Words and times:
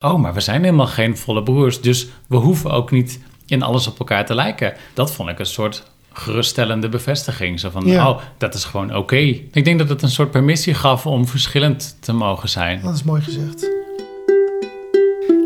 oh, 0.00 0.20
maar 0.20 0.34
we 0.34 0.40
zijn 0.40 0.62
helemaal 0.64 0.86
geen 0.86 1.16
volle 1.16 1.42
broers, 1.42 1.80
dus 1.80 2.08
we 2.26 2.36
hoeven 2.36 2.70
ook 2.70 2.90
niet 2.90 3.20
in 3.46 3.62
alles 3.62 3.86
op 3.86 3.98
elkaar 3.98 4.26
te 4.26 4.34
lijken. 4.34 4.72
Dat 4.94 5.12
vond 5.12 5.28
ik 5.28 5.38
een 5.38 5.46
soort 5.46 5.82
geruststellende 6.12 6.88
bevestiging. 6.88 7.60
Zo 7.60 7.70
van, 7.70 7.86
Ja. 7.86 8.10
oh, 8.10 8.20
dat 8.38 8.54
is 8.54 8.64
gewoon 8.64 8.96
oké. 8.96 9.16
Ik 9.52 9.64
denk 9.64 9.78
dat 9.78 9.88
het 9.88 10.02
een 10.02 10.10
soort 10.10 10.30
permissie 10.30 10.74
gaf 10.74 11.06
om 11.06 11.26
verschillend 11.26 11.96
te 12.00 12.12
mogen 12.12 12.48
zijn. 12.48 12.80
Dat 12.82 12.94
is 12.94 13.02
mooi 13.02 13.22
gezegd. 13.22 13.70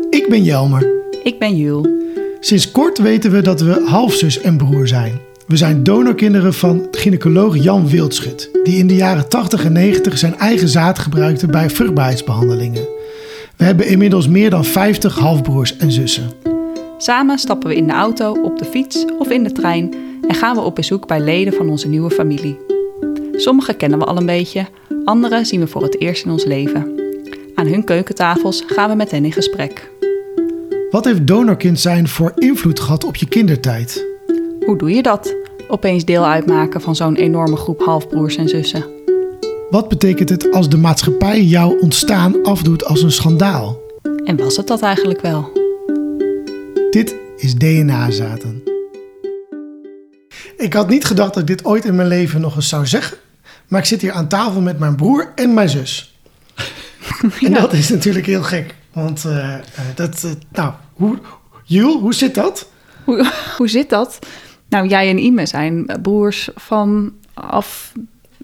Ik 0.09 0.25
ben 0.29 0.43
Jelmer. 0.43 0.87
Ik 1.23 1.39
ben 1.39 1.55
Jul. 1.55 1.87
Sinds 2.39 2.71
kort 2.71 2.97
weten 2.97 3.31
we 3.31 3.41
dat 3.41 3.61
we 3.61 3.85
halfzus 3.87 4.41
en 4.41 4.57
broer 4.57 4.87
zijn. 4.87 5.19
We 5.47 5.57
zijn 5.57 5.83
donorkinderen 5.83 6.53
van 6.53 6.87
gynaecoloog 6.91 7.57
Jan 7.57 7.87
Wildschut, 7.87 8.49
die 8.63 8.77
in 8.77 8.87
de 8.87 8.95
jaren 8.95 9.29
80 9.29 9.65
en 9.65 9.71
90 9.71 10.17
zijn 10.17 10.37
eigen 10.37 10.69
zaad 10.69 10.99
gebruikte 10.99 11.47
bij 11.47 11.69
vruchtbaarheidsbehandelingen. 11.69 12.87
We 13.57 13.63
hebben 13.63 13.87
inmiddels 13.87 14.27
meer 14.27 14.49
dan 14.49 14.65
50 14.65 15.19
halfbroers 15.19 15.77
en 15.77 15.91
zussen. 15.91 16.31
Samen 16.97 17.37
stappen 17.37 17.69
we 17.69 17.75
in 17.75 17.87
de 17.87 17.93
auto, 17.93 18.41
op 18.41 18.57
de 18.57 18.65
fiets 18.65 19.05
of 19.17 19.29
in 19.29 19.43
de 19.43 19.51
trein 19.51 19.93
en 20.27 20.35
gaan 20.35 20.55
we 20.55 20.61
op 20.61 20.75
bezoek 20.75 21.07
bij 21.07 21.19
leden 21.19 21.53
van 21.53 21.69
onze 21.69 21.87
nieuwe 21.87 22.09
familie. 22.09 22.59
Sommige 23.31 23.73
kennen 23.73 23.99
we 23.99 24.05
al 24.05 24.17
een 24.17 24.25
beetje, 24.25 24.65
andere 25.05 25.45
zien 25.45 25.59
we 25.59 25.67
voor 25.67 25.83
het 25.83 25.99
eerst 25.99 26.25
in 26.25 26.31
ons 26.31 26.45
leven. 26.45 26.99
Aan 27.55 27.67
hun 27.67 27.83
keukentafels 27.83 28.63
gaan 28.67 28.89
we 28.89 28.95
met 28.95 29.11
hen 29.11 29.25
in 29.25 29.31
gesprek. 29.31 29.91
Wat 30.89 31.05
heeft 31.05 31.27
donorkind 31.27 31.79
zijn 31.79 32.07
voor 32.07 32.31
invloed 32.35 32.79
gehad 32.79 33.03
op 33.03 33.15
je 33.15 33.27
kindertijd? 33.27 34.05
Hoe 34.65 34.77
doe 34.77 34.91
je 34.91 35.01
dat? 35.01 35.35
Opeens 35.67 36.05
deel 36.05 36.25
uitmaken 36.25 36.81
van 36.81 36.95
zo'n 36.95 37.15
enorme 37.15 37.55
groep 37.55 37.81
halfbroers 37.81 38.35
en 38.35 38.49
zussen. 38.49 38.94
Wat 39.69 39.89
betekent 39.89 40.29
het 40.29 40.51
als 40.51 40.69
de 40.69 40.77
maatschappij 40.77 41.41
jouw 41.41 41.77
ontstaan 41.79 42.43
afdoet 42.43 42.85
als 42.85 43.01
een 43.01 43.11
schandaal? 43.11 43.81
En 44.23 44.37
was 44.37 44.57
het 44.57 44.67
dat 44.67 44.81
eigenlijk 44.81 45.21
wel? 45.21 45.51
Dit 46.89 47.15
is 47.37 47.55
DNA-zaten. 47.55 48.63
Ik 50.57 50.73
had 50.73 50.89
niet 50.89 51.05
gedacht 51.05 51.33
dat 51.33 51.41
ik 51.41 51.47
dit 51.47 51.65
ooit 51.65 51.85
in 51.85 51.95
mijn 51.95 52.07
leven 52.07 52.41
nog 52.41 52.55
eens 52.55 52.69
zou 52.69 52.85
zeggen. 52.85 53.17
Maar 53.67 53.79
ik 53.79 53.85
zit 53.85 54.01
hier 54.01 54.11
aan 54.11 54.27
tafel 54.27 54.61
met 54.61 54.79
mijn 54.79 54.95
broer 54.95 55.31
en 55.35 55.53
mijn 55.53 55.69
zus. 55.69 56.19
En 57.41 57.53
dat 57.53 57.73
is 57.73 57.89
natuurlijk 57.89 58.25
heel 58.25 58.43
gek. 58.43 58.75
Want 58.93 59.25
eh, 59.25 59.53
eh, 59.53 59.61
dat, 59.95 60.23
eh, 60.23 60.31
nou, 60.51 60.73
hoe, 60.93 61.19
Jul, 61.63 61.99
hoe 61.99 62.13
zit 62.13 62.35
dat? 62.35 62.69
Hoe, 63.03 63.31
hoe 63.57 63.67
zit 63.67 63.89
dat? 63.89 64.19
Nou, 64.69 64.87
jij 64.87 65.09
en 65.09 65.17
Ime 65.17 65.45
zijn 65.45 65.99
broers 66.01 66.49
vanaf 66.55 67.93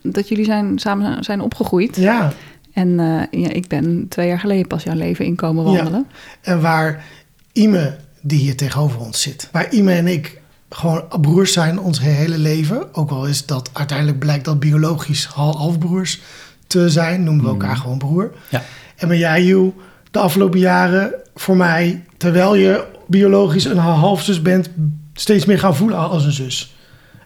dat 0.04 0.28
jullie 0.28 0.46
zijn, 0.46 0.80
samen 0.80 1.24
zijn 1.24 1.42
opgegroeid. 1.42 1.96
Ja, 1.96 2.34
En 2.74 3.00
eh, 3.00 3.42
ja, 3.42 3.50
ik 3.50 3.68
ben 3.68 4.06
twee 4.10 4.28
jaar 4.28 4.40
geleden 4.40 4.68
pas 4.68 4.84
jouw 4.84 4.96
leven 4.96 5.26
inkomen 5.26 5.64
wandelen. 5.64 6.08
en 6.42 6.62
waar 6.62 7.04
Ime, 7.52 7.96
die 8.22 8.40
hier 8.40 8.56
tegenover 8.58 9.00
ons 9.00 9.22
zit, 9.22 9.50
waar 9.52 9.74
Ime 9.74 9.94
en 9.94 10.08
ik 10.08 10.40
gewoon 10.70 11.04
broers 11.22 11.54
zijn 11.54 11.80
ons 11.80 12.00
hele 12.00 12.38
leven. 12.38 12.96
Ook 12.96 13.10
al 13.10 13.26
is 13.26 13.46
dat 13.46 13.70
uiteindelijk 13.74 14.20
blijkt 14.20 14.46
dat 14.46 14.60
biologisch 14.60 15.26
hal- 15.26 15.58
halfbroers 15.58 16.22
te 16.68 16.90
zijn, 16.90 17.24
noemen 17.24 17.44
we 17.44 17.50
elkaar 17.50 17.76
gewoon 17.78 17.98
broer. 17.98 18.32
Ja. 18.50 18.64
En 18.96 19.08
ben 19.08 19.18
jij, 19.18 19.44
Joe, 19.44 19.72
de 20.12 20.20
afgelopen 20.20 20.60
jaren 20.60 21.14
voor 21.36 21.56
mij, 21.58 22.04
terwijl 22.18 22.56
je 22.56 22.86
biologisch 23.08 23.66
een 23.66 23.78
halfzus 23.78 24.42
bent, 24.42 24.70
steeds 25.14 25.46
meer 25.46 25.60
gaan 25.60 25.76
voelen 25.76 25.98
als 26.10 26.26
een 26.26 26.32
zus. 26.32 26.76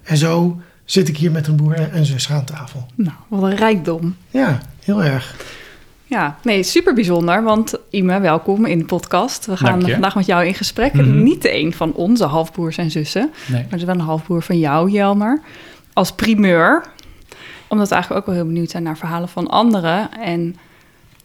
En 0.04 0.18
zo 0.18 0.60
zit 0.86 1.08
ik 1.08 1.18
hier 1.18 1.32
met 1.32 1.48
een 1.48 1.56
broer 1.56 1.74
en 1.92 2.06
zus 2.06 2.32
aan 2.32 2.46
tafel. 2.46 2.86
Nou, 2.96 3.16
wat 3.28 3.44
een 3.44 3.56
rijkdom. 3.56 4.16
Ja, 4.30 4.60
heel 4.84 5.04
erg. 5.04 5.36
Ja, 6.08 6.38
nee, 6.44 6.64
super 6.64 6.94
bijzonder. 6.94 7.44
Want 7.44 7.74
Ime, 7.90 8.20
welkom 8.20 8.66
in 8.66 8.78
de 8.80 8.86
podcast. 8.86 9.46
We 9.46 9.58
gaan 9.58 9.82
vandaag 9.82 10.16
met 10.16 10.26
jou 10.26 10.46
in 10.46 10.54
gesprek. 10.54 10.94
Mhm. 10.94 11.24
Niet 11.24 11.46
een 11.46 11.74
van 11.74 11.94
onze 11.94 12.26
halfbroers 12.26 12.78
en 12.78 12.92
zussen, 12.92 13.32
Nee. 13.48 13.62
maar 13.62 13.72
het 13.72 13.80
is 13.80 13.86
wel 13.86 13.96
een 13.96 14.02
halfbroer 14.02 14.42
van 14.44 14.60
jou, 14.60 14.90
Jelmer. 14.92 15.42
Als 15.94 16.12
primeur. 16.12 16.86
Omdat 17.68 17.88
we 17.88 17.94
eigenlijk 17.94 18.22
ook 18.24 18.34
wel 18.34 18.44
heel 18.44 18.54
benieuwd 18.54 18.70
zijn 18.70 18.84
naar 18.84 18.98
verhalen 18.98 19.30
van 19.30 19.48
anderen. 19.48 20.12
En 20.22 20.56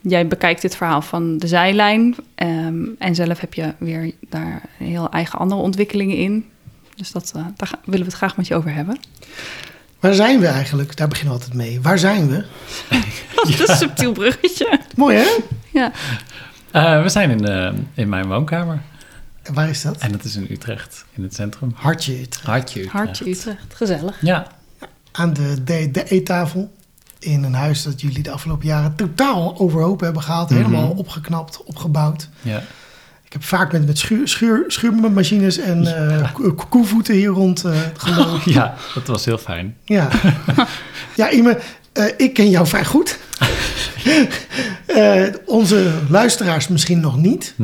jij 0.00 0.26
bekijkt 0.26 0.62
dit 0.62 0.76
verhaal 0.76 1.02
van 1.02 1.38
de 1.38 1.46
zijlijn. 1.46 2.14
ehm, 2.34 2.84
en 2.98 3.14
zelf 3.14 3.40
heb 3.40 3.54
je 3.54 3.74
weer 3.78 4.12
daar 4.28 4.62
heel 4.76 5.10
eigen 5.10 5.38
andere 5.38 5.60
ontwikkelingen 5.60 6.16
in. 6.16 6.44
Dus 7.00 7.10
dat, 7.10 7.32
eh, 7.36 7.44
daar 7.56 7.70
willen 7.84 8.00
we 8.00 8.06
het 8.06 8.14
graag 8.14 8.36
met 8.36 8.46
je 8.46 8.54
over 8.54 8.72
hebben. 8.72 9.00
Waar 10.00 10.14
zijn 10.14 10.40
we 10.40 10.46
eigenlijk? 10.46 10.96
Daar 10.96 11.08
beginnen 11.08 11.34
we 11.34 11.40
altijd 11.40 11.58
mee. 11.58 11.80
Waar 11.80 11.98
zijn 11.98 12.28
we? 12.28 12.44
Dat 13.34 13.48
is 13.48 13.68
een 13.68 13.76
subtiel 13.76 14.12
bruggetje. 14.12 14.80
Mooi 14.96 15.16
hè? 15.16 15.38
Ja. 15.72 15.92
Eh, 16.70 17.02
we 17.02 17.08
zijn 17.08 17.30
in, 17.30 17.46
eh, 17.46 17.72
in 17.94 18.08
mijn 18.08 18.26
woonkamer. 18.26 18.80
En 19.42 19.54
waar 19.54 19.68
is 19.68 19.82
dat? 19.82 19.96
En 19.96 20.12
dat 20.12 20.24
is 20.24 20.36
in 20.36 20.46
Utrecht, 20.50 21.04
in 21.14 21.22
het 21.22 21.34
centrum. 21.34 21.72
Hartje 21.74 22.20
Utrecht. 22.20 22.46
Hartje 22.46 22.80
Utrecht. 22.80 23.04
Hartje 23.04 23.28
Utrecht, 23.28 23.74
gezellig. 23.74 24.16
Ja, 24.20 24.46
Aan 25.12 25.32
de, 25.32 25.62
de, 25.64 25.90
de 25.90 26.04
eettafel. 26.04 26.72
In 27.18 27.42
een 27.42 27.54
huis 27.54 27.82
dat 27.82 28.00
jullie 28.00 28.22
de 28.22 28.30
afgelopen 28.30 28.66
jaren 28.66 28.94
totaal 28.94 29.58
overhoop 29.58 30.00
hebben 30.00 30.22
gehaald. 30.22 30.50
Mhm. 30.50 30.58
Helemaal 30.58 30.90
opgeknapt, 30.90 31.64
opgebouwd. 31.64 32.28
ja. 32.42 32.62
Ik 33.30 33.36
heb 33.36 33.44
vaak 33.44 33.72
met, 33.72 33.86
met 33.86 33.98
schuur, 33.98 34.28
schuur, 34.28 34.64
schuurmachines 34.66 35.58
en 35.58 36.08
eh, 36.20 36.32
ko- 36.32 36.54
koevoeten 36.68 37.14
hier 37.14 37.28
rond 37.28 37.64
eh 37.64 37.72
gelopen. 37.96 38.52
ja, 38.52 38.74
dat 38.94 39.06
was 39.06 39.24
heel 39.24 39.38
fijn. 39.38 39.76
Ja, 39.84 40.08
ja 41.16 41.30
Ime, 41.30 41.58
eh, 41.92 42.04
ik 42.16 42.34
ken 42.34 42.50
jou 42.50 42.66
vrij 42.66 42.84
goed. 42.84 43.18
Eh, 44.86 45.24
onze 45.46 45.90
luisteraars 46.08 46.68
misschien 46.68 47.00
nog 47.00 47.16
niet. 47.16 47.54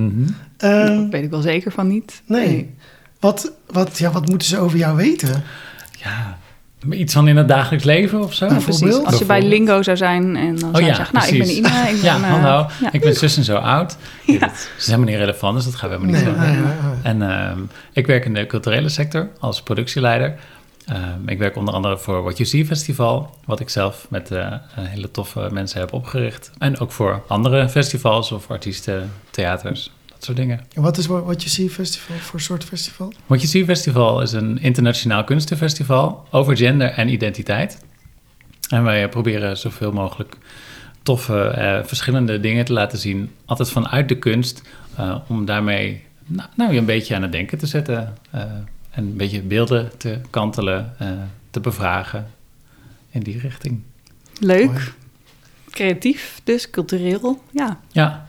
Eh, 0.57 0.87
Dat 0.87 1.07
weet 1.11 1.23
ik 1.25 1.31
wel 1.31 1.41
zeker 1.41 1.73
van 1.73 1.87
niet. 1.89 2.23
nee. 2.27 2.75
Wat, 3.21 3.53
wat, 3.67 3.99
ja, 3.99 4.11
wat 4.11 4.29
moeten 4.29 4.49
ze 4.49 4.59
over 4.59 4.79
jou 4.79 4.97
weten? 4.97 5.43
Ja, 5.99 6.39
iets 6.91 7.13
van 7.13 7.29
in 7.29 7.37
het 7.37 7.49
dagelijks 7.49 7.85
leven 7.85 8.23
of 8.23 8.35
zo? 8.35 8.47
Ja, 8.47 8.53
precies. 8.53 8.81
Bijvoorbeeld? 8.81 9.07
Als 9.07 9.19
je 9.19 9.25
bij. 9.25 9.43
Lingo 9.43 9.83
zou 9.83 9.97
zijn 9.97 10.37
en 10.37 10.57
dan 10.57 10.69
Oh 10.69 10.75
zou 10.75 10.81
je 10.83 10.91
ja, 10.91 10.95
zeggen, 10.95 11.15
nou, 11.15 11.29
ik 11.33 11.39
ben. 11.39 11.57
Ina. 11.57 11.87
Ik 11.87 11.95
ben, 12.01 12.03
Ja, 12.03 12.17
eh, 12.17 12.23
hallo, 12.23 12.67
ja. 12.81 12.93
ik 12.93 13.01
ben 13.01 13.15
zus 13.15 13.37
en 13.37 13.45
zo 13.45 13.57
oud. 13.57 13.97
Ja. 14.27 14.39
Dat 14.39 14.69
is 14.79 14.87
helemaal 14.87 15.07
niet 15.07 15.17
relevant, 15.17 15.55
dus 15.57 15.65
dat 15.65 15.75
gaan 15.75 15.89
we 15.89 15.95
helemaal 15.95 16.15
niet 16.21 16.25
Nee, 16.27 16.35
zeggen. 16.35 16.55
nee, 16.55 16.65
nee, 16.65 16.75
nee. 16.93 17.03
En 17.03 17.49
ehm, 17.49 17.59
ik 17.93 18.07
werk 18.07 18.25
in 18.25 18.35
de 18.35 18.47
culturele 18.47 18.89
sector 18.89 19.29
als 19.41 19.63
productieleider. 19.63 20.35
Ehm, 20.87 21.29
ik 21.29 21.39
werk 21.39 21.57
onder 21.57 21.75
andere 21.75 21.99
voor 21.99 22.23
What 22.23 22.37
You 22.37 22.49
See 22.49 22.67
Festival, 22.67 23.37
wat 23.45 23.61
ik 23.61 23.69
zelf 23.69 24.07
met 24.11 24.31
eh, 24.31 24.53
hele 24.79 25.11
toffe 25.11 25.49
mensen 25.53 25.81
heb 25.81 25.93
opgericht. 25.93 26.51
En 26.59 26.79
ook 26.79 26.93
voor 26.93 27.23
andere 27.29 27.69
festivals 27.69 28.33
of 28.33 28.51
artiesten, 28.51 29.13
theaters, 29.31 29.93
dat 30.17 30.25
soort 30.25 30.37
dingen. 30.37 30.61
En 30.75 30.83
wat 30.83 30.99
is 30.99 31.07
wat 31.07 31.43
je 31.43 31.49
ziet 31.49 31.73
festival 31.73 32.17
voor 32.17 32.41
soort 32.41 32.65
festival? 32.65 33.13
What 33.27 33.39
You 33.41 33.47
See 33.47 33.65
Festival 33.65 34.23
is 34.23 34.33
een 34.33 34.59
internationaal 34.63 35.25
kunstenfestival 35.25 36.27
over 36.31 36.57
gender 36.57 36.89
en 36.89 37.09
identiteit. 37.09 37.85
En 38.69 38.83
wij 38.83 39.09
proberen 39.09 39.57
zoveel 39.57 39.93
mogelijk 39.93 40.37
toffe, 41.03 41.47
eh, 41.49 41.85
verschillende 41.85 42.41
dingen 42.41 42.65
te 42.65 42.73
laten 42.73 42.99
zien. 42.99 43.31
Altijd 43.45 43.71
vanuit 43.71 44.09
de 44.09 44.19
kunst, 44.19 44.63
eh, 44.97 45.17
om 45.29 45.45
daarmee 45.45 46.05
nou, 46.27 46.49
nou, 46.55 46.73
je 46.73 46.79
een 46.79 46.85
beetje 46.85 47.15
aan 47.15 47.23
het 47.23 47.33
denken 47.33 47.59
te 47.59 47.67
zetten. 47.67 48.15
eh, 48.31 48.41
en 48.91 49.05
een 49.05 49.17
beetje 49.17 49.43
beelden 49.43 49.91
te 49.99 50.19
kantelen, 50.31 50.95
eh, 50.99 51.09
te 51.51 51.61
bevragen 51.61 52.31
in 53.11 53.21
die 53.21 53.39
richting. 53.39 53.83
Leuk. 54.41 54.65
Mooi. 54.67 54.85
Creatief, 55.71 56.41
dus 56.45 56.71
cultureel. 56.71 57.43
Ja, 57.51 57.81
Ja, 57.93 58.26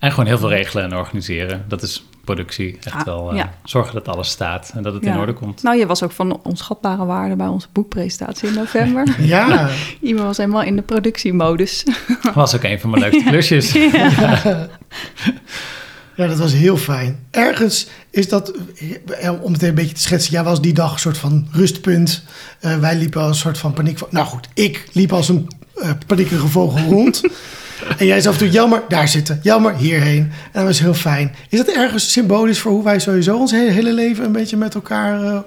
en 0.00 0.10
gewoon 0.10 0.26
heel 0.26 0.38
veel 0.38 0.48
regelen 0.48 0.84
en 0.84 0.96
organiseren. 0.96 1.64
Dat 1.68 1.82
is 1.82 2.04
productie. 2.24 2.78
Echt 2.82 2.94
Ah, 2.96 3.04
wel 3.04 3.30
eh, 3.30 3.36
ja. 3.36 3.54
zorgen 3.64 3.94
dat 3.94 4.08
alles 4.08 4.28
staat 4.30 4.72
en 4.74 4.82
dat 4.82 4.94
het 4.94 5.04
Ja. 5.04 5.12
in 5.12 5.18
orde 5.18 5.32
komt. 5.32 5.62
nou, 5.62 5.78
je 5.78 5.86
was 5.86 6.02
ook 6.02 6.12
van 6.12 6.40
onschatbare 6.42 7.04
waarde 7.04 7.36
bij 7.36 7.46
onze 7.46 7.66
boekpresentatie 7.72 8.48
in 8.48 8.54
november. 8.54 9.16
Ja, 9.34 9.70
Iemand 10.00 10.26
was 10.26 10.36
helemaal 10.36 10.62
in 10.62 10.76
de 10.76 10.82
productiemodus. 10.82 11.84
was 12.34 12.54
ook 12.56 12.62
een 12.62 12.80
van 12.80 12.90
mijn 12.90 13.02
leukste 13.02 13.24
klusjes. 13.30 13.72
ja, 13.72 14.68
dat 16.26 16.38
was 16.38 16.52
heel 16.52 16.76
fijn. 16.76 17.26
Ergens 17.30 17.86
is 18.10 18.28
dat, 18.28 18.52
eh, 19.20 19.42
om 19.42 19.52
het 19.52 19.62
een 19.62 19.74
beetje 19.74 19.94
te 19.94 20.00
schetsen, 20.00 20.32
jij 20.32 20.44
was 20.44 20.60
die 20.60 20.72
dag 20.72 20.92
een 20.92 20.98
soort 20.98 21.18
van 21.18 21.48
rustpunt. 21.52 22.24
Eh, 22.60 22.78
wij 22.78 22.96
liepen 22.96 23.20
als 23.20 23.30
een 23.30 23.36
soort 23.36 23.58
van 23.58 23.72
paniek. 23.72 23.98
Nou 24.10 24.26
goed, 24.26 24.48
ik 24.54 24.88
liep 24.92 25.12
als 25.12 25.28
een 25.28 25.48
eh 25.74 25.90
paniekerige 26.06 26.46
vogel 26.46 26.90
rond. 26.92 27.22
En 27.98 28.06
jij 28.06 28.20
zei 28.20 28.34
af 28.34 28.40
en 28.40 28.46
toe, 28.46 28.54
jammer, 28.58 28.82
daar 28.88 29.08
zitten. 29.08 29.40
Jammer, 29.42 29.74
hierheen. 29.76 30.22
En 30.22 30.50
dat 30.52 30.64
was 30.64 30.80
heel 30.80 30.94
fijn. 30.94 31.34
Is 31.48 31.58
dat 31.58 31.74
ergens 31.76 32.12
symbolisch 32.12 32.58
voor 32.60 32.72
hoe 32.72 32.84
wij 32.84 32.98
sowieso 32.98 33.36
ons 33.36 33.50
hele, 33.50 33.70
hele 33.70 33.92
leven 33.92 34.24
een 34.24 34.32
beetje 34.32 34.56
met 34.56 34.74
elkaar 34.74 35.22
eh, 35.22 35.38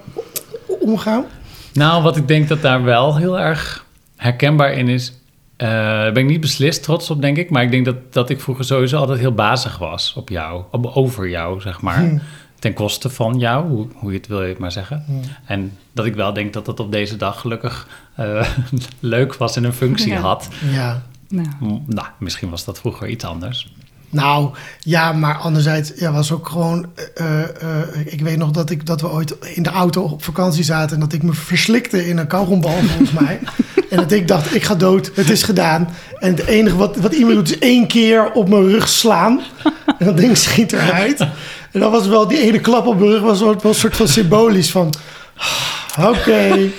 omgaan? 0.80 1.24
Nou, 1.72 2.02
wat 2.02 2.16
ik 2.16 2.28
denk 2.28 2.48
dat 2.48 2.62
daar 2.62 2.82
wel 2.82 3.16
heel 3.16 3.38
erg 3.40 3.84
herkenbaar 4.16 4.72
in 4.72 4.88
is. 4.88 5.12
eh, 5.56 5.68
daar 5.68 6.12
ben 6.12 6.22
ik 6.22 6.28
niet 6.28 6.40
beslist 6.40 6.82
trots 6.82 7.10
op, 7.10 7.20
denk 7.20 7.36
ik. 7.36 7.50
Maar 7.50 7.62
ik 7.62 7.70
denk 7.70 7.84
dat, 7.84 7.96
dat 8.12 8.30
ik 8.30 8.40
vroeger 8.40 8.64
sowieso 8.64 8.96
altijd 8.98 9.18
heel 9.18 9.34
bazig 9.34 9.78
was 9.78 10.12
op 10.16 10.28
jou. 10.28 10.62
Op, 10.70 10.86
over 10.94 11.28
jou, 11.28 11.60
zeg 11.60 11.80
maar. 11.80 11.98
Hmm. 11.98 12.20
Ten 12.58 12.72
koste 12.72 13.10
van 13.10 13.38
jou, 13.38 13.68
hoe, 13.68 13.86
hoe 13.94 14.10
je 14.12 14.16
het 14.18 14.26
wil 14.26 14.42
je 14.42 14.48
het 14.48 14.58
maar 14.58 14.72
zeggen. 14.72 15.02
Hmm. 15.06 15.20
En 15.46 15.72
dat 15.92 16.06
ik 16.06 16.14
wel 16.14 16.32
denk 16.32 16.52
dat 16.52 16.64
dat 16.66 16.80
op 16.80 16.92
deze 16.92 17.16
dag 17.16 17.40
gelukkig 17.40 17.88
eh, 18.14 18.46
leuk 19.00 19.34
was 19.34 19.56
en 19.56 19.64
een 19.64 19.72
functie 19.72 20.12
Ja. 20.12 20.20
had. 20.20 20.48
Ja. 20.72 21.02
Nou, 21.34 21.48
M- 21.60 21.82
Nou, 21.86 22.06
misschien 22.18 22.50
was 22.50 22.64
dat 22.64 22.78
vroeger 22.78 23.08
iets 23.08 23.24
anders. 23.24 23.72
Nou, 24.10 24.50
ja, 24.78 25.12
maar 25.12 25.36
anderzijds 25.38 25.92
ja, 25.96 26.12
was 26.12 26.32
ook 26.32 26.48
gewoon... 26.48 26.86
eh, 27.14 27.42
eh, 27.42 27.48
ik 28.04 28.20
weet 28.20 28.36
nog 28.38 28.50
dat, 28.50 28.70
ik, 28.70 28.86
dat 28.86 29.00
we 29.00 29.10
ooit 29.10 29.36
in 29.54 29.62
de 29.62 29.70
auto 29.70 30.02
op 30.02 30.24
vakantie 30.24 30.64
zaten... 30.64 30.94
en 30.94 31.00
dat 31.00 31.12
ik 31.12 31.22
me 31.22 31.32
verslikte 31.32 32.08
in 32.08 32.18
een 32.18 32.26
kauwgombal, 32.26 32.76
volgens 32.78 33.10
mij. 33.12 33.38
En 33.90 33.96
dat 34.00 34.12
ik 34.12 34.28
dacht, 34.28 34.54
ik 34.54 34.62
ga 34.64 34.74
dood, 34.74 35.10
het 35.14 35.30
is 35.30 35.42
gedaan. 35.42 35.88
En 36.18 36.30
het 36.30 36.46
enige 36.46 36.76
wat, 36.76 36.96
wat 36.96 37.12
iemand 37.14 37.34
doet 37.34 37.50
is 37.50 37.58
één 37.58 37.86
keer 37.86 38.32
op 38.32 38.48
mijn 38.48 38.68
rug 38.68 38.88
slaan. 38.88 39.40
En 39.98 40.06
dat 40.06 40.16
ding 40.16 40.36
schiet 40.36 40.72
eruit. 40.72 41.20
En 41.72 41.80
dat 41.80 41.90
was 41.90 42.06
wel, 42.06 42.28
die 42.28 42.38
ene 42.40 42.60
klap 42.60 42.86
op 42.86 42.98
mijn 42.98 43.10
rug 43.10 43.22
was 43.22 43.40
wel 43.40 43.56
een 43.62 43.74
soort 43.74 43.96
van 43.96 44.08
symbolisch 44.08 44.70
van... 44.70 44.94
Oké, 46.10 46.70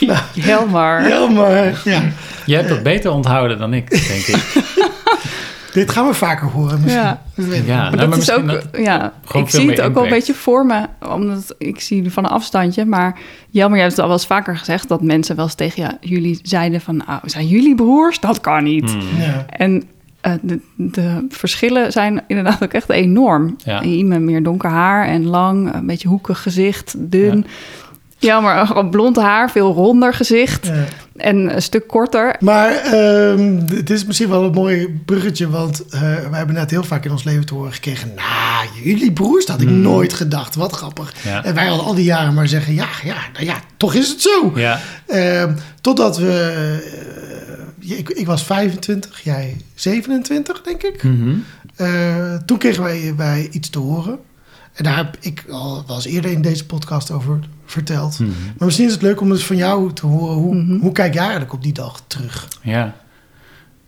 nou, 0.00 0.18
Helmer. 0.40 1.08
jammer. 1.08 1.80
Ja, 1.84 2.02
Je 2.46 2.54
hebt 2.54 2.68
dat 2.68 2.82
beter 2.82 3.10
onthouden 3.12 3.58
dan 3.58 3.74
ik, 3.74 3.90
denk 3.90 4.26
ik. 4.26 4.62
dit 5.72 5.90
gaan 5.90 6.06
we 6.06 6.14
vaker 6.14 6.46
horen 6.48 6.80
misschien. 6.80 7.02
Ja. 7.02 7.20
Nou, 7.66 7.96
dat 7.96 8.10
is 8.10 8.16
misschien 8.16 8.50
ook, 8.50 8.62
dat- 8.72 8.82
ja, 8.82 9.12
ik 9.32 9.48
zie 9.50 9.70
het 9.70 9.80
ook 9.80 9.94
wel 9.94 10.02
een 10.04 10.08
beetje 10.08 10.34
voor 10.34 10.66
me, 10.66 10.86
omdat 11.08 11.54
ik 11.58 11.80
zie 11.80 12.10
van 12.12 12.24
een 12.24 12.30
afstandje. 12.30 12.84
Maar 12.84 13.18
Jelmer, 13.50 13.74
jij 13.76 13.84
hebt 13.86 13.92
het 13.96 14.00
al 14.02 14.08
wel 14.10 14.16
eens 14.18 14.26
vaker 14.26 14.56
gezegd 14.56 14.88
dat 14.88 15.02
mensen 15.02 15.36
wel 15.36 15.44
eens 15.44 15.54
tegen 15.54 15.82
ja, 15.82 15.96
jullie 16.00 16.38
zeiden 16.42 16.80
van, 16.80 17.06
ah, 17.06 17.16
zijn 17.24 17.46
jullie 17.46 17.74
broers? 17.74 18.20
Dat 18.20 18.40
kan 18.40 18.64
niet. 18.64 18.90
Hmm. 18.90 19.00
Ja. 19.18 19.44
En 19.48 19.82
eh, 20.20 20.32
de, 20.42 20.60
de 20.76 21.26
verschillen 21.28 21.92
zijn 21.92 22.22
inderdaad 22.26 22.62
ook 22.62 22.72
echt 22.72 22.90
enorm. 22.90 23.56
Ja. 23.64 23.82
Iemand 23.82 24.20
meer 24.20 24.42
donker 24.42 24.70
haar 24.70 25.06
en 25.06 25.26
lang, 25.26 25.74
een 25.74 25.86
beetje 25.86 26.08
hoekig 26.08 26.42
gezicht, 26.42 26.94
dun. 26.98 27.36
Ja, 27.36 27.50
maar 28.40 28.66
gewoon 28.66 28.90
blond 28.90 29.16
haar, 29.16 29.50
veel 29.50 29.72
ronder 29.72 30.14
gezicht 30.14 30.66
Ja. 30.66 30.84
en 31.16 31.54
een 31.54 31.62
stuk 31.62 31.86
korter. 31.88 32.36
Maar 32.40 32.70
ehm, 32.76 33.58
het 33.74 33.90
is 33.90 34.04
misschien 34.04 34.28
wel 34.28 34.44
een 34.44 34.52
mooi 34.52 35.00
bruggetje, 35.04 35.48
want 35.50 35.84
eh, 35.88 36.00
we 36.00 36.36
hebben 36.36 36.54
net 36.54 36.70
heel 36.70 36.84
vaak 36.84 37.04
in 37.04 37.10
ons 37.10 37.24
leven 37.24 37.46
te 37.46 37.54
horen 37.54 37.72
gekregen. 37.72 38.12
Nou, 38.16 38.82
jullie 38.84 39.12
broers, 39.12 39.46
dat 39.46 39.54
had 39.60 39.64
ik 39.68 39.74
nooit 39.74 40.12
gedacht. 40.12 40.54
Wat 40.54 40.72
grappig. 40.72 41.12
Hmm. 41.22 41.30
Ja. 41.30 41.44
En 41.44 41.54
wij 41.54 41.70
al 41.70 41.80
al 41.82 41.94
die 41.94 42.04
jaren 42.04 42.34
maar 42.34 42.48
zeggen, 42.48 42.74
ja, 42.74 42.88
ja, 43.04 43.16
nou 43.32 43.44
ja, 43.44 43.56
toch 43.76 43.94
is 43.94 44.08
het 44.08 44.20
zo. 44.22 44.52
Ja, 44.54 44.80
Ehm, 45.06 45.52
totdat 45.80 46.18
we, 46.18 46.52
eh, 47.80 47.98
ik, 47.98 48.08
ik 48.08 48.26
was 48.26 48.44
25, 48.44 49.20
jij 49.20 49.56
27, 49.74 50.62
denk 50.62 50.82
ik. 50.82 51.02
Mhm. 51.02 51.34
Eh, 51.76 52.34
toen 52.46 52.58
kregen 52.58 52.82
wij, 52.82 53.14
wij 53.16 53.48
iets 53.50 53.70
te 53.70 53.78
horen. 53.78 54.18
En 54.72 54.84
daar 54.84 54.96
heb 54.96 55.16
ik 55.20 55.44
al 55.50 55.84
wel 55.86 55.96
eens 55.96 56.04
eerder 56.06 56.30
in 56.30 56.42
deze 56.42 56.66
podcast 56.66 57.10
over 57.10 57.38
verteld. 57.72 58.18
Mhm. 58.18 58.30
Maar 58.30 58.66
misschien 58.66 58.86
is 58.86 58.92
het 58.92 59.02
leuk 59.02 59.20
om 59.20 59.30
eens 59.30 59.44
van 59.44 59.56
jou 59.56 59.92
te 59.92 60.06
horen. 60.06 60.34
Hoe, 60.34 60.78
hoe 60.80 60.92
kijk 60.92 61.12
jij 61.12 61.22
eigenlijk 61.22 61.52
op 61.52 61.62
die 61.62 61.72
dag 61.72 62.02
terug? 62.06 62.48
Ja. 62.62 62.72
ja, 62.72 62.94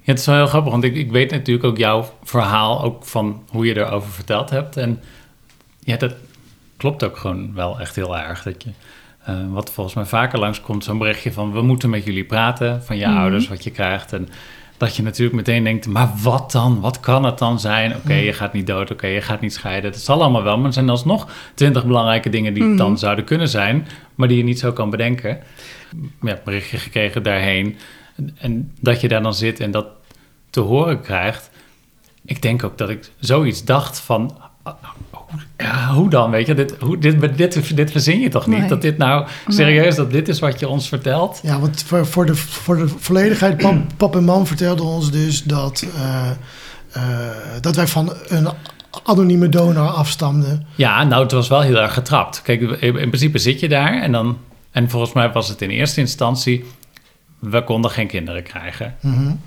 het 0.05 0.19
is 0.19 0.27
wel 0.27 0.35
heel 0.35 0.47
grappig, 0.47 0.73
want 0.73 0.85
ik, 0.85 0.95
ik 0.95 1.11
weet 1.11 1.31
natuurlijk 1.31 1.67
ook 1.67 1.79
jouw 1.79 2.13
verhaal, 2.23 2.83
ook 2.83 3.05
van 3.05 3.43
hoe 3.49 3.67
je 3.67 3.77
erover 3.77 4.11
verteld 4.11 4.51
hebt. 4.51 4.77
En 4.77 5.01
ja, 5.79 5.97
dat 5.97 6.15
klopt 6.77 7.05
ook 7.05 7.17
gewoon 7.17 7.55
wel 7.55 7.81
echt 7.81 7.97
heel 7.97 8.19
erg. 8.19 8.43
Dat 8.43 8.63
je, 8.63 8.71
eh, 9.25 9.35
wat 9.49 9.71
volgens 9.71 9.95
mij 9.95 10.05
vaker 10.05 10.39
langskomt, 10.39 10.85
zo'n 10.85 10.99
berichtje 10.99 11.33
van 11.33 11.53
we 11.53 11.63
moeten 11.63 11.91
met 11.91 12.05
jullie 12.05 12.25
praten, 12.25 12.85
van 12.85 12.97
je 12.97 13.09
ouders, 13.09 13.49
wat 13.49 13.65
je 13.65 13.71
krijgt. 13.71 14.13
En 14.13 14.29
dat 14.77 14.97
je 14.97 15.03
natuurlijk 15.03 15.37
meteen 15.37 15.65
denkt, 15.65 15.87
maar 15.87 16.11
wat 16.23 16.53
dan? 16.53 16.81
Wat 16.81 17.01
kan 17.01 17.25
het 17.25 17.39
dan 17.39 17.61
zijn? 17.61 17.97
Oké, 17.97 18.15
je 18.15 18.33
gaat 18.33 18.53
niet 18.53 18.67
dood, 18.67 18.91
oké, 18.91 19.07
je 19.07 19.21
gaat 19.21 19.41
niet 19.41 19.53
scheiden. 19.53 19.93
Dat 19.93 20.01
zal 20.01 20.23
allemaal 20.23 20.43
wel, 20.43 20.57
maar 20.57 20.67
er 20.67 20.73
zijn 20.73 20.89
alsnog 20.89 21.29
twintig 21.55 21.87
belangrijke 21.87 22.29
dingen 22.29 22.55
die 22.55 22.65
het 22.65 22.79
dan 22.79 22.99
zouden 22.99 23.25
kunnen 23.25 23.49
zijn, 23.49 23.87
maar 24.15 24.29
die 24.29 24.37
je 24.37 24.45
niet 24.45 24.59
zo 24.59 24.73
kan 24.73 24.91
bedenken. 24.91 25.39
Ja, 26.21 26.41
berichtje 26.45 26.79
gekregen 26.79 27.23
daarheen. 27.23 27.77
En, 28.17 28.37
en 28.39 28.73
dat 28.81 29.01
je 29.01 29.09
daar 29.09 29.23
dan 29.23 29.35
zit 29.35 29.61
en 29.61 29.71
dat 29.71 29.87
te 30.51 30.61
horen 30.61 31.01
krijgt. 31.01 31.51
Ik 32.25 32.43
denk 32.43 32.65
ook 32.65 32.79
dat 32.79 32.91
ik 32.91 33.11
zoiets 33.19 33.65
dacht 33.65 34.01
van... 34.01 34.37
hoe- 35.65 35.73
Ja, 35.89 35.93
hoe 35.95 36.11
dan, 36.11 36.31
weet 36.31 36.47
je? 36.47 36.55
Dit, 36.55 36.75
hoe, 36.81 36.99
dit, 36.99 37.37
dit, 37.37 37.77
dit 37.77 37.91
verzin 37.91 38.21
je 38.21 38.29
toch 38.29 38.47
niet? 38.47 38.59
Nee. 38.59 38.69
Dat 38.69 38.83
dit 38.83 38.99
nou 38.99 39.27
serieus, 39.49 39.95
dat 39.97 40.11
dit 40.11 40.29
is 40.29 40.39
wat 40.39 40.61
je 40.61 40.69
ons 40.69 40.89
vertelt? 40.89 41.41
Ja, 41.43 41.59
want 41.61 41.83
voor, 41.87 42.07
voor, 42.07 42.27
de, 42.27 42.35
voor 42.35 42.77
de 42.77 42.89
volledigheid, 42.89 43.57
pap, 43.57 43.75
pap 43.97 44.17
en 44.17 44.25
mam 44.25 44.47
vertelden 44.47 44.85
ons 44.85 45.11
dus 45.11 45.43
dat, 45.43 45.87
eh, 45.97 46.31
eh, 46.93 47.03
dat 47.61 47.77
wij 47.77 47.87
van 47.87 48.13
een 48.29 48.49
anonieme 49.05 49.49
donor 49.49 49.89
afstamden. 49.89 50.67
Ja, 50.75 51.05
nou, 51.05 51.23
het 51.23 51.33
was 51.33 51.49
wel 51.49 51.61
heel 51.61 51.77
erg 51.81 51.95
getrapt. 51.95 52.43
Kijk, 52.43 52.61
in 52.61 52.81
in 52.99 53.09
principe 53.09 53.39
zit 53.39 53.61
je 53.61 53.69
daar 53.69 54.03
en 54.03 54.13
dan... 54.13 54.39
En 54.71 54.91
volgens 54.91 55.13
mij 55.13 55.33
was 55.33 55.49
het 55.49 55.63
in 55.63 55.71
eerste 55.71 56.01
instantie... 56.01 56.65
We 57.39 57.65
konden 57.65 57.91
geen 57.91 58.07
kinderen 58.07 58.43
krijgen. 58.43 58.95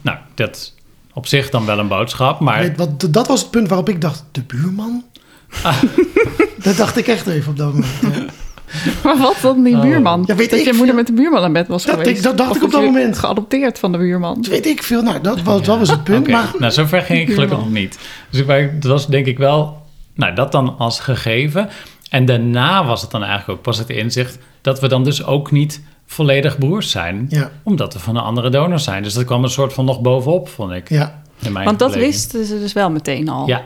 Nou, 0.02 0.18
dat 0.34 0.74
op 1.14 1.28
zich 1.28 1.50
dan 1.50 1.66
wel 1.66 1.80
een 1.80 1.88
boodschap, 1.88 2.40
maar... 2.40 2.60
Weet, 2.60 2.78
wat, 2.78 3.08
dat 3.10 3.28
was 3.28 3.42
het 3.42 3.52
punt 3.52 3.68
waarop 3.68 3.90
ik 3.90 4.02
dacht, 4.02 4.24
de 4.32 4.42
buurman? 4.42 5.04
dat 6.64 6.78
dacht 6.78 6.98
ik 6.98 7.08
echt 7.08 7.28
even 7.28 7.52
op 7.52 7.58
dat 7.58 7.74
moment. 7.74 7.88
ja. 8.02 8.26
Maar 9.04 9.18
wat 9.18 9.36
dan 9.42 9.64
die 9.64 9.76
Oh. 9.76 9.82
buurman? 9.82 10.24
Ja, 10.28 10.36
weet 10.36 10.50
dat 10.50 10.60
ik 10.60 10.66
je 10.66 10.74
moeder 10.74 10.96
met 10.96 11.08
de 11.08 11.14
buurman 11.14 11.44
aan 11.44 11.54
bed 11.54 11.68
was 11.68 11.86
Dat 11.86 11.96
geweest. 11.96 12.18
ik- 12.18 12.24
dat 12.24 12.38
dacht 12.38 12.50
Of 12.50 12.58
ik 12.58 12.64
op 12.64 12.72
dat 12.72 12.82
moment. 12.82 13.18
Geadopteerd 13.18 13.80
van 13.80 13.92
de 13.92 13.98
buurman. 13.98 14.36
Dat 14.36 14.48
weet 14.48 14.66
ik 14.66 14.84
veel. 14.84 15.02
Nou, 15.02 15.22
dat 15.22 15.42
was, 15.42 15.62
dat 15.64 15.78
was 15.80 15.90
het 15.90 16.04
punt. 16.04 16.20
Oké, 16.20 16.32
Maar 16.32 16.52
Nou, 16.60 16.72
zover 16.72 17.02
ging 17.02 17.20
ik 17.28 17.34
gelukkig 17.34 17.58
nog 17.58 17.70
niet. 17.72 18.00
Dus 18.30 18.40
ik, 18.42 18.82
dat 18.82 18.92
was 18.92 19.08
denk 19.08 19.26
ik 19.26 19.38
wel, 19.38 19.82
nou, 20.16 20.36
dat 20.36 20.52
dan 20.52 20.76
als 20.78 21.00
gegeven. 21.00 21.70
En 22.10 22.26
daarna 22.26 22.86
was 22.86 23.02
het 23.02 23.12
dan 23.12 23.22
eigenlijk 23.24 23.58
ook 23.60 23.62
pas 23.66 23.78
het 23.78 23.90
inzicht 23.90 24.38
dat 24.62 24.80
we 24.80 24.88
dan 24.88 25.04
dus 25.04 25.26
ook 25.26 25.52
niet 25.52 25.82
volledig 26.06 26.58
broers 26.58 26.92
zijn, 26.92 27.26
ja, 27.30 27.52
omdat 27.64 27.94
we 27.94 28.00
van 28.00 28.16
een 28.16 28.24
andere 28.24 28.50
donor 28.50 28.80
zijn. 28.80 29.04
Dus 29.04 29.14
dat 29.14 29.26
kwam 29.26 29.44
een 29.44 29.50
soort 29.50 29.74
van 29.74 29.86
nog 29.86 30.02
bovenop, 30.02 30.50
vond 30.50 30.72
ik. 30.72 30.90
ja. 30.90 31.22
Want 31.52 31.66
dat 31.66 31.78
beleving. 31.78 32.06
wisten 32.14 32.46
ze 32.46 32.60
dus 32.60 32.74
wel 32.74 32.90
meteen 32.92 33.30
al. 33.30 33.48
Ja. 33.48 33.62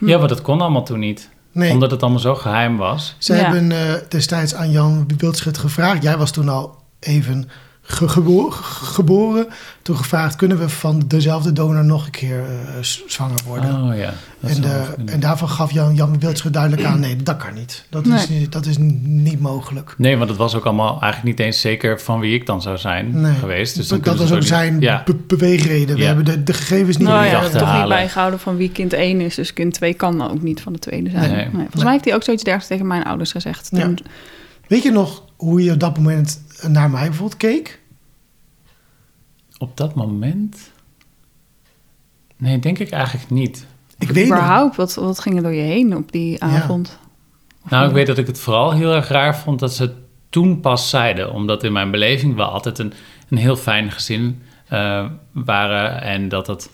Ja, 0.00 0.18
maar 0.18 0.28
dat 0.28 0.42
kon 0.42 0.60
allemaal 0.60 0.84
toen 0.84 0.98
niet. 0.98 1.28
Nee. 1.52 1.70
Omdat 1.72 1.90
het 1.90 2.02
allemaal 2.02 2.20
zo 2.20 2.34
geheim 2.34 2.76
was. 2.76 3.14
Ze 3.18 3.34
Ja. 3.34 3.42
hebben 3.42 3.72
eh, 3.72 3.94
destijds 4.08 4.54
aan 4.54 4.70
Jan 4.70 5.08
Wildschut 5.16 5.58
gevraagd. 5.58 6.02
Jij 6.02 6.16
was 6.16 6.30
toen 6.30 6.48
al 6.48 6.82
even 7.00 7.48
gebo- 7.86 8.50
geboren. 8.50 9.46
Toen 9.82 9.96
gevraagd, 9.96 10.36
kunnen 10.36 10.58
we 10.58 10.68
van 10.68 11.02
dezelfde 11.06 11.52
donor 11.52 11.84
nog 11.84 12.04
een 12.04 12.10
keer 12.10 12.38
eh, 12.38 12.82
zwanger 13.06 13.38
worden? 13.46 13.82
Oh 13.82 13.96
ja. 13.96 14.12
en, 14.40 14.64
eh, 14.64 15.12
en 15.14 15.20
daarvan 15.20 15.48
gaf 15.48 15.70
Jan, 15.72 15.94
Jan 15.94 16.18
Wildschut 16.20 16.52
duidelijk 16.52 16.84
aan, 16.84 17.00
nee, 17.00 17.16
dat 17.16 17.36
kan 17.36 17.54
niet. 17.54 17.84
Dat, 17.90 18.06
is, 18.06 18.28
niet- 18.28 18.52
dat 18.52 18.66
is 18.66 18.76
niet 19.02 19.40
mogelijk. 19.40 19.94
Nee, 19.98 20.16
want 20.16 20.28
het 20.28 20.38
was 20.38 20.54
ook 20.54 20.64
allemaal 20.64 21.00
eigenlijk 21.00 21.24
niet 21.24 21.46
eens 21.46 21.60
zeker 21.60 22.00
van 22.00 22.20
wie 22.20 22.34
ik 22.34 22.46
dan 22.46 22.62
zou 22.62 22.78
zijn 22.78 23.20
Nee. 23.20 23.34
geweest. 23.34 23.76
Dus 23.76 23.88
dat 23.88 24.04
was 24.18 24.30
ook 24.32 24.38
niet- 24.38 24.46
zijn 24.48 24.80
Ja. 24.80 25.02
be- 25.04 25.14
beweegreden. 25.26 25.94
We 25.96 26.00
Ja. 26.00 26.06
hebben 26.06 26.24
de, 26.24 26.42
de 26.42 26.52
gegevens 26.52 26.96
niet 26.96 27.08
Nou 27.08 27.20
meer 27.22 27.30
ja, 27.30 27.38
achter 27.38 27.58
toch 27.60 27.78
niet 27.78 27.88
bijgehouden 27.88 28.40
van 28.40 28.56
wie 28.56 28.70
kind 28.70 28.92
1 28.92 29.20
is. 29.20 29.34
Dus 29.34 29.52
kind 29.52 29.74
2 29.74 29.94
kan 29.94 30.30
ook 30.30 30.42
niet 30.42 30.60
van 30.60 30.72
de 30.72 30.78
tweede 30.78 31.10
zijn. 31.10 31.30
Nee. 31.30 31.30
Nee. 31.36 31.50
Volgens 31.50 31.74
Nee. 31.74 31.84
mij 31.84 31.92
heeft 31.92 32.04
hij 32.04 32.14
ook 32.14 32.22
zoiets 32.22 32.42
dergelijks 32.44 32.72
tegen 32.74 32.86
mijn 32.86 33.04
ouders 33.04 33.32
gezegd. 33.32 33.68
Toen, 33.70 33.98
Weet 34.66 34.82
je 34.82 34.90
nog 34.90 35.24
hoe 35.36 35.62
je 35.62 35.72
op 35.72 35.80
dat 35.80 35.96
moment 35.96 36.42
naar 36.68 36.90
mij 36.90 37.06
bijvoorbeeld 37.06 37.36
keek? 37.36 37.80
Op 39.58 39.76
dat 39.76 39.94
moment? 39.94 40.70
Nee, 42.36 42.58
denk 42.58 42.78
ik 42.78 42.90
eigenlijk 42.90 43.30
niet. 43.30 43.66
Ik 43.98 44.10
weet 44.10 44.26
überhaupt, 44.26 44.76
wat, 44.76 44.94
wat 44.94 45.18
ging 45.18 45.36
er 45.36 45.42
door 45.42 45.52
je 45.52 45.62
heen 45.62 45.96
op 45.96 46.12
die 46.12 46.42
avond? 46.42 46.98
Nou, 47.68 47.88
ik 47.88 47.94
weet 47.94 48.06
dat 48.06 48.18
ik 48.18 48.26
het 48.26 48.38
vooral 48.38 48.72
heel 48.72 48.94
erg 48.94 49.08
raar 49.08 49.36
vond 49.36 49.58
dat 49.58 49.74
ze 49.74 49.94
toen 50.28 50.60
pas 50.60 50.90
zeiden. 50.90 51.32
Omdat 51.32 51.64
in 51.64 51.72
mijn 51.72 51.90
beleving 51.90 52.34
we 52.34 52.42
altijd 52.42 52.78
een, 52.78 52.92
een 53.28 53.36
heel 53.36 53.56
fijn 53.56 53.90
gezin 53.90 54.42
eh, 54.68 55.06
waren. 55.32 56.02
En 56.02 56.28
dat 56.28 56.46
het, 56.46 56.70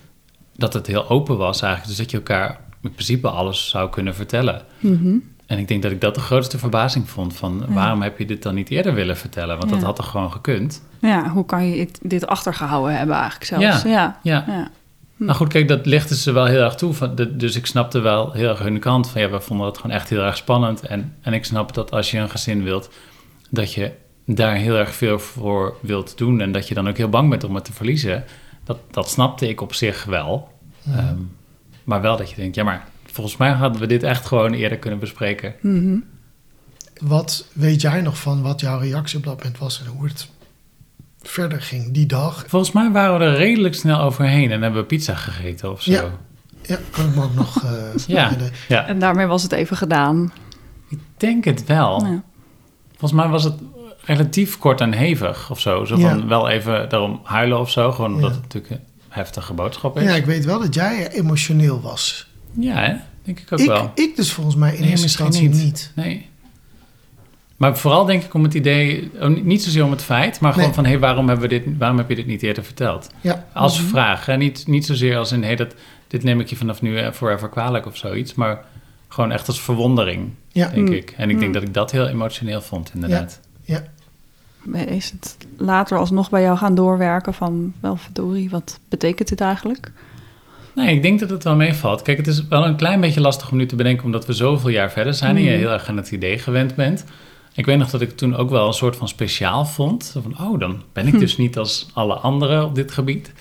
dat 0.57 0.73
het 0.73 0.87
heel 0.87 1.09
open 1.09 1.37
was 1.37 1.63
eigenlijk. 1.63 1.89
Dus 1.89 1.99
dat 1.99 2.11
je 2.11 2.17
elkaar 2.17 2.61
in 2.83 2.93
principe 2.93 3.29
alles 3.29 3.69
zou 3.69 3.91
kunnen 3.91 4.15
vertellen. 4.15 4.63
Mhm. 4.79 5.17
En 5.51 5.59
ik 5.59 5.69
denk 5.69 5.83
dat 5.83 5.93
ik 5.93 6.01
dat 6.01 6.15
de 6.15 6.21
grootste 6.21 6.59
verbazing 6.59 7.09
vond. 7.09 7.37
Van 7.37 7.65
waarom 7.69 8.03
heb 8.03 8.19
je 8.19 8.27
dit 8.27 8.43
dan 8.43 8.55
niet 8.55 8.71
eerder 8.71 8.95
willen 8.95 9.17
vertellen? 9.17 9.59
Want 9.59 9.71
dat 9.71 9.83
had 9.83 9.97
toch 9.97 10.11
gewoon 10.11 10.33
gekund? 10.33 10.83
Ja, 10.99 11.29
hoe 11.29 11.45
kan 11.45 11.67
je 11.67 11.89
dit, 12.03 12.27
achtergehouden 12.27 12.97
hebben 12.97 13.17
eigenlijk 13.17 13.45
zelfs? 13.45 13.83
Ja. 13.83 13.91
Ja. 13.91 14.19
Ja. 14.23 14.45
ja. 14.47 14.71
Nou 15.17 15.33
goed, 15.37 15.49
kijk, 15.49 15.69
dat 15.69 15.87
lichtten 15.87 16.17
ze 16.17 16.33
wel 16.33 16.45
heel 16.45 16.63
erg 16.63 16.75
toe. 16.75 16.93
Van 16.93 17.15
de, 17.15 17.37
dus 17.37 17.57
ik 17.57 17.67
snapte 17.67 17.99
wel 17.99 18.33
heel 18.33 18.49
erg 18.49 18.59
hun 18.59 18.79
kant. 18.79 19.09
Van 19.09 19.21
ja, 19.21 19.31
we 19.31 19.41
vonden 19.41 19.67
het 19.67 19.79
gewoon 19.79 19.97
echt 19.97 20.09
heel 20.09 20.23
erg 20.23 20.37
spannend. 20.37 20.81
En, 20.81 21.17
en 21.21 21.33
ik 21.33 21.45
snap 21.45 21.75
dat 21.75 21.91
als 21.91 22.11
je 22.11 22.19
een 22.19 22.31
gezin 22.31 22.63
wilt, 22.63 22.91
dat 23.49 23.73
je 23.73 23.93
daar 24.27 24.55
heel 24.55 24.75
erg 24.75 24.95
veel 24.95 25.19
voor 25.19 25.77
wilt 25.81 26.19
doen. 26.19 26.41
En 26.41 26.53
dat 26.53 26.69
je 26.69 26.75
dan 26.75 26.89
ook 26.89 26.97
heel 26.97 27.09
bang 27.09 27.31
bent 27.31 27.45
om 27.45 27.55
het 27.55 27.65
te 27.65 27.73
verliezen. 27.73 28.25
Dat, 28.65 28.79
dat 28.91 29.11
snapte 29.11 29.49
ik 29.49 29.61
op 29.61 29.75
zich 29.75 30.05
wel. 30.05 30.49
Ehm, 30.87 31.19
maar 31.85 32.01
wel 32.01 32.17
dat 32.17 32.31
je 32.31 32.37
denkt, 32.37 32.55
ja, 32.55 32.65
maar 32.65 32.89
volgens 33.21 33.37
mij 33.37 33.51
hadden 33.51 33.81
we 33.81 33.87
dit 33.87 34.03
echt 34.03 34.27
gewoon 34.27 34.53
eerder 34.53 34.79
kunnen 34.79 34.99
bespreken. 34.99 35.55
Mhm. 35.61 35.97
Wat 37.01 37.47
weet 37.53 37.81
jij 37.81 38.01
nog 38.01 38.19
van 38.19 38.43
wat 38.43 38.61
jouw 38.61 38.79
reactie 38.79 39.19
op 39.19 39.25
dat 39.25 39.37
moment 39.37 39.59
was 39.59 39.81
en 39.81 39.87
hoe 39.87 40.07
het 40.09 40.29
verder 41.23 41.63
ging 41.63 41.93
die 41.93 42.07
dag? 42.07 42.45
Volgens 42.49 42.73
mij 42.73 42.91
waren 42.91 43.19
we 43.19 43.25
er 43.25 43.37
redelijk 43.37 43.75
snel 43.75 44.01
overheen 44.01 44.51
en 44.51 44.63
hebben 44.63 44.81
we 44.81 44.87
pizza 44.87 45.15
gegeten 45.15 45.71
of 45.73 45.83
zo. 45.83 45.91
Ja. 45.93 46.05
Ja, 46.63 46.79
kan 46.91 47.07
ik 47.09 47.15
me 47.15 47.23
ook 47.23 47.35
nog 47.35 47.65
eh 47.65 47.73
Ja, 48.17 48.31
ja. 48.69 48.87
En 48.87 48.99
daarmee 48.99 49.27
was 49.27 49.43
het 49.43 49.53
even 49.53 49.77
gedaan. 49.77 50.33
ik 50.89 50.99
denk 51.17 51.45
het 51.45 51.67
wel. 51.67 52.05
Ja. 52.07 52.23
Volgens 52.91 53.21
mij 53.21 53.29
was 53.31 53.45
het 53.45 53.55
relatief 54.05 54.59
kort 54.59 54.81
en 54.81 54.93
hevig 54.93 55.51
of 55.51 55.61
zo. 55.61 55.85
Zo 55.85 55.97
Ja. 55.99 56.09
van 56.09 56.29
wel 56.29 56.49
even 56.49 56.89
daarom 56.89 57.21
huilen 57.25 57.59
of 57.61 57.71
zo. 57.71 57.93
Gewoon 57.93 58.15
omdat 58.15 58.31
Ja. 58.31 58.35
het 58.37 58.43
natuurlijk 58.43 58.73
een 58.73 58.87
heftige 59.09 59.53
boodschap 59.53 59.97
is. 59.99 60.03
Ja, 60.05 60.15
ik 60.15 60.25
weet 60.25 60.45
wel 60.45 60.61
dat 60.61 60.75
jij 60.75 61.11
emotioneel 61.11 61.81
was 61.81 62.29
Ja, 62.53 62.75
hè? 62.75 62.95
Denk 63.23 63.39
ik 63.41 63.53
ook 63.53 63.59
Ik, 63.59 63.67
wel. 63.67 63.91
ik 63.95 64.17
dus 64.17 64.33
volgens 64.33 64.57
mij 64.57 64.75
in 64.75 64.81
Nee, 64.81 64.91
eerste 64.91 65.05
misschien 65.05 65.25
instantie 65.27 65.55
niet. 65.55 65.65
niet. 65.65 65.93
Nee. 65.95 66.29
Maar 67.57 67.77
vooral 67.79 68.05
denk 68.05 68.23
ik 68.25 68.35
om 68.35 68.43
het 68.43 68.55
idee, 68.55 69.11
oh, 69.21 69.29
niet- 69.43 69.63
zozeer 69.63 69.85
om 69.85 69.91
het 69.91 70.03
feit, 70.03 70.41
maar 70.41 70.53
gewoon 70.53 70.67
Nee. 70.67 70.75
van 70.75 70.87
hé, 70.87 70.99
waarom, 70.99 71.29
hebben 71.29 71.49
we 71.49 71.59
dit, 71.59 71.77
waarom 71.79 71.99
heb 71.99 72.09
je 72.09 72.15
dit 72.15 72.27
niet 72.27 72.43
eerder 72.43 72.65
verteld? 72.65 73.11
Ja. 73.21 73.47
Als 73.53 73.81
Mhm. 73.81 73.89
vraag. 73.89 74.27
Hè? 74.27 74.37
Niet, 74.37 74.67
niet 74.67 74.87
zozeer 74.87 75.17
als 75.17 75.33
in 75.33 75.43
hé, 75.43 75.55
dat, 75.55 75.75
dit 76.09 76.23
neem 76.23 76.41
ik 76.41 76.47
je 76.49 76.57
vanaf 76.57 76.83
nu 76.83 76.97
eh, 76.99 77.13
forever 77.13 77.49
kwalijk 77.49 77.87
of 77.87 77.97
zoiets, 77.97 78.35
maar 78.35 78.65
gewoon 79.09 79.33
echt 79.33 79.47
als 79.47 79.61
verwondering, 79.61 80.31
Ja. 80.53 80.69
denk 80.69 80.89
Mm. 80.89 80.95
ik. 80.95 81.15
En 81.17 81.31
ik 81.31 81.37
denk 81.37 81.47
Mm. 81.47 81.53
dat 81.53 81.63
ik 81.63 81.75
dat 81.75 81.91
heel 81.91 82.07
emotioneel 82.09 82.61
vond, 82.61 82.91
inderdaad. 82.95 83.41
ja. 83.65 83.83
Is 84.87 85.11
het 85.11 85.37
later 85.57 85.99
alsnog 85.99 86.31
bij 86.31 86.43
jou 86.43 86.59
gaan 86.59 86.75
doorwerken 86.75 87.35
van... 87.35 87.73
wel 87.81 87.97
verdorie, 87.97 88.51
wat 88.51 88.79
betekent 88.89 89.29
dit 89.29 89.41
eigenlijk? 89.41 89.93
Nee, 90.75 90.95
ik 90.95 91.03
denk 91.03 91.21
dat 91.21 91.31
het 91.31 91.45
wel 91.45 91.57
meevalt. 91.57 92.03
Kijk, 92.03 92.17
het 92.17 92.27
is 92.27 92.47
wel 92.49 92.65
een 92.67 92.77
klein 92.77 93.01
beetje 93.01 93.21
lastig 93.21 93.51
om 93.51 93.57
nu 93.57 93.67
te 93.67 93.77
bedenken, 93.77 94.05
omdat 94.05 94.27
we 94.27 94.33
zoveel 94.33 94.71
jaar 94.71 94.91
verder 94.91 95.15
zijn 95.15 95.37
en 95.37 95.43
je 95.43 95.51
Mhm. 95.51 95.59
heel 95.59 95.71
erg 95.71 95.89
aan 95.89 95.97
het 95.97 96.11
idee 96.11 96.39
gewend 96.39 96.75
bent. 96.75 97.05
Ik 97.55 97.67
weet 97.67 97.79
nog 97.79 97.91
dat 97.91 98.01
ik 98.01 98.17
toen 98.17 98.37
ook 98.37 98.51
wel 98.51 98.67
een 98.67 98.73
soort 98.73 98.97
van 98.97 99.09
speciaal 99.09 99.67
vond. 99.67 100.17
Van, 100.23 100.49
oh, 100.49 100.59
dan 100.61 100.83
ben 100.93 101.07
ik 101.07 101.19
dus 101.19 101.37
niet 101.37 101.59
als 101.59 101.87
alle 101.95 102.15
anderen 102.15 102.65
op 102.65 102.75
dit 102.75 102.93
gebied. 102.93 103.33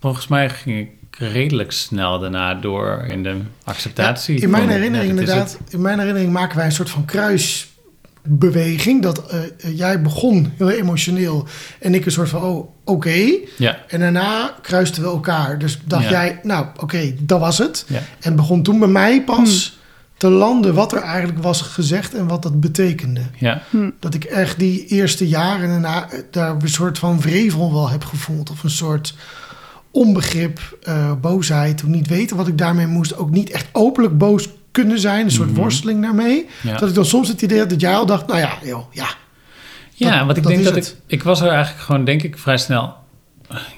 Volgens 0.00 0.26
mij 0.28 0.50
ging 0.50 0.78
ik 0.78 0.88
redelijk 1.18 1.72
snel 1.72 2.18
daarna 2.18 2.54
door 2.54 3.04
in 3.08 3.22
de 3.22 3.36
acceptatie. 3.64 4.40
in 4.40 4.50
mijn 4.50 4.68
herinnering 4.68 5.10
inderdaad, 5.10 5.58
in 5.70 5.80
mijn 5.82 5.98
herinnering 5.98 6.32
maken 6.32 6.56
wij 6.56 6.66
een 6.66 6.72
soort 6.72 6.90
van 6.90 7.04
kruisbeweging. 8.38 9.02
Dat 9.02 9.26
eh, 9.26 9.38
eh, 9.44 9.76
jij 9.78 10.02
begon 10.02 10.52
heel 10.56 10.70
emotioneel 10.70 11.46
en 11.80 11.94
ik 11.94 12.06
een 12.06 12.12
soort 12.12 12.28
van, 12.28 12.42
oh, 12.42 12.68
oké. 12.84 13.36
Ja, 13.56 13.78
En 13.88 14.00
daarna 14.00 14.54
kruisten 14.62 15.02
we 15.02 15.08
elkaar. 15.08 15.58
Dus 15.58 15.78
dacht 15.84 16.04
Ja. 16.04 16.10
jij, 16.10 16.40
nou, 16.42 16.66
oké, 16.80 17.14
dat 17.20 17.40
was 17.40 17.58
het. 17.58 17.84
ja. 17.88 18.00
En 18.20 18.36
begon 18.36 18.62
toen 18.62 18.78
bij 18.78 18.88
mij 18.88 19.22
pas 19.24 19.76
te 20.16 20.28
landen 20.28 20.74
wat 20.74 20.92
er 20.92 21.02
eigenlijk 21.02 21.42
was 21.42 21.60
gezegd 21.62 22.14
en 22.14 22.26
wat 22.26 22.42
dat 22.42 22.60
betekende. 22.60 23.20
ja. 23.38 23.62
Dat 24.00 24.14
ik 24.14 24.24
echt 24.24 24.58
die 24.58 24.86
eerste 24.86 25.28
jaren 25.28 25.68
daarna 25.68 26.10
eh, 26.10 26.18
daar 26.30 26.54
een 26.62 26.68
soort 26.68 26.98
van 26.98 27.20
vrevel 27.20 27.72
wel 27.72 27.88
heb 27.88 28.04
gevoeld. 28.04 28.50
Of 28.50 28.62
een 28.62 28.70
soort 28.70 29.14
onbegrip, 29.90 30.78
eh, 30.82 31.12
boosheid. 31.20 31.78
Toen 31.78 31.90
niet 31.90 32.06
weten 32.08 32.36
wat 32.36 32.48
ik 32.48 32.58
daarmee 32.58 32.86
moest. 32.86 33.16
Ook 33.16 33.30
niet 33.30 33.50
echt 33.50 33.66
openlijk 33.72 34.18
boos 34.18 34.48
kunnen 34.82 34.98
zijn. 34.98 35.24
Een 35.24 35.30
soort 35.30 35.50
Mhm. 35.50 35.58
worsteling 35.60 36.02
daarmee. 36.02 36.46
ja. 36.62 36.76
Dat 36.76 36.88
ik 36.88 36.94
dan 36.94 37.04
soms 37.04 37.28
het 37.28 37.42
idee 37.42 37.58
had 37.58 37.70
dat 37.70 37.80
jij 37.80 37.94
al 37.94 38.06
dacht, 38.06 38.26
nou 38.26 38.38
ja, 38.38 38.52
joh, 38.62 38.92
ja. 38.92 39.06
Ja, 39.94 40.16
Dat- 40.16 40.26
want 40.26 40.36
ik 40.36 40.46
denk 40.46 40.64
dat 40.64 40.74
het. 40.74 40.86
ik... 41.06 41.12
Ik 41.12 41.22
was 41.22 41.40
er 41.40 41.48
eigenlijk 41.48 41.82
gewoon, 41.84 42.04
denk 42.04 42.22
ik, 42.22 42.38
vrij 42.38 42.58
snel... 42.58 42.94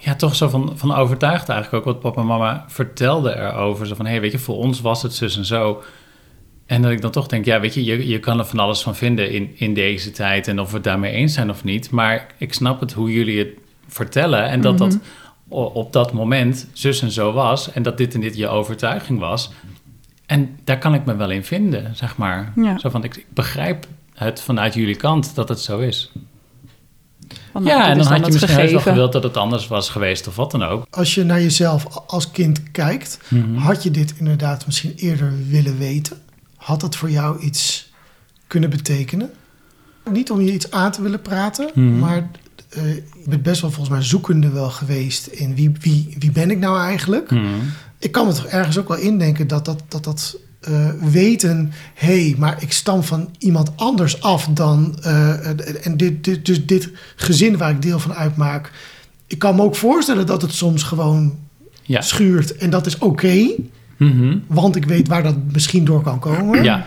Ja, 0.01 0.15
toch 0.15 0.35
zo 0.37 0.49
van, 0.49 0.73
van 0.77 0.95
overtuigd 0.95 1.49
eigenlijk 1.49 1.87
ook 1.87 1.93
wat 1.93 2.01
papa 2.03 2.21
en 2.21 2.27
mama 2.27 2.65
vertelden 2.69 3.47
erover. 3.47 3.87
Zo 3.87 3.95
van, 3.95 4.05
hé, 4.05 4.11
hey, 4.11 4.21
weet 4.21 4.33
je, 4.33 4.39
voor 4.39 4.57
ons 4.57 4.81
was 4.81 5.03
het 5.03 5.15
zus 5.15 5.37
en 5.37 5.45
zo. 5.45 5.83
En 6.67 6.83
dat 6.83 6.91
ik 6.91 7.01
dan 7.01 7.11
toch 7.11 7.27
denk, 7.27 7.45
ja, 7.45 7.61
weet 7.61 7.75
je, 7.75 7.85
je, 7.85 8.07
je 8.09 8.19
kan 8.19 8.39
er 8.39 8.45
van 8.45 8.59
alles 8.59 8.83
van 8.83 8.97
vinden 8.97 9.31
in, 9.31 9.51
in 9.57 9.75
deze 9.75 10.11
tijd... 10.11 10.49
en 10.49 10.61
of 10.61 10.69
we 10.69 10.75
het 10.75 10.85
daarmee 10.85 11.13
eens 11.13 11.35
zijn 11.35 11.51
of 11.51 11.65
niet. 11.65 11.91
Maar 11.91 12.27
ik 12.39 12.53
snap 12.55 12.81
het 12.81 12.93
hoe 12.93 13.13
jullie 13.13 13.39
het 13.39 13.49
vertellen... 13.89 14.49
en 14.49 14.61
dat 14.61 14.79
dat 14.79 14.99
o- 15.49 15.63
op 15.65 15.93
dat 15.93 16.13
moment 16.13 16.69
zus 16.73 17.03
en 17.03 17.11
zo 17.11 17.33
was... 17.33 17.73
en 17.73 17.83
dat 17.83 17.99
dit 17.99 18.15
en 18.15 18.21
dit 18.21 18.37
je 18.37 18.49
overtuiging 18.49 19.19
was... 19.19 19.51
En 20.31 20.59
daar 20.65 20.79
kan 20.79 20.95
ik 20.95 21.05
me 21.05 21.17
wel 21.17 21.31
in 21.31 21.45
vinden, 21.45 21.97
zeg 21.97 22.17
maar. 22.17 22.53
Ja. 22.57 22.79
Zo 22.79 22.89
van, 22.91 23.05
ik, 23.05 23.17
ik 23.17 23.27
begrijp 23.35 23.87
het 24.15 24.41
vanuit 24.41 24.75
jullie 24.75 24.97
kant 24.97 25.35
dat 25.35 25.49
het 25.49 25.61
zo 25.61 25.79
is. 25.79 26.13
Ja, 27.63 27.89
en 27.89 27.99
dan 27.99 28.07
had 28.07 28.17
je 28.17 28.23
het 28.25 28.33
misschien 28.41 28.71
wel 28.71 28.81
gewild 28.81 29.13
dat 29.13 29.23
het 29.23 29.37
anders 29.37 29.67
was 29.69 29.89
geweest 29.91 30.29
of 30.29 30.37
wat 30.37 30.51
dan 30.51 30.63
ook. 30.63 30.87
Als 30.91 31.15
je 31.15 31.25
naar 31.25 31.41
jezelf 31.41 31.87
als 32.07 32.31
kind 32.31 32.71
kijkt, 32.71 33.19
Mhm. 33.29 33.55
had 33.57 33.83
je 33.83 33.91
dit 33.91 34.15
inderdaad 34.19 34.67
misschien 34.67 34.93
eerder 34.97 35.33
willen 35.49 35.79
weten? 35.79 36.17
Had 36.57 36.83
het 36.83 36.97
voor 36.97 37.11
jou 37.11 37.41
iets 37.41 37.91
kunnen 38.47 38.71
betekenen? 38.71 39.31
Niet 40.11 40.31
om 40.31 40.41
je 40.41 40.53
iets 40.53 40.71
aan 40.71 40.93
te 40.93 41.03
willen 41.03 41.23
praten, 41.23 41.71
Mhm. 41.75 41.99
maar 41.99 42.31
eh, 42.71 42.95
je 42.95 43.03
bent 43.27 43.43
best 43.43 43.61
wel 43.61 43.71
volgens 43.71 43.95
mij 43.97 44.05
zoekende 44.05 44.51
wel 44.51 44.71
geweest 44.71 45.27
in 45.27 45.55
wie, 45.55 45.73
wie, 45.81 46.17
wie 46.19 46.31
ben 46.31 46.51
ik 46.51 46.59
nou 46.59 46.79
eigenlijk? 46.81 47.31
Mhm. 47.31 47.45
Ik 48.01 48.13
kan 48.13 48.27
me 48.27 48.33
toch 48.33 48.47
ergens 48.47 48.79
ook 48.79 48.89
wel 48.89 48.97
indenken 48.99 49.47
dat 49.47 49.65
dat, 49.65 49.83
dat, 49.89 50.05
dat 50.05 50.37
eh, 50.61 50.89
weten, 51.01 51.73
hé, 51.95 52.21
hey, 52.27 52.35
maar 52.39 52.57
ik 52.63 52.73
stam 52.73 53.03
van 53.03 53.29
iemand 53.39 53.71
anders 53.77 54.23
af 54.23 54.47
dan, 54.51 54.97
eh, 55.03 55.87
en 55.87 55.97
dit, 55.97 56.25
dit, 56.25 56.47
dus 56.47 56.67
dit 56.67 56.91
gezin 57.17 57.57
waar 57.57 57.71
ik 57.71 57.83
deel 57.83 57.99
van 57.99 58.15
uitmaak. 58.15 58.71
Ik 59.27 59.39
kan 59.39 59.57
me 59.57 59.63
ook 59.63 59.77
voorstellen 59.77 60.27
dat 60.27 60.43
het 60.43 60.53
soms 60.55 60.83
gewoon 60.83 61.39
Ja. 61.83 62.01
schuurt 62.01 62.57
en 62.57 62.71
dat 62.71 62.87
is 62.87 62.99
oké, 62.99 63.51
Mhm. 63.97 64.39
want 64.47 64.77
ik 64.77 64.85
weet 64.85 65.09
waar 65.09 65.23
dat 65.23 65.37
misschien 65.53 65.85
door 65.85 66.03
kan 66.03 66.19
komen. 66.19 66.65
ja. 66.65 66.87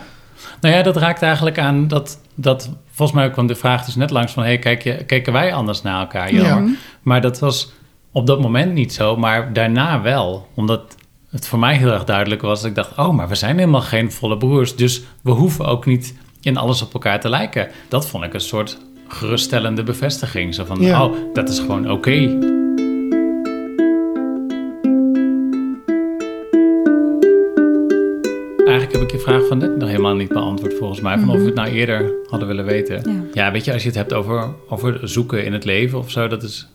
Nou 0.60 0.74
ja, 0.74 0.82
dat 0.82 0.96
raakt 0.96 1.22
eigenlijk 1.22 1.58
aan 1.58 1.88
dat, 1.88 2.18
dat 2.34 2.70
volgens 2.90 3.18
mij 3.18 3.30
kwam 3.30 3.46
de 3.46 3.54
vraag 3.54 3.84
dus 3.84 3.94
net 3.94 4.10
langs 4.10 4.32
van... 4.32 4.42
hey, 4.42 4.58
kijk 4.58 4.82
je, 4.82 5.04
kijken 5.04 5.32
wij 5.32 5.54
anders 5.54 5.82
naar 5.82 6.00
elkaar, 6.00 6.34
Ja. 6.34 6.64
Maar 7.02 7.20
dat 7.20 7.38
was 7.38 7.72
op 8.12 8.26
dat 8.26 8.40
moment 8.40 8.72
niet 8.72 8.92
zo, 8.92 9.16
maar 9.16 9.52
daarna 9.52 10.02
wel. 10.02 10.48
Omdat 10.54 10.96
het 11.34 11.46
voor 11.46 11.58
mij 11.58 11.76
heel 11.76 11.92
erg 11.92 12.04
duidelijk 12.04 12.42
was 12.42 12.60
dat 12.60 12.68
ik 12.70 12.76
dacht... 12.76 12.98
oh, 12.98 13.10
maar 13.10 13.28
we 13.28 13.34
zijn 13.34 13.58
helemaal 13.58 13.80
geen 13.80 14.12
volle 14.12 14.36
broers, 14.36 14.76
dus 14.76 15.02
we 15.22 15.30
hoeven 15.30 15.66
ook 15.66 15.86
niet 15.86 16.14
in 16.40 16.56
alles 16.56 16.82
op 16.82 16.92
elkaar 16.94 17.20
te 17.20 17.28
lijken. 17.28 17.68
Dat 17.88 18.06
vond 18.08 18.24
ik 18.24 18.34
een 18.34 18.40
soort 18.40 18.78
geruststellende 19.08 19.82
bevestiging. 19.82 20.54
Zo 20.54 20.64
van, 20.64 20.80
Ja. 20.80 21.04
oh, 21.04 21.14
dat 21.32 21.48
is 21.48 21.58
gewoon 21.58 21.90
oké. 21.90 22.38
Eigenlijk 28.66 28.92
heb 28.92 29.02
ik 29.02 29.10
je 29.10 29.18
vraag 29.18 29.46
van 29.46 29.58
net 29.58 29.76
nog 29.76 29.88
helemaal 29.88 30.14
niet 30.14 30.28
beantwoord 30.28 30.74
volgens 30.74 31.00
mij. 31.00 31.18
Van 31.18 31.28
of 31.30 31.36
we 31.38 31.44
het 31.44 31.54
nou 31.54 31.68
eerder 31.68 32.12
hadden 32.28 32.48
willen 32.48 32.64
weten. 32.64 33.02
Ja. 33.12 33.44
Ja, 33.44 33.52
weet 33.52 33.64
je, 33.64 33.72
als 33.72 33.82
je 33.82 33.88
het 33.88 33.96
hebt 33.96 34.12
over, 34.12 34.48
over 34.68 35.08
zoeken 35.08 35.44
in 35.44 35.52
het 35.52 35.64
leven 35.64 35.98
of 35.98 36.10
zo, 36.10 36.28
dat 36.28 36.42
is. 36.42 36.68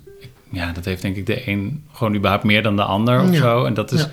Ja, 0.51 0.71
dat 0.71 0.85
heeft 0.85 1.01
denk 1.01 1.15
ik 1.15 1.25
de 1.25 1.47
een 1.47 1.83
gewoon 1.93 2.15
überhaupt 2.15 2.43
meer 2.43 2.63
dan 2.63 2.75
de 2.75 2.83
ander 2.83 3.21
of 3.21 3.31
Ja. 3.31 3.37
zo. 3.39 3.63
En 3.65 3.73
dat 3.73 3.91
is. 3.91 4.01
Ja. 4.01 4.09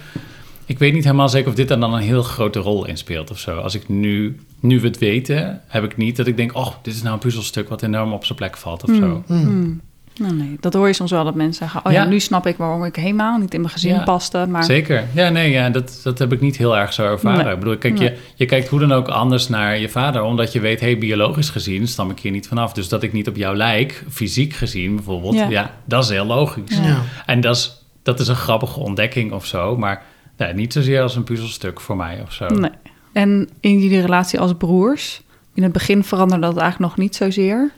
Ik 0.66 0.78
weet 0.78 0.92
niet 0.92 1.04
helemaal 1.04 1.28
zeker 1.28 1.48
of 1.48 1.54
dit 1.54 1.70
er 1.70 1.80
dan 1.80 1.94
een 1.94 2.00
heel 2.00 2.22
grote 2.22 2.58
rol 2.58 2.86
in 2.86 2.96
speelt 2.96 3.30
of 3.30 3.38
zo. 3.38 3.58
Als 3.58 3.74
ik 3.74 3.88
nu, 3.88 4.40
nu 4.60 4.80
we 4.80 4.86
het 4.86 4.98
weten, 4.98 5.60
heb 5.66 5.84
ik 5.84 5.96
niet 5.96 6.16
dat 6.16 6.26
ik 6.26 6.36
denk, 6.36 6.56
oh, 6.56 6.68
dit 6.82 6.94
is 6.94 7.02
nou 7.02 7.14
een 7.14 7.20
puzzelstuk 7.20 7.68
wat 7.68 7.82
enorm 7.82 8.12
op 8.12 8.24
zijn 8.24 8.38
plek 8.38 8.56
valt 8.56 8.82
of 8.82 8.94
zo. 8.96 9.22
Hmm. 9.26 9.42
Hmm. 9.42 9.80
Nou, 10.20 10.34
nee, 10.34 10.56
dat 10.60 10.74
hoor 10.74 10.86
je 10.86 10.92
soms 10.92 11.10
wel 11.10 11.24
dat 11.24 11.34
mensen 11.34 11.54
zeggen... 11.64 11.80
oh 11.86 11.92
ja, 11.92 12.02
Ja. 12.02 12.08
nu 12.08 12.20
snap 12.20 12.46
ik 12.46 12.56
waarom 12.56 12.84
ik 12.84 12.96
helemaal 12.96 13.38
niet 13.38 13.54
in 13.54 13.60
mijn 13.60 13.72
gezin 13.72 13.94
Ja. 13.94 14.02
paste. 14.04 14.46
Maar 14.48 14.64
Zeker. 14.64 15.04
Ja, 15.14 15.28
nee, 15.28 15.50
ja, 15.50 15.70
dat, 15.70 16.00
dat 16.02 16.18
heb 16.18 16.32
ik 16.32 16.40
niet 16.40 16.56
heel 16.56 16.76
erg 16.76 16.92
zo 16.92 17.04
ervaren. 17.04 17.44
Nee. 17.44 17.52
Ik 17.52 17.58
bedoel, 17.58 17.76
kijk, 17.76 17.98
Nee. 17.98 18.08
je, 18.10 18.16
je 18.34 18.44
kijkt 18.46 18.68
hoe 18.68 18.80
dan 18.80 18.92
ook 18.92 19.08
anders 19.08 19.48
naar 19.48 19.78
je 19.78 19.88
vader, 19.88 20.22
omdat 20.22 20.52
je 20.52 20.60
weet, 20.60 20.80
hey, 20.80 20.98
biologisch 20.98 21.50
gezien 21.50 21.88
stam 21.88 22.10
ik 22.10 22.18
hier 22.18 22.32
niet 22.32 22.48
vanaf. 22.48 22.72
Dus 22.72 22.88
dat 22.88 23.02
ik 23.02 23.12
niet 23.12 23.28
op 23.28 23.36
jou 23.36 23.56
lijk, 23.56 24.04
fysiek 24.10 24.52
gezien 24.52 24.94
bijvoorbeeld, 24.94 25.34
ja, 25.34 25.48
Ja. 25.48 25.70
dat 25.84 26.02
is 26.04 26.10
heel 26.10 26.26
logisch. 26.26 26.76
Ja. 26.76 26.82
Ja. 26.86 27.02
En 27.26 27.40
dat 27.40 27.56
is, 27.56 27.82
dat 28.02 28.20
is 28.20 28.28
een 28.28 28.36
grappige 28.36 28.80
ontdekking 28.80 29.32
of 29.32 29.46
zo, 29.46 29.76
maar 29.76 30.02
nee, 30.36 30.54
niet 30.54 30.72
zozeer 30.72 31.02
als 31.02 31.16
een 31.16 31.24
puzzelstuk 31.24 31.80
voor 31.80 31.96
mij 31.96 32.20
of 32.22 32.32
zo. 32.32 32.46
Nee. 32.46 32.70
En 33.12 33.48
in 33.60 33.80
jullie 33.80 34.00
relatie 34.00 34.40
als 34.40 34.54
broers, 34.54 35.22
in 35.54 35.62
het 35.62 35.72
begin 35.72 36.04
veranderde 36.04 36.46
dat 36.46 36.56
eigenlijk 36.56 36.92
nog 36.92 37.04
niet 37.04 37.16
zozeer. 37.16 37.70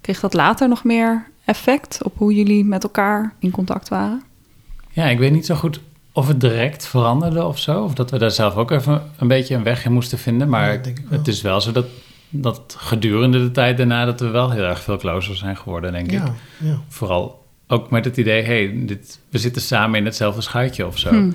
Kreeg 0.00 0.20
dat 0.20 0.34
later 0.34 0.68
nog 0.68 0.84
meer 0.84 1.26
effect 1.44 2.02
op 2.02 2.12
hoe 2.16 2.34
jullie 2.34 2.64
met 2.64 2.82
elkaar 2.82 3.34
in 3.38 3.50
contact 3.50 3.88
waren? 3.88 4.22
Ja, 4.90 5.04
ik 5.04 5.18
weet 5.18 5.32
niet 5.32 5.46
zo 5.46 5.54
goed 5.54 5.80
of 6.12 6.28
het 6.28 6.40
direct 6.40 6.86
veranderde 6.86 7.44
of 7.44 7.58
zo, 7.58 7.82
of 7.82 7.94
dat 7.94 8.10
we 8.10 8.18
daar 8.18 8.30
zelf 8.30 8.54
ook 8.54 8.70
even 8.70 9.02
een 9.18 9.28
beetje 9.28 9.54
een 9.54 9.62
weg 9.62 9.84
in 9.84 9.92
moesten 9.92 10.18
vinden. 10.18 10.48
Maar 10.48 10.72
Ja, 10.72 10.78
ik 10.78 11.02
het 11.08 11.28
is 11.28 11.42
wel 11.42 11.60
zo 11.60 11.72
dat, 11.72 11.86
dat 12.28 12.76
gedurende 12.78 13.38
de 13.38 13.50
tijd 13.50 13.76
daarna 13.76 14.04
dat 14.04 14.20
we 14.20 14.28
wel 14.28 14.50
heel 14.50 14.62
erg 14.62 14.80
veel 14.80 14.96
closer 14.96 15.36
zijn 15.36 15.56
geworden, 15.56 15.92
denk 15.92 16.06
ik. 16.12 16.18
Ja, 16.18 16.34
ja. 16.58 16.80
Vooral 16.88 17.43
ook 17.74 17.90
met 17.90 18.04
het 18.04 18.16
idee, 18.16 18.42
hey, 18.42 18.84
dit, 18.86 19.18
we 19.28 19.38
zitten 19.38 19.62
samen 19.62 19.98
in 19.98 20.04
hetzelfde 20.04 20.40
schuitje 20.40 20.86
of 20.86 20.98
zo. 20.98 21.08
Hm. 21.08 21.30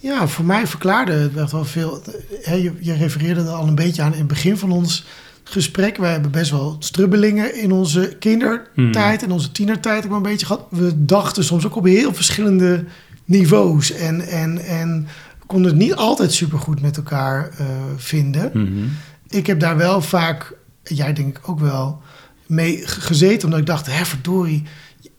Ja, 0.00 0.28
voor 0.28 0.44
mij 0.44 0.66
verklaarde 0.66 1.12
het 1.12 1.36
echt 1.36 1.52
wel 1.52 1.64
veel. 1.64 2.02
Hè, 2.42 2.54
Je, 2.54 2.72
je 2.80 2.94
refereerde 2.94 3.40
er 3.40 3.48
al 3.48 3.66
een 3.66 3.74
beetje 3.74 4.02
aan 4.02 4.12
in 4.12 4.18
het 4.18 4.26
begin 4.26 4.56
van 4.56 4.70
ons 4.70 5.04
gesprek. 5.44 5.96
Wij 5.96 6.12
hebben 6.12 6.30
best 6.30 6.50
wel 6.50 6.76
strubbelingen 6.78 7.54
in 7.60 7.72
onze 7.72 8.16
kindertijd 8.18 9.22
en 9.22 9.30
onze 9.30 9.52
tienertijd 9.52 10.02
ook 10.02 10.08
wel 10.08 10.16
een 10.16 10.22
beetje 10.22 10.46
gehad. 10.46 10.66
We 10.70 11.04
dachten 11.04 11.44
soms 11.44 11.66
ook 11.66 11.76
op 11.76 11.84
heel 11.84 12.14
verschillende 12.14 12.84
niveaus 13.24 13.92
en, 13.92 14.20
en, 14.20 14.58
en 14.58 15.08
konden 15.46 15.70
het 15.70 15.80
niet 15.80 15.94
altijd 15.94 16.32
supergoed 16.32 16.82
met 16.82 16.96
elkaar 16.96 17.50
eh, 17.58 17.66
vinden. 17.96 18.50
Mhm. 18.54 18.86
Ik 19.28 19.46
heb 19.46 19.60
daar 19.60 19.76
wel 19.76 20.00
vaak, 20.02 20.52
jij 20.82 21.12
denk 21.12 21.38
ik 21.38 21.48
ook 21.48 21.60
wel, 21.60 22.02
mee 22.46 22.86
gezeten. 22.86 23.44
Omdat 23.44 23.60
ik 23.60 23.66
dacht, 23.66 23.86
hè 23.86 24.04
verdorie, 24.04 24.62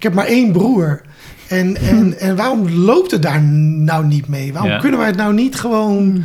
ik 0.01 0.07
heb 0.07 0.13
maar 0.15 0.25
één 0.25 0.51
broer. 0.51 1.01
En, 1.47 1.77
en, 1.91 2.19
en 2.19 2.35
waarom 2.35 2.69
loopt 2.69 3.11
het 3.11 3.21
daar 3.21 3.41
nou 3.41 4.05
niet 4.05 4.27
mee? 4.27 4.53
Waarom 4.53 4.71
Ja. 4.71 4.79
kunnen 4.79 4.99
wij 4.99 5.07
het 5.07 5.17
nou 5.17 5.33
niet 5.33 5.55
gewoon 5.59 6.23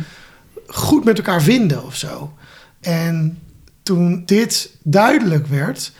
goed 0.67 1.03
met 1.03 1.17
elkaar 1.17 1.41
vinden 1.41 1.85
of 1.85 1.95
zo? 1.95 2.33
En 2.81 3.39
toen 3.83 4.23
dit 4.25 4.71
duidelijk 4.83 5.47
werd, 5.47 5.91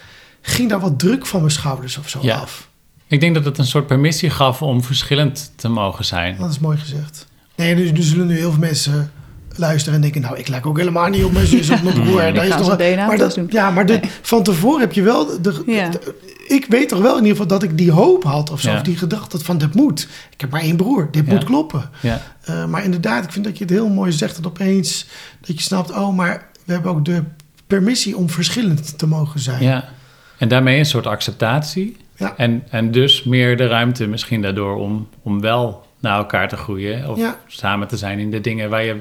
ging 0.41 0.69
daar 0.69 0.79
wat 0.79 0.99
druk 0.99 1.25
van 1.25 1.39
mijn 1.39 1.51
schouders 1.51 1.97
of 1.97 2.09
zo 2.09 2.19
Ja. 2.21 2.35
af. 2.37 2.69
Ik 3.07 3.19
denk 3.19 3.35
dat 3.35 3.45
het 3.45 3.57
een 3.57 3.65
soort 3.65 3.87
permissie 3.87 4.29
gaf 4.29 4.61
om 4.61 4.83
verschillend 4.83 5.51
te 5.55 5.67
mogen 5.67 6.05
zijn. 6.05 6.37
Dat 6.39 6.49
is 6.51 6.59
mooi 6.59 6.77
gezegd. 6.77 7.27
Nee, 7.55 7.75
dus 7.75 7.89
er 7.91 8.03
zullen 8.03 8.27
nu 8.27 8.35
heel 8.37 8.51
veel 8.51 8.59
mensen 8.59 9.11
luisteren 9.57 9.95
en 9.95 10.01
denken... 10.01 10.21
nou, 10.21 10.37
ik 10.37 10.47
lijk 10.47 10.65
ook 10.65 10.77
helemaal 10.77 11.07
niet 11.07 11.23
op 11.23 11.31
mijn 11.31 11.45
zus 11.47 11.69
of 11.69 11.83
mijn 11.83 12.01
broer. 12.01 12.33
Dat 12.33 12.59
is 12.59 12.67
DNA 12.77 13.05
maar 13.07 13.17
dat, 13.17 13.39
ja, 13.49 13.71
maar 13.71 13.85
de, 13.85 13.99
van 14.21 14.43
tevoren 14.43 14.79
heb 14.79 14.93
je 14.93 15.01
wel... 15.01 15.41
De, 15.41 15.63
Ja. 15.65 15.89
de- 15.89 16.15
ik 16.47 16.65
weet 16.69 16.89
toch 16.89 16.99
wel 17.01 17.11
in 17.17 17.23
ieder 17.23 17.31
geval 17.31 17.47
dat 17.47 17.63
ik 17.63 17.77
die 17.77 17.91
hoop 17.91 18.23
had 18.23 18.51
of 18.51 18.61
zo. 18.61 18.69
Ja. 18.69 18.75
Of 18.75 18.81
die 18.81 18.97
gedachte 18.97 19.39
van, 19.39 19.57
dit 19.57 19.73
moet. 19.73 20.07
Ik 20.31 20.41
heb 20.41 20.49
maar 20.51 20.61
één 20.61 20.75
broer, 20.75 21.07
dit 21.11 21.25
Ja. 21.25 21.33
moet 21.33 21.43
kloppen. 21.43 21.89
Ja. 22.01 22.21
Eh, 22.43 22.65
maar 22.65 22.83
inderdaad, 22.83 23.23
ik 23.23 23.31
vind 23.31 23.45
dat 23.45 23.57
je 23.57 23.63
het 23.63 23.73
heel 23.73 23.89
mooi 23.89 24.11
zegt. 24.11 24.35
Dat 24.35 24.45
opeens 24.47 25.07
dat 25.41 25.55
je 25.57 25.61
snapt, 25.61 25.91
oh, 25.91 26.15
maar 26.15 26.47
we 26.65 26.73
hebben 26.73 26.91
ook 26.91 27.05
de 27.05 27.23
permissie 27.67 28.17
om 28.17 28.29
verschillend 28.29 28.97
te 28.97 29.07
mogen 29.07 29.39
zijn. 29.39 29.63
ja. 29.63 29.89
En 30.37 30.47
daarmee 30.47 30.79
een 30.79 30.85
soort 30.85 31.07
acceptatie. 31.07 31.97
Ja. 32.15 32.33
En, 32.37 32.63
en 32.69 32.91
dus 32.91 33.23
meer 33.23 33.57
de 33.57 33.67
ruimte 33.67 34.07
misschien 34.07 34.41
daardoor 34.41 34.75
om, 34.75 35.07
om 35.23 35.41
wel 35.41 35.85
naar 35.99 36.17
elkaar 36.17 36.47
te 36.49 36.57
groeien. 36.57 37.09
Of 37.09 37.17
Ja. 37.17 37.37
samen 37.47 37.87
te 37.87 37.97
zijn 37.97 38.19
in 38.19 38.31
de 38.31 38.41
dingen 38.41 38.69
waar 38.69 38.83
je 38.83 38.95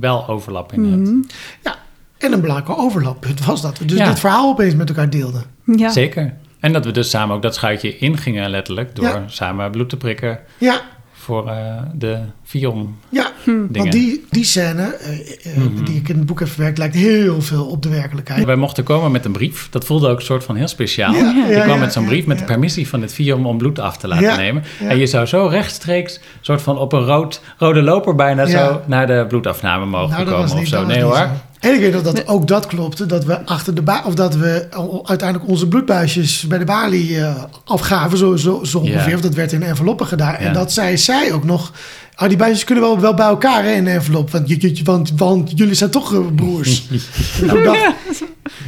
wel 0.00 0.28
overlap 0.28 0.72
in 0.72 0.84
hebt. 0.84 1.02
Mhm. 1.10 1.16
Ja, 1.62 1.76
en 2.18 2.32
een 2.32 2.40
belangrijk 2.40 2.78
overlappunt 2.78 3.44
was 3.44 3.62
dat 3.62 3.78
we 3.78 3.84
dus 3.84 3.98
Ja. 3.98 4.08
dit 4.08 4.18
verhaal 4.20 4.48
opeens 4.50 4.74
met 4.74 4.88
elkaar 4.88 5.10
deelden. 5.10 5.42
Ja. 5.64 5.88
Zeker. 5.90 6.34
En 6.60 6.72
dat 6.72 6.84
we 6.84 6.90
dus 6.90 7.10
samen 7.10 7.36
ook 7.36 7.42
dat 7.42 7.54
schuitje 7.54 7.98
ingingen 7.98 8.50
letterlijk. 8.50 8.96
Door 8.96 9.04
Ja. 9.04 9.22
samen 9.26 9.70
bloed 9.70 9.88
te 9.88 9.96
prikken 9.96 10.38
Ja, 10.58 10.80
voor 11.20 11.48
eh, 11.48 11.82
de 11.94 12.18
Vion 12.44 12.96
ja. 13.08 13.30
want 13.70 13.92
die, 13.92 14.24
die 14.30 14.44
scène 14.44 14.82
eh, 14.82 15.18
eh, 15.46 15.56
Mhm. 15.56 15.84
die 15.84 15.96
ik 15.96 16.08
in 16.08 16.16
het 16.16 16.26
boek 16.26 16.38
heb 16.38 16.48
verwerkt 16.48 16.78
lijkt 16.78 16.94
heel 16.94 17.42
veel 17.42 17.66
op 17.66 17.82
de 17.82 17.88
werkelijkheid. 17.88 18.44
Wij 18.44 18.56
mochten 18.56 18.84
komen 18.84 19.10
met 19.10 19.24
een 19.24 19.32
brief. 19.32 19.68
Dat 19.70 19.84
voelde 19.84 20.08
ook 20.08 20.18
een 20.18 20.24
soort 20.24 20.44
van 20.44 20.56
heel 20.56 20.68
speciaal. 20.68 21.12
Ja, 21.14 21.44
ja, 21.48 21.56
ik 21.56 21.62
kwam 21.62 21.78
met 21.78 21.92
zo'n 21.92 22.04
brief 22.04 22.26
met 22.26 22.38
de 22.38 22.44
permissie 22.44 22.88
van 22.88 23.02
het 23.02 23.12
Vion 23.12 23.46
om 23.46 23.58
bloed 23.58 23.78
af 23.78 23.96
te 23.96 24.08
laten 24.08 24.36
nemen. 24.36 24.62
En 24.88 24.98
je 24.98 25.06
zou 25.06 25.26
zo 25.26 25.46
rechtstreeks, 25.46 26.20
soort 26.40 26.62
van 26.62 26.78
op 26.78 26.92
een 26.92 27.04
rood, 27.04 27.40
rode 27.58 27.82
loper 27.82 28.14
bijna 28.14 28.46
zo 28.46 28.80
naar 28.86 29.06
de 29.06 29.24
bloedafname 29.28 29.86
mogen 29.86 30.10
Nou, 30.10 30.24
komen 30.24 30.58
of 30.58 30.66
zo. 30.66 30.86
Nee 30.86 31.02
hoor. 31.02 31.28
En 31.60 31.74
ik 31.74 31.80
weet 31.80 31.92
nog 31.92 32.02
dat 32.02 32.26
ook 32.28 32.48
dat 32.48 32.66
klopte, 32.66 33.06
dat 33.06 33.24
we 33.24 33.46
achter 33.46 33.74
de 33.74 33.82
ba 33.82 34.02
of 34.06 34.14
dat 34.14 34.34
we 34.34 34.66
uiteindelijk 35.04 35.50
onze 35.50 35.68
bloedbuisjes 35.68 36.46
bij 36.46 36.58
de 36.58 36.64
balie 36.64 37.20
eh, 37.20 37.44
afgaven, 37.64 38.18
zo, 38.18 38.36
zo, 38.36 38.64
zo 38.64 38.78
ongeveer. 38.78 39.14
Of 39.14 39.20
dat 39.20 39.34
werd 39.34 39.52
in 39.52 39.62
enveloppen 39.62 40.06
gedaan. 40.06 40.34
En 40.34 40.52
dat 40.52 40.72
zei 40.72 40.98
zij 40.98 41.32
ook 41.32 41.44
nog. 41.44 41.72
Ah, 42.14 42.28
die 42.28 42.36
buisjes 42.38 42.64
kunnen 42.64 42.84
wel, 42.84 43.00
wel 43.00 43.14
bij 43.14 43.26
elkaar 43.26 43.62
hè, 43.64 43.70
in 43.72 43.86
een 43.86 43.92
envelop, 43.92 44.30
want, 44.30 44.48
j- 44.48 44.80
want, 44.84 45.12
want 45.16 45.52
jullie 45.54 45.74
zijn 45.74 45.90
toch 45.90 46.14
eh, 46.14 46.20
broers. 46.36 46.88
Dacht, 47.64 47.78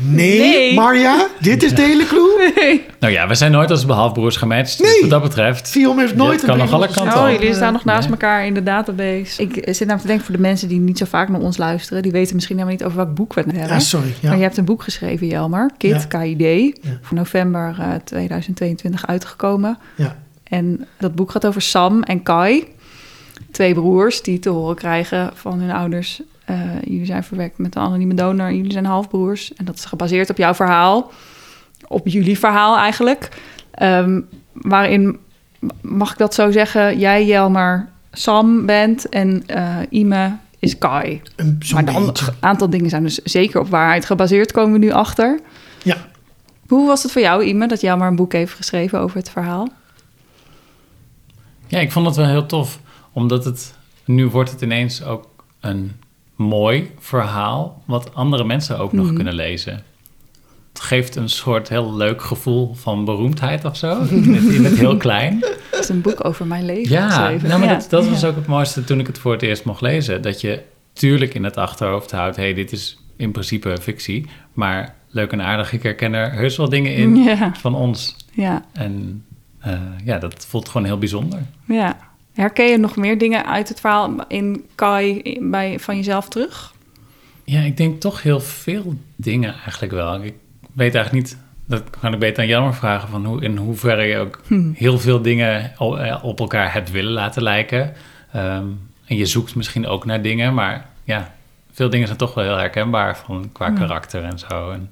nee, 0.09 0.39
Nee. 0.39 0.75
Marja, 0.75 1.27
dit 1.41 1.63
is 1.63 1.75
de 1.75 1.83
hele 1.83 2.05
clue. 2.07 2.81
Nou 2.99 3.13
ja, 3.13 3.29
we 3.29 3.35
zijn 3.35 3.53
nooit 3.53 3.71
als 3.71 3.85
halfbroers 3.85 4.37
gematcht. 4.37 4.79
Dus 4.79 4.87
Nee. 4.91 5.01
wat 5.01 5.11
dat 5.11 5.23
betreft. 5.23 5.69
Fion 5.69 5.99
heeft 5.99 6.15
nooit 6.15 6.41
Het 6.41 6.51
kan 6.51 6.59
nog 6.59 6.73
alle 6.73 6.89
kanten 6.89 7.19
Oh, 7.19 7.25
op. 7.33 7.39
jullie 7.41 7.55
staan 7.55 7.73
nog 7.73 7.85
naast 7.85 8.03
Nee. 8.03 8.11
elkaar 8.11 8.47
in 8.47 8.55
de 8.55 8.63
database. 8.63 9.43
Ik 9.43 9.53
zit 9.55 9.79
namelijk 9.79 10.01
te 10.01 10.07
denken 10.07 10.25
voor 10.27 10.35
de 10.35 10.41
mensen 10.41 10.69
die 10.69 10.79
niet 10.81 10.99
zo 10.99 11.05
vaak 11.05 11.29
naar 11.29 11.41
ons 11.41 11.57
luisteren. 11.57 12.03
Die 12.03 12.13
weten 12.13 12.35
misschien 12.35 12.57
helemaal 12.57 12.77
niet 12.79 12.87
over 12.87 12.97
welk 13.05 13.15
boek 13.15 13.35
we 13.35 13.41
het 13.41 13.51
hebben. 13.53 13.69
Ja, 13.73 13.79
sorry. 13.81 14.15
Ja. 14.21 14.29
Maar 14.29 14.37
je 14.37 14.43
hebt 14.43 14.57
een 14.57 14.65
boek 14.65 14.83
geschreven, 14.83 15.27
Jelmer. 15.27 15.71
Kid, 15.79 16.07
Ja. 16.11 16.19
KID. 16.19 16.79
Ja. 16.83 16.91
Voor 17.03 17.17
november 17.17 17.77
eh, 17.79 17.89
2022 18.05 19.07
uitgekomen. 19.07 19.79
Ja. 19.97 20.17
En 20.45 20.87
dat 20.99 21.15
boek 21.15 21.31
gaat 21.31 21.47
over 21.47 21.63
Sam 21.63 22.03
en 22.03 22.23
Kai. 22.23 22.65
Twee 23.51 23.75
broers 23.75 24.23
die 24.23 24.39
te 24.39 24.49
horen 24.49 24.77
krijgen 24.77 25.31
van 25.35 25.61
hun 25.61 25.71
ouders. 25.71 26.23
Eh, 26.45 26.83
jullie 26.83 27.07
zijn 27.07 27.25
verwekt 27.25 27.59
met 27.59 27.77
een 27.77 27.83
anonieme 27.83 28.15
donor. 28.15 28.53
Jullie 28.53 28.73
zijn 28.73 28.87
halfbroers. 28.87 29.55
En 29.55 29.65
dat 29.65 29.75
is 29.75 29.85
gebaseerd 29.85 30.31
op 30.31 30.37
jouw 30.37 30.55
verhaal. 30.55 31.11
Op 31.89 32.09
jullie 32.09 32.39
verhaal 32.39 32.77
eigenlijk. 32.77 33.29
Ehm, 33.71 34.21
waarin, 34.53 35.19
mag 35.81 36.13
ik 36.13 36.19
dat 36.19 36.35
zo 36.35 36.51
zeggen, 36.51 36.99
jij 36.99 37.27
Jelmer 37.27 37.89
Sam 38.13 38.67
bent 38.67 39.09
en 39.09 39.43
eh, 39.47 39.77
Ime 39.91 40.37
is 40.59 40.79
Kai. 40.79 41.23
Een, 41.37 41.61
Maar 41.73 41.89
een 41.89 42.13
aantal 42.41 42.71
dingen 42.71 42.91
zijn 42.91 43.03
dus 43.03 43.19
zeker 43.19 43.61
op 43.61 43.69
waarheid 43.69 44.05
gebaseerd, 44.05 44.53
komen 44.53 44.73
we 44.73 44.79
nu 44.79 44.91
achter. 44.91 45.41
Ja. 45.83 45.97
Hoe 46.67 46.87
was 46.87 47.03
het 47.03 47.13
voor 47.13 47.23
jou, 47.23 47.45
Ime, 47.45 47.69
dat 47.69 47.81
Jelmer 47.81 48.07
een 48.07 48.17
boek 48.17 48.33
heeft 48.33 48.55
geschreven 48.55 49.01
over 49.01 49.17
het 49.17 49.31
verhaal? 49.31 49.69
Ja, 51.67 51.79
ik 51.79 51.93
vond 51.93 52.07
het 52.07 52.17
wel 52.17 52.27
heel 52.27 52.47
tof. 52.47 52.81
Omdat 53.13 53.45
het, 53.45 53.75
nu 54.05 54.27
wordt 54.27 54.51
het 54.51 54.63
ineens 54.63 55.05
ook 55.05 55.29
een 55.61 55.93
mooi 56.43 56.91
verhaal. 56.99 57.83
Wat 57.87 58.15
andere 58.15 58.45
mensen 58.45 58.79
ook 58.79 58.93
nog 58.93 59.07
Mhm. 59.07 59.15
kunnen 59.15 59.35
lezen. 59.35 59.83
Het 60.73 60.81
geeft 60.83 61.17
een 61.17 61.29
soort 61.29 61.69
heel 61.69 61.95
leuk 61.97 62.23
gevoel 62.23 62.75
van 62.75 63.05
beroemdheid 63.05 63.65
of 63.65 63.77
zo. 63.77 64.01
In 64.57 64.65
het 64.65 64.79
heel 64.79 64.97
klein. 64.97 65.39
Het 65.71 65.81
is 65.81 65.89
een 65.89 66.01
boek 66.01 66.25
over 66.25 66.47
mijn 66.47 66.65
leven 66.65 66.91
Ja, 66.93 67.09
nou, 67.09 67.39
maar 67.41 67.69
Ja, 67.69 67.75
dat, 67.75 67.87
dat 67.91 68.09
was 68.09 68.25
ook 68.25 68.35
het 68.37 68.47
mooiste 68.47 68.85
toen 68.85 69.01
ik 69.01 69.07
het 69.07 69.19
voor 69.19 69.33
het 69.33 69.43
eerst 69.43 69.65
mocht 69.65 69.81
lezen. 69.81 70.23
Dat 70.23 70.41
je 70.41 70.63
tuurlijk 70.93 71.35
in 71.35 71.45
het 71.45 71.57
achterhoofd 71.57 72.11
houdt... 72.11 72.37
hé, 72.37 72.43
hey, 72.43 72.55
dit 72.55 72.73
is 72.73 72.99
in 73.17 73.33
principe 73.33 73.77
fictie. 73.81 74.27
Maar 74.53 74.95
leuk 75.09 75.33
en 75.33 75.43
aardig, 75.43 75.73
ik 75.73 75.83
herken 75.83 76.13
er 76.15 76.33
heus 76.33 76.57
wel 76.57 76.69
dingen 76.69 76.95
in 76.95 77.17
Ja, 77.25 77.53
van 77.59 77.75
ons. 77.75 78.17
ja, 78.33 78.65
En 78.73 79.25
eh, 79.59 79.73
ja, 80.05 80.19
dat 80.19 80.47
voelt 80.49 80.69
gewoon 80.69 80.87
heel 80.87 80.99
bijzonder. 80.99 81.39
ja. 81.67 81.97
Herken 82.35 82.67
je 82.67 82.77
nog 82.79 82.97
meer 82.97 83.19
dingen 83.19 83.47
uit 83.47 83.69
het 83.69 83.81
verhaal 83.81 84.27
in 84.29 84.65
Kai 84.75 85.37
bij, 85.41 85.79
van 85.79 85.97
jezelf 85.97 86.29
terug? 86.29 86.73
Ja, 87.45 87.61
ik 87.61 87.77
denk 87.77 88.01
toch 88.01 88.23
heel 88.23 88.41
veel 88.41 88.95
dingen 89.17 89.55
eigenlijk 89.63 89.93
wel. 89.93 90.23
Ik 90.23 90.35
weet 90.73 90.95
eigenlijk 90.95 91.13
niet... 91.27 91.39
Dat 91.67 91.83
kan 92.01 92.13
ik 92.13 92.19
beter 92.19 92.43
aan 92.43 92.49
Jelmer 92.49 92.75
vragen... 92.75 93.09
van 93.09 93.25
hoe, 93.25 93.43
in 93.43 93.57
hoeverre 93.57 94.03
je 94.03 94.19
ook 94.19 94.41
Hm. 94.47 94.73
heel 94.75 94.99
veel 94.99 95.23
dingen 95.23 95.73
eh, 95.79 96.19
op 96.23 96.41
elkaar 96.41 96.73
hebt 96.73 96.91
willen 96.91 97.13
laten 97.13 97.43
lijken. 97.43 97.93
Ehm, 98.33 98.67
en 99.05 99.17
je 99.17 99.27
zoekt 99.27 99.55
misschien 99.55 99.87
ook 99.87 100.05
naar 100.05 100.23
dingen, 100.23 100.55
maar 100.55 100.87
ja, 101.05 101.35
veel 101.73 101.91
dingen 101.91 102.07
zijn 102.07 102.19
toch 102.19 102.35
wel 102.35 102.45
heel 102.45 102.57
herkenbaar 102.57 103.17
van, 103.17 103.49
qua 103.53 103.67
Ja. 103.67 103.73
karakter 103.73 104.25
en 104.25 104.39
zo. 104.39 104.71
En 104.71 104.91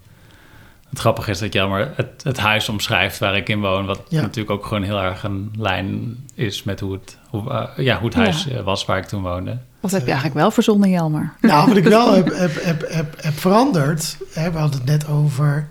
het 0.90 0.98
grappige 0.98 1.31
is 1.31 1.38
dat 1.38 1.53
Jelmer 1.53 1.92
het, 1.96 2.09
het 2.22 2.38
huis 2.38 2.68
omschrijft 2.68 3.18
waar 3.18 3.37
ik 3.37 3.48
in 3.48 3.61
woon, 3.61 3.87
wat 3.87 4.00
Ja. 4.09 4.20
natuurlijk 4.20 4.50
ook 4.50 4.66
gewoon 4.66 4.83
heel 4.83 5.00
erg 5.00 5.22
een 5.22 5.50
lijn 5.59 6.16
is 6.35 6.62
met 6.62 6.81
hoe 6.81 6.92
het, 6.92 7.18
hoe, 7.29 7.50
eh, 7.50 7.85
ja, 7.85 7.96
hoe 7.98 8.07
het 8.09 8.16
huis 8.16 8.48
eh, 8.48 8.61
was 8.61 8.85
waar 8.85 8.98
ik 8.98 9.05
toen 9.05 9.22
woonde. 9.22 9.59
Wat 9.81 9.90
heb 9.90 10.00
je 10.00 10.07
eigenlijk 10.07 10.40
wel 10.40 10.50
verzonnen, 10.50 10.90
Jelmer? 10.90 11.33
Nou, 11.40 11.68
wat 11.68 11.76
ik 11.76 11.85
wel 11.85 12.12
heb, 12.14 12.35
heb, 12.35 12.64
heb, 12.64 12.85
heb, 12.88 13.22
heb 13.22 13.38
veranderd. 13.38 14.16
Hè, 14.33 14.50
we 14.50 14.59
hadden 14.59 14.81
het 14.81 14.88
net 14.88 15.09
over 15.09 15.68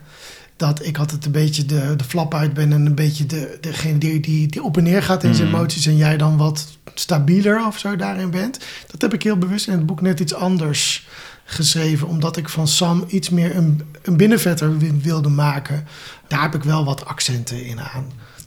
dat 0.55 0.85
ik 0.85 0.97
altijd 0.97 1.25
een 1.25 1.31
beetje 1.31 1.65
de, 1.65 1.95
de 1.95 2.03
flap 2.03 2.33
uit 2.33 2.53
ben 2.53 2.73
en 2.73 2.85
een 2.85 2.95
beetje 2.95 3.25
de, 3.25 3.57
degene 3.61 3.97
die, 3.97 4.19
die, 4.19 4.47
die 4.47 4.63
op 4.63 4.77
en 4.77 4.83
neer 4.83 5.03
gaat 5.03 5.23
in 5.23 5.35
zijn 5.35 5.47
Mhm. 5.47 5.57
emoties 5.57 5.85
en 5.85 5.97
jij 5.97 6.17
dan 6.17 6.37
wat 6.37 6.77
stabieler 6.93 7.65
of 7.67 7.77
zo 7.77 7.95
daarin 7.95 8.29
bent. 8.31 8.59
Dat 8.91 9.01
heb 9.01 9.13
ik 9.13 9.23
heel 9.23 9.37
bewust 9.37 9.67
in 9.67 9.73
het 9.73 9.85
boek 9.85 10.01
net 10.01 10.19
iets 10.19 10.33
anders 10.33 11.07
geschreven, 11.49 12.07
omdat 12.07 12.37
ik 12.37 12.49
van 12.49 12.67
Sam 12.67 13.03
iets 13.07 13.29
meer 13.29 13.55
een, 13.55 13.81
een 14.01 14.17
binnenvetter 14.17 14.77
wi- 14.77 14.99
wilde 15.01 15.29
maken. 15.29 15.87
Daar 16.27 16.41
heb 16.41 16.55
ik 16.55 16.63
wel 16.63 16.85
wat 16.85 17.05
accenten 17.05 17.65
in 17.65 17.79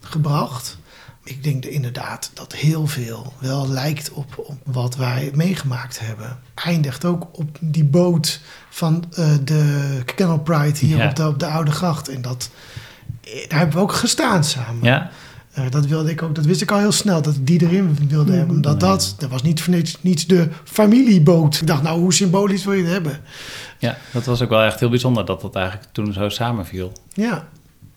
aangebracht. 0.03 0.79
Ik 1.25 1.45
denk 1.45 1.65
inderdaad 1.65 2.31
dat 2.35 2.53
heel 2.55 2.87
veel 2.87 3.33
wel 3.39 3.69
lijkt 3.69 4.11
op, 4.11 4.35
op 4.37 4.57
wat 4.65 4.97
wij 4.97 5.31
meegemaakt 5.35 5.99
hebben. 6.01 6.39
Eindigt 6.55 7.05
ook 7.05 7.29
op 7.39 7.57
die 7.61 7.85
boot 7.85 8.41
van 8.71 9.05
eh, 9.13 9.27
de 9.45 10.03
Canal 10.05 10.39
Pride 10.39 10.79
hier 10.79 10.97
Ja. 10.97 11.09
op, 11.09 11.17
de, 11.17 11.27
op 11.27 11.39
de 11.39 11.47
Oude 11.47 11.71
Gracht. 11.71 12.09
En 12.09 12.23
dat, 12.23 12.51
eh, 13.25 13.49
daar 13.49 13.59
hebben 13.59 13.77
we 13.77 13.83
ook 13.83 13.93
gestaan 13.93 14.45
samen. 14.45 14.83
Ja, 14.85 15.11
Eh, 15.53 15.71
dat 15.71 15.87
wilde 15.87 16.11
ik 16.11 16.23
ook, 16.23 16.35
dat 16.35 16.45
wist 16.45 16.63
ik 16.63 16.71
al 16.71 16.79
heel 16.79 16.93
snel, 16.93 17.23
dat 17.23 17.35
ik 17.35 17.47
die 17.47 17.63
erin 17.63 17.99
wilde 18.09 18.33
hebben. 18.33 18.57
Omdat 18.57 18.81
Nee. 18.81 18.91
dat, 18.91 19.15
dat 19.19 19.31
was 19.31 19.43
niet 19.43 19.63
voor 19.63 19.75
niets, 20.01 20.27
de 20.27 20.49
familieboot. 20.65 21.61
Ik 21.61 21.67
dacht, 21.67 21.83
nou, 21.83 22.01
hoe 22.01 22.13
symbolisch 22.13 22.65
wil 22.65 22.75
je 22.75 22.83
het 22.83 22.93
hebben? 22.93 23.21
ja, 23.79 23.97
dat 24.13 24.25
was 24.25 24.43
ook 24.43 24.49
wel 24.49 24.63
echt 24.63 24.81
heel 24.81 24.89
bijzonder 24.89 25.25
dat 25.27 25.41
dat 25.41 25.55
eigenlijk 25.55 25.89
toen 25.93 26.13
zo 26.13 26.29
samenviel. 26.29 26.93
Ja. 27.13 27.49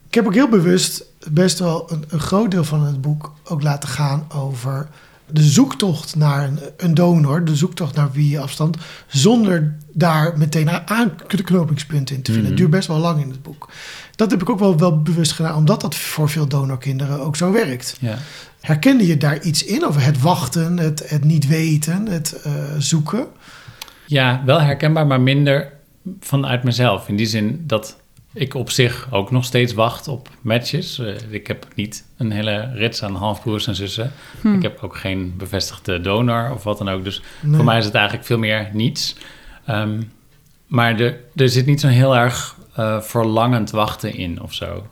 Ik 0.07 0.13
heb 0.15 0.25
ook 0.25 0.33
heel 0.33 0.49
bewust 0.49 1.03
best 1.31 1.59
wel 1.59 1.91
een, 1.91 2.03
een 2.09 2.19
groot 2.19 2.51
deel 2.51 2.63
van 2.63 2.85
het 2.85 3.01
boek 3.01 3.33
ook 3.43 3.61
laten 3.61 3.89
gaan 3.89 4.25
over 4.35 4.87
de 5.29 5.43
zoektocht 5.43 6.15
naar 6.15 6.43
een, 6.47 6.59
een 6.77 6.93
donor, 6.93 7.45
de 7.45 7.55
zoektocht 7.55 7.95
naar 7.95 8.11
wie 8.11 8.29
je 8.29 8.39
afstand, 8.39 8.77
zonder 9.07 9.75
daar 9.93 10.37
meteen 10.37 10.67
een 10.67 10.87
aanknopingspunt 10.87 12.09
in 12.09 12.21
te 12.21 12.31
vinden. 12.31 12.49
Het 12.49 12.59
duurt 12.59 12.69
best 12.69 12.87
wel 12.87 12.97
lang 12.97 13.21
in 13.21 13.29
het 13.29 13.41
boek. 13.43 13.69
Dat 14.15 14.31
heb 14.31 14.41
ik 14.41 14.49
ook 14.49 14.59
wel, 14.59 14.77
wel 14.77 15.01
bewust 15.01 15.31
gedaan, 15.31 15.55
omdat 15.55 15.81
dat 15.81 15.95
voor 15.95 16.29
veel 16.29 16.47
donorkinderen 16.47 17.19
ook 17.19 17.35
zo 17.35 17.51
werkt. 17.51 17.97
Ja. 17.99 18.17
Herkende 18.61 19.07
je 19.07 19.17
daar 19.17 19.41
iets 19.41 19.63
in 19.65 19.85
over 19.85 20.03
het 20.03 20.21
wachten, 20.21 20.77
het, 20.77 21.09
het 21.09 21.23
niet 21.23 21.47
weten, 21.47 22.05
het 22.07 22.41
eh, 22.43 22.53
zoeken? 22.77 23.27
Ja, 24.05 24.41
wel 24.45 24.61
herkenbaar, 24.61 25.07
maar 25.07 25.21
minder 25.21 25.71
vanuit 26.19 26.63
mezelf. 26.63 27.07
In 27.07 27.15
die 27.15 27.25
zin 27.25 27.63
dat 27.67 27.97
ik 28.33 28.53
op 28.53 28.69
zich 28.69 29.07
ook 29.11 29.31
nog 29.31 29.45
steeds 29.45 29.73
wacht 29.73 30.07
op 30.07 30.29
matches. 30.41 30.99
Eh, 30.99 31.13
ik 31.29 31.47
heb 31.47 31.67
niet 31.75 32.03
een 32.17 32.31
hele 32.31 32.71
rits 32.73 33.03
aan 33.03 33.15
halfbroers 33.15 33.67
en 33.67 33.75
zussen. 33.75 34.11
Hm. 34.41 34.53
Ik 34.53 34.61
heb 34.61 34.83
ook 34.83 34.97
geen 34.97 35.33
bevestigde 35.37 36.01
donor 36.01 36.51
of 36.53 36.63
wat 36.63 36.77
dan 36.77 36.89
ook. 36.89 37.03
Dus 37.03 37.21
Nee. 37.41 37.55
voor 37.55 37.65
mij 37.65 37.77
is 37.77 37.85
het 37.85 37.93
eigenlijk 37.95 38.25
veel 38.25 38.37
meer 38.37 38.69
niets. 38.73 39.15
Ehm, 39.65 40.01
maar 40.67 40.99
er, 40.99 41.19
er 41.35 41.49
zit 41.49 41.65
niet 41.65 41.79
zo'n 41.79 41.89
heel 41.89 42.15
erg 42.15 42.54
eh, 42.75 43.01
verlangend 43.01 43.71
wachten 43.71 44.13
in 44.15 44.41
of 44.41 44.53
zo. 44.53 44.87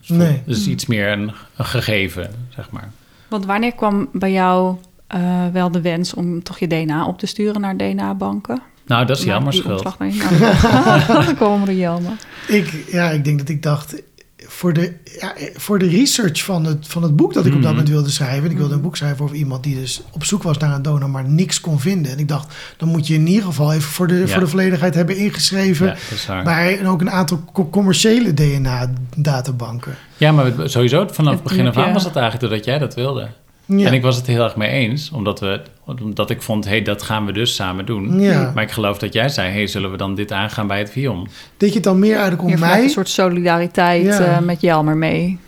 Dus 0.00 0.08
Nee. 0.08 0.42
Dus 0.46 0.66
iets 0.66 0.86
meer 0.86 1.12
een, 1.12 1.32
een 1.56 1.64
gegeven, 1.64 2.30
zeg 2.54 2.70
maar. 2.70 2.90
Want 3.28 3.46
wanneer 3.46 3.72
kwam 3.74 4.08
bij 4.12 4.32
jou 4.32 4.76
eh, 5.06 5.46
wel 5.52 5.70
de 5.70 5.80
wens 5.80 6.14
om 6.14 6.42
toch 6.42 6.58
je 6.58 6.66
DNA 6.66 7.06
op 7.06 7.18
te 7.18 7.26
sturen 7.26 7.60
naar 7.60 7.76
DNA-banken. 7.76 8.62
Nou, 8.86 9.06
dat 9.06 9.18
is 9.18 9.24
Maar 9.24 9.34
jammer 9.34 9.52
schuld. 9.52 9.84
omslag 9.84 9.96
daarin- 9.96 11.24
Dan 11.26 11.36
komen 11.36 11.66
we 11.66 11.72
er 11.72 11.78
Jelmer. 11.78 12.12
Ik, 12.48 12.84
ja, 12.90 13.10
ik 13.10 13.24
denk 13.24 13.38
dat 13.38 13.48
ik 13.48 13.62
dacht, 13.62 14.02
voor 14.46 14.72
de, 14.72 14.92
ja, 15.20 15.34
voor 15.54 15.78
de 15.78 15.88
research 15.88 16.44
van 16.44 16.64
het, 16.64 16.86
van 16.88 17.02
het 17.02 17.16
boek 17.16 17.32
dat 17.34 17.46
ik 17.46 17.54
op 17.54 17.62
dat 17.62 17.62
Mhm. 17.62 17.70
moment 17.70 17.88
wilde 17.88 18.10
schrijven. 18.10 18.44
en 18.44 18.50
Ik 18.50 18.56
wilde 18.56 18.70
een 18.72 18.78
Mhm. 18.78 18.86
boek 18.86 18.96
schrijven 18.96 19.24
over 19.24 19.36
iemand 19.36 19.62
die 19.62 19.80
dus 19.80 20.02
op 20.12 20.24
zoek 20.24 20.42
was 20.42 20.58
naar 20.58 20.74
een 20.74 20.82
donor, 20.82 21.10
maar 21.10 21.28
niks 21.28 21.60
kon 21.60 21.80
vinden. 21.80 22.12
En 22.12 22.18
ik 22.18 22.28
dacht, 22.28 22.54
dan 22.76 22.88
moet 22.88 23.06
je 23.06 23.14
in 23.14 23.26
ieder 23.26 23.44
geval 23.44 23.72
even 23.72 23.90
voor 23.90 24.06
de, 24.06 24.14
Ja. 24.14 24.26
voor 24.26 24.40
de 24.40 24.46
volledigheid 24.46 24.94
hebben 24.94 25.16
ingeschreven. 25.16 25.86
Ja, 25.86 25.96
dat 26.34 26.44
bij 26.44 26.78
en 26.78 26.86
ook 26.86 27.00
een 27.00 27.10
aantal 27.10 27.44
co- 27.52 27.70
commerciële 27.70 28.34
DNA-databanken. 28.34 29.94
Ja, 30.16 30.32
maar 30.32 30.52
sowieso 30.64 31.06
vanaf 31.10 31.34
het 31.34 31.42
begin 31.42 31.66
af 31.66 31.76
aan 31.76 31.92
was 31.92 32.04
het 32.04 32.16
eigenlijk 32.16 32.44
doordat 32.48 32.64
jij 32.66 32.78
dat 32.78 32.94
wilde. 32.94 33.28
Ja. 33.78 33.86
En 33.86 33.92
ik 33.92 34.02
was 34.02 34.16
het 34.16 34.26
heel 34.26 34.42
erg 34.44 34.56
mee 34.56 34.68
eens, 34.70 35.10
omdat, 35.10 35.40
we, 35.40 35.60
omdat 36.02 36.30
ik 36.30 36.42
vond, 36.42 36.64
hé, 36.64 36.70
hey, 36.70 36.82
dat 36.82 37.02
gaan 37.02 37.26
we 37.26 37.32
dus 37.32 37.54
samen 37.54 37.86
doen. 37.86 38.20
Ja. 38.20 38.50
Maar 38.54 38.62
ik 38.62 38.70
geloof 38.70 38.98
dat 38.98 39.12
jij 39.12 39.28
zei, 39.28 39.52
hey, 39.52 39.66
zullen 39.66 39.90
we 39.90 39.96
dan 39.96 40.14
dit 40.14 40.32
aangaan 40.32 40.66
bij 40.66 40.78
het 40.78 40.90
Vion? 40.90 41.28
Deed 41.56 41.68
je 41.68 41.74
het 41.74 41.84
dan 41.84 41.98
meer 41.98 42.12
eigenlijk 42.12 42.42
om 42.42 42.48
Hier 42.48 42.56
vanuit 42.58 42.76
mij? 42.76 42.84
een 42.84 42.90
soort 42.90 43.08
solidariteit 43.08 44.04
Ja. 44.04 44.18
eh, 44.20 44.38
met 44.38 44.60
Jelmer 44.60 44.96
mee. 44.96 45.38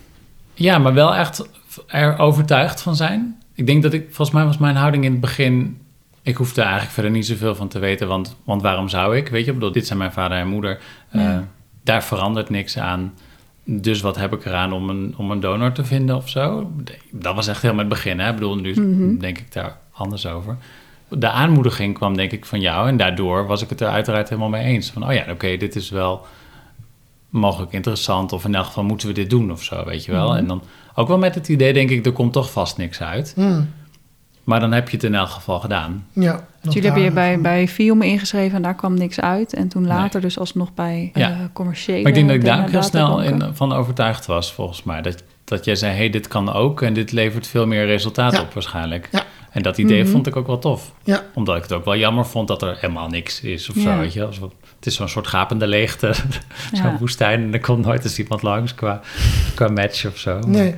Ja, 0.54 0.78
maar 0.78 0.94
wel 0.94 1.14
echt 1.14 1.48
er 1.86 2.18
overtuigd 2.18 2.82
van 2.82 2.96
zijn. 2.96 3.36
Ik 3.54 3.66
denk 3.66 3.82
dat 3.82 3.92
ik, 3.92 4.04
volgens 4.06 4.30
mij 4.30 4.44
was 4.44 4.58
mijn 4.58 4.76
houding 4.76 5.04
in 5.04 5.10
het 5.12 5.20
begin, 5.20 5.78
ik 6.22 6.36
hoefde 6.36 6.60
er 6.60 6.66
eigenlijk 6.66 6.94
verder 6.94 7.12
niet 7.12 7.26
zoveel 7.26 7.54
van 7.54 7.68
te 7.68 7.78
weten, 7.78 8.08
want, 8.08 8.36
want 8.44 8.62
waarom 8.62 8.88
zou 8.88 9.16
ik? 9.16 9.28
Weet 9.28 9.44
je, 9.44 9.50
ik 9.50 9.54
bedoel, 9.58 9.72
dit 9.72 9.86
zijn 9.86 9.98
mijn 9.98 10.12
vader 10.12 10.38
en 10.38 10.48
moeder. 10.48 10.78
Eh, 11.10 11.20
Ja. 11.22 11.44
daar 11.84 12.04
verandert 12.04 12.50
niks 12.50 12.78
aan. 12.78 13.12
Dus 13.64 14.00
wat 14.00 14.16
heb 14.16 14.32
ik 14.32 14.44
eraan 14.44 14.72
om 14.72 14.88
een, 14.90 15.14
om 15.16 15.30
een 15.30 15.40
donor 15.40 15.72
te 15.72 15.84
vinden 15.84 16.16
of 16.16 16.28
zo? 16.28 16.70
Dat 17.10 17.34
was 17.34 17.46
echt 17.48 17.62
helemaal 17.62 17.84
het 17.84 17.92
begin. 17.92 18.18
Hè? 18.20 18.28
Ik 18.28 18.34
bedoel, 18.34 18.56
nu 18.56 18.72
Mhm. 18.74 19.18
denk 19.18 19.38
ik 19.38 19.52
daar 19.52 19.78
anders 19.92 20.26
over. 20.26 20.56
De 21.08 21.28
aanmoediging 21.30 21.94
kwam 21.94 22.16
denk 22.16 22.32
ik 22.32 22.44
van 22.44 22.60
jou. 22.60 22.88
En 22.88 22.96
daardoor 22.96 23.46
was 23.46 23.62
ik 23.62 23.68
het 23.68 23.80
er 23.80 23.88
uiteraard 23.88 24.28
helemaal 24.28 24.48
mee 24.50 24.64
eens. 24.64 24.90
Van, 24.90 25.06
oh 25.06 25.12
ja, 25.12 25.24
oké, 25.30 25.56
dit 25.56 25.76
is 25.76 25.90
wel 25.90 26.26
mogelijk 27.28 27.72
interessant. 27.72 28.32
Of 28.32 28.44
in 28.44 28.54
elk 28.54 28.66
geval 28.66 28.84
moeten 28.84 29.08
we 29.08 29.14
dit 29.14 29.30
doen 29.30 29.52
of 29.52 29.62
zo, 29.62 29.84
weet 29.84 30.04
je 30.04 30.12
wel. 30.12 30.28
Mhm. 30.28 30.36
En 30.36 30.46
dan 30.46 30.62
ook 30.94 31.08
wel 31.08 31.18
met 31.18 31.34
het 31.34 31.48
idee, 31.48 31.72
denk 31.72 31.90
ik, 31.90 32.06
er 32.06 32.12
komt 32.12 32.32
toch 32.32 32.50
vast 32.52 32.76
niks 32.76 33.00
uit. 33.00 33.32
Hm, 33.36 33.60
Maar 34.44 34.60
dan 34.60 34.72
heb 34.72 34.88
je 34.88 34.96
het 34.96 35.04
in 35.04 35.14
elk 35.14 35.28
geval 35.28 35.60
gedaan. 35.60 36.06
ja, 36.12 36.44
Dus 36.62 36.74
jullie 36.74 36.88
hebben 36.90 37.04
je 37.08 37.10
bij, 37.14 37.40
bij 37.40 37.68
Vium 37.68 38.02
ingeschreven 38.02 38.56
en 38.56 38.62
daar 38.62 38.74
kwam 38.74 38.94
niks 38.94 39.20
uit. 39.20 39.54
En 39.54 39.68
toen 39.68 39.86
later 39.86 40.12
Nee. 40.20 40.22
dus 40.22 40.38
alsnog 40.38 40.74
bij 40.74 41.10
Ja. 41.14 41.30
eh, 41.30 41.36
commerciële 41.52 41.98
Maar 42.02 42.08
ik 42.08 42.14
denk 42.14 42.26
dat 42.28 42.36
ik 42.36 42.44
daar 42.44 42.62
ook 42.62 42.70
heel 42.70 42.82
snel 42.82 43.22
in, 43.22 43.42
van 43.52 43.72
overtuigd 43.72 44.26
was, 44.26 44.52
volgens 44.52 44.82
mij. 44.82 45.02
Dat, 45.02 45.22
dat 45.44 45.64
jij 45.64 45.74
zei, 45.76 45.96
hey, 45.96 46.10
dit 46.10 46.28
kan 46.28 46.52
ook 46.52 46.82
en 46.82 46.92
dit 46.94 47.12
levert 47.12 47.46
veel 47.46 47.66
meer 47.66 47.86
resultaat 47.86 48.32
Ja. 48.32 48.40
op 48.40 48.52
waarschijnlijk. 48.54 49.08
Ja. 49.12 49.22
En 49.50 49.62
dat 49.62 49.78
idee 49.78 50.02
Mhm. 50.02 50.10
vond 50.12 50.26
ik 50.26 50.36
ook 50.36 50.46
wel 50.46 50.58
tof. 50.58 50.92
Ja. 51.04 51.22
Omdat 51.34 51.56
ik 51.56 51.62
het 51.62 51.72
ook 51.72 51.84
wel 51.84 51.96
jammer 51.96 52.26
vond 52.26 52.48
dat 52.48 52.62
er 52.62 52.76
helemaal 52.80 53.08
niks 53.08 53.40
is 53.40 53.68
of 53.70 53.76
zo, 53.76 53.98
weet 53.98 54.12
je. 54.12 54.20
Het 54.76 54.86
is 54.86 54.94
zo'n 54.94 55.08
soort 55.08 55.26
gapende 55.26 55.66
leegte, 55.66 56.12
zo'n 56.72 56.90
Ja. 56.90 56.96
woestijn... 56.98 57.42
en 57.42 57.52
er 57.52 57.60
komt 57.60 57.84
nooit 57.84 58.04
eens 58.04 58.18
iemand 58.18 58.42
langs 58.42 58.74
qua, 58.74 59.00
qua 59.54 59.68
match 59.68 60.06
of 60.06 60.18
zo. 60.18 60.38
Nee. 60.46 60.74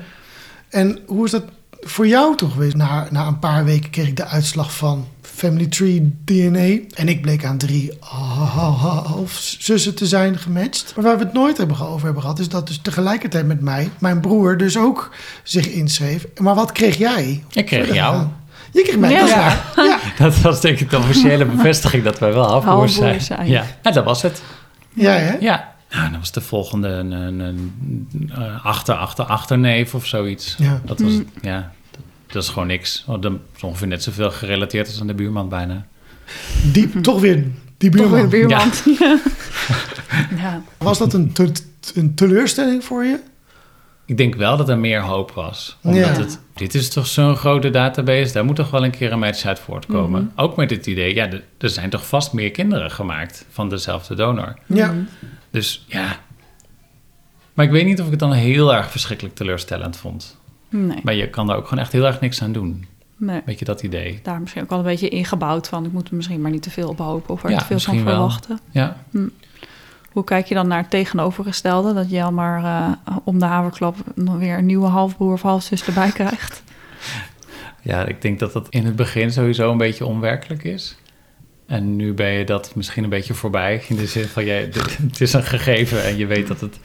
En 0.71 0.99
hoe 1.07 1.25
is 1.25 1.31
dat 1.31 1.45
voor 1.85 2.07
jou 2.07 2.37
toch 2.37 2.53
geweest? 2.53 2.77
Na, 2.77 3.07
na 3.11 3.27
een 3.27 3.39
paar 3.39 3.65
weken 3.65 3.91
kreeg 3.91 4.07
ik 4.09 4.17
de 4.17 4.25
uitslag 4.27 4.75
van 4.75 5.07
Family 5.23 5.67
Tree 5.67 6.17
DNA. 6.25 6.79
En 6.95 7.09
ik 7.09 7.23
bleek 7.23 7.45
aan 7.45 7.59
drie 7.59 7.93
half 8.01 9.33
zussen 9.59 9.95
te 9.95 10.07
zijn 10.07 10.39
gematcht. 10.39 10.93
Maar 10.97 11.05
waar 11.05 11.19
we 11.19 11.25
het 11.25 11.33
nooit 11.33 11.57
hebben 11.57 11.81
over 11.81 12.05
hebben 12.05 12.23
gehad, 12.23 12.39
is 12.39 12.49
dat 12.49 12.67
dus 12.67 12.79
tegelijkertijd 12.83 13.47
met 13.47 13.61
mij, 13.61 13.91
mijn 13.99 14.21
broer 14.21 14.57
dus 14.57 14.77
ook 14.79 15.11
zich 15.43 15.67
inschreef. 15.69 16.27
Maar 16.41 16.55
wat 16.55 16.73
kreeg 16.73 16.97
jij? 16.97 17.45
Ik 17.53 17.67
kreeg 17.67 17.95
jou. 17.95 18.27
Je 18.73 18.83
kreeg 18.83 18.97
mij, 18.99 19.11
Ja. 19.11 19.19
dat 19.19 19.29
is 19.29 19.35
waar. 19.35 19.63
Ja, 19.77 19.99
Dat 20.25 20.41
was 20.41 20.61
denk 20.61 20.81
ik 20.81 20.91
de 20.91 20.97
officiële 20.99 21.45
bevestiging 21.45 22.03
dat 22.05 22.19
wij 22.19 22.33
wel 22.33 22.47
halfbroers 22.51 22.95
zijn. 22.95 23.21
Zijn. 23.21 23.49
Ja. 23.49 23.65
ja, 23.83 23.91
dat 23.91 24.05
was 24.05 24.23
het. 24.23 24.43
ja 24.93 25.13
hè? 25.13 25.37
Ja. 25.41 25.74
Nou, 25.95 26.11
dan 26.11 26.19
was 26.19 26.33
de 26.33 26.41
volgende 26.41 26.89
een, 26.89 27.11
een, 27.13 27.39
een, 27.41 28.31
eh, 28.35 28.65
achter, 28.65 28.95
achter, 28.95 29.25
achterneef 29.25 29.95
of 29.95 30.07
zoiets. 30.07 30.55
Ja. 30.59 30.81
Dat 30.85 31.01
was, 31.01 31.13
ja, 31.43 31.73
dat, 31.91 32.01
dat 32.27 32.43
is 32.43 32.49
gewoon 32.49 32.67
niks. 32.69 33.05
Oh, 33.07 33.21
dat 33.21 33.33
is 33.57 33.63
ongeveer 33.63 33.87
net 33.87 34.03
zoveel 34.03 34.31
gerelateerd 34.31 34.87
als 34.87 35.01
aan 35.01 35.07
de 35.07 35.15
buurman 35.15 35.49
bijna. 35.49 35.87
Die, 36.73 37.01
toch 37.01 37.21
weer 37.21 37.45
die 37.79 37.91
Toch 37.91 38.01
buurman. 38.01 38.29
weer 38.29 38.29
buurman. 38.29 38.69
Ja. 40.37 40.63
Was 40.79 40.99
dat 40.99 41.13
een, 41.15 41.33
te- 41.33 41.53
een 41.95 42.15
teleurstelling 42.15 42.85
voor 42.85 43.05
je? 43.05 43.19
Ik 44.07 44.17
denk 44.17 44.35
wel 44.35 44.57
dat 44.57 44.69
er 44.69 44.79
meer 44.79 45.01
hoop 45.03 45.31
was. 45.31 45.77
Omdat 45.83 46.05
Ja. 46.17 46.21
het, 46.23 46.39
dit 46.55 46.75
is 46.75 46.89
toch 46.89 47.07
zo'n 47.07 47.37
grote 47.37 47.71
database, 47.71 48.33
daar 48.33 48.45
moet 48.45 48.57
toch 48.57 48.71
wel 48.71 48.85
een 48.85 48.91
keer 48.91 49.13
een 49.13 49.19
match 49.19 49.45
uit 49.45 49.59
voortkomen. 49.59 50.31
Mhm. 50.35 50.41
Ook 50.41 50.57
met 50.57 50.71
het 50.71 50.87
idee, 50.87 51.15
ja, 51.15 51.31
er, 51.31 51.43
er 51.59 51.69
zijn 51.71 51.91
toch 51.91 52.07
vast 52.07 52.33
meer 52.33 52.51
kinderen 52.51 52.91
gemaakt 52.91 53.45
van 53.51 53.69
dezelfde 53.69 54.15
donor. 54.15 54.55
Ja. 54.67 54.95
Dus 55.55 55.85
ja. 55.89 56.17
Maar 57.55 57.65
ik 57.65 57.71
weet 57.71 57.85
niet 57.85 57.99
of 58.01 58.05
ik 58.05 58.11
het 58.11 58.21
dan 58.21 58.33
heel 58.33 58.75
erg 58.75 58.91
verschrikkelijk 58.91 59.35
teleurstellend 59.35 59.97
vond. 59.97 60.37
Nee, 60.69 60.99
Maar 61.03 61.15
je 61.15 61.29
kan 61.31 61.47
daar 61.47 61.57
ook 61.57 61.69
gewoon 61.69 61.83
echt 61.85 61.93
heel 61.93 62.05
erg 62.07 62.21
niks 62.21 62.43
aan 62.43 62.53
doen. 62.53 62.87
nee. 63.17 63.41
Weet 63.45 63.59
je 63.59 63.65
dat 63.65 63.83
idee? 63.83 64.21
Daar 64.23 64.41
misschien 64.41 64.63
ook 64.63 64.69
wel 64.71 64.79
een 64.79 64.85
beetje 64.85 65.09
ingebouwd 65.09 65.69
van. 65.69 65.85
Ik 65.85 65.93
moet 65.93 66.09
er 66.09 66.15
misschien 66.17 66.41
maar 66.41 66.51
niet 66.51 66.63
te 66.63 66.71
veel 66.71 66.89
op 66.89 66.99
hopen 66.99 67.35
of 67.35 67.45
er 67.45 67.51
Ja, 67.51 67.59
te 67.59 67.65
veel 67.65 67.79
van 67.81 67.95
misschien 67.95 68.05
wel. 68.05 68.15
verwachten. 68.15 68.59
Ja. 68.71 68.97
Hoe 70.13 70.25
kijk 70.25 70.47
je 70.47 70.55
dan 70.55 70.69
naar 70.69 70.79
het 70.81 70.91
tegenovergestelde? 70.91 71.93
Dat 71.95 72.11
je 72.11 72.23
al 72.23 72.33
maar 72.33 72.65
eh, 72.65 73.17
om 73.25 73.39
de 73.39 73.45
haverklap 73.45 73.97
weer 74.15 74.59
een 74.59 74.67
nieuwe 74.67 74.87
halfbroer 74.87 75.33
of 75.33 75.43
halfzus 75.43 75.87
erbij 75.87 76.11
krijgt? 76.11 76.63
ja, 77.83 78.05
ik 78.07 78.23
denk 78.23 78.39
dat 78.39 78.53
dat 78.53 78.67
in 78.69 78.85
het 78.85 78.97
begin 78.97 79.33
sowieso 79.33 79.71
een 79.71 79.79
beetje 79.79 80.07
onwerkelijk 80.07 80.65
is. 80.65 80.97
En 81.67 81.97
nu 81.97 82.13
ben 82.13 82.31
je 82.33 82.45
dat 82.45 82.75
misschien 82.75 83.05
een 83.05 83.11
beetje 83.11 83.35
voorbij. 83.35 83.83
In 83.89 83.97
de 83.97 84.07
zin 84.07 84.25
van, 84.29 84.45
jij, 84.45 84.71
het 85.11 85.21
is 85.21 85.33
een 85.33 85.43
gegeven 85.45 86.05
en 86.05 86.17
je 86.17 86.27
weet 86.27 86.47
dat 86.49 86.61
het, 86.61 86.79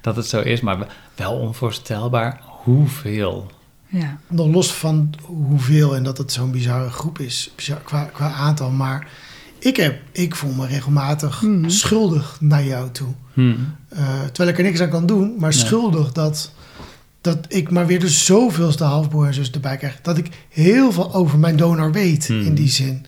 dat 0.00 0.16
het 0.16 0.26
zo 0.26 0.40
is. 0.40 0.60
Maar 0.60 0.86
wel 1.14 1.32
onvoorstelbaar 1.32 2.40
hoeveel. 2.44 3.50
Ja. 3.88 4.18
Nog 4.28 4.46
los 4.46 4.72
van 4.72 5.14
hoeveel 5.22 5.96
en 5.96 6.02
dat 6.02 6.18
het 6.18 6.32
zo'n 6.32 6.50
bizarre 6.50 6.90
groep 6.90 7.18
is 7.18 7.50
bizar, 7.56 7.80
qua, 7.84 8.04
qua 8.12 8.32
aantal. 8.32 8.70
Maar 8.70 9.08
ik, 9.58 9.76
heb, 9.76 10.00
ik 10.12 10.34
voel 10.36 10.52
me 10.52 10.66
regelmatig 10.66 11.42
Mhm. 11.42 11.68
schuldig 11.68 12.36
naar 12.40 12.64
jou 12.64 12.90
toe. 12.90 13.08
Hm. 13.32 13.54
Eh, 13.88 14.20
terwijl 14.24 14.48
ik 14.50 14.58
er 14.58 14.64
niks 14.64 14.80
aan 14.80 14.90
kan 14.90 15.06
doen, 15.06 15.34
maar 15.38 15.50
Nee. 15.50 15.58
schuldig 15.58 16.12
dat, 16.12 16.52
dat 17.20 17.38
ik 17.48 17.70
maar 17.70 17.86
weer 17.86 18.00
de 18.00 18.08
zoveelste 18.08 18.84
halfbroer 18.84 19.26
en 19.26 19.34
zus 19.34 19.50
erbij 19.50 19.76
krijg. 19.76 19.98
Dat 20.02 20.18
ik 20.18 20.28
heel 20.48 20.92
veel 20.92 21.14
over 21.14 21.38
mijn 21.38 21.56
donor 21.56 21.92
weet 21.92 22.28
Mhm. 22.28 22.40
in 22.40 22.54
die 22.54 22.68
zin. 22.68 23.06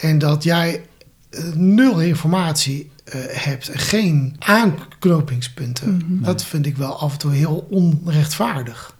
En 0.00 0.18
dat 0.18 0.42
jij 0.42 0.84
eh, 1.30 1.44
nul 1.54 2.00
informatie 2.00 2.90
eh, 3.04 3.20
hebt 3.26 3.68
en 3.68 3.78
geen 3.78 4.36
aanknopingspunten. 4.38 5.96
Mhm. 6.08 6.24
Dat 6.24 6.44
vind 6.44 6.66
ik 6.66 6.76
wel 6.76 6.98
af 6.98 7.12
en 7.12 7.18
toe 7.18 7.32
heel 7.32 7.66
onrechtvaardig. 7.70 8.94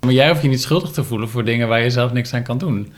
Maar 0.00 0.12
jij 0.12 0.28
hoeft 0.28 0.42
je 0.42 0.48
niet 0.48 0.62
schuldig 0.62 0.90
te 0.90 1.04
voelen 1.04 1.28
voor 1.28 1.44
dingen 1.44 1.68
waar 1.68 1.80
je 1.82 1.90
zelf 1.90 2.12
niks 2.12 2.34
aan 2.34 2.42
kan 2.42 2.58
doen. 2.58 2.92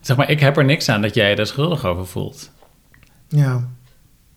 Zeg 0.00 0.16
maar, 0.16 0.30
ik 0.30 0.40
heb 0.40 0.56
er 0.56 0.64
niks 0.64 0.88
aan 0.88 1.02
dat 1.02 1.14
jij 1.14 1.30
je 1.30 1.36
daar 1.36 1.46
schuldig 1.46 1.84
over 1.84 2.06
voelt. 2.06 2.50
Ja. 3.28 3.68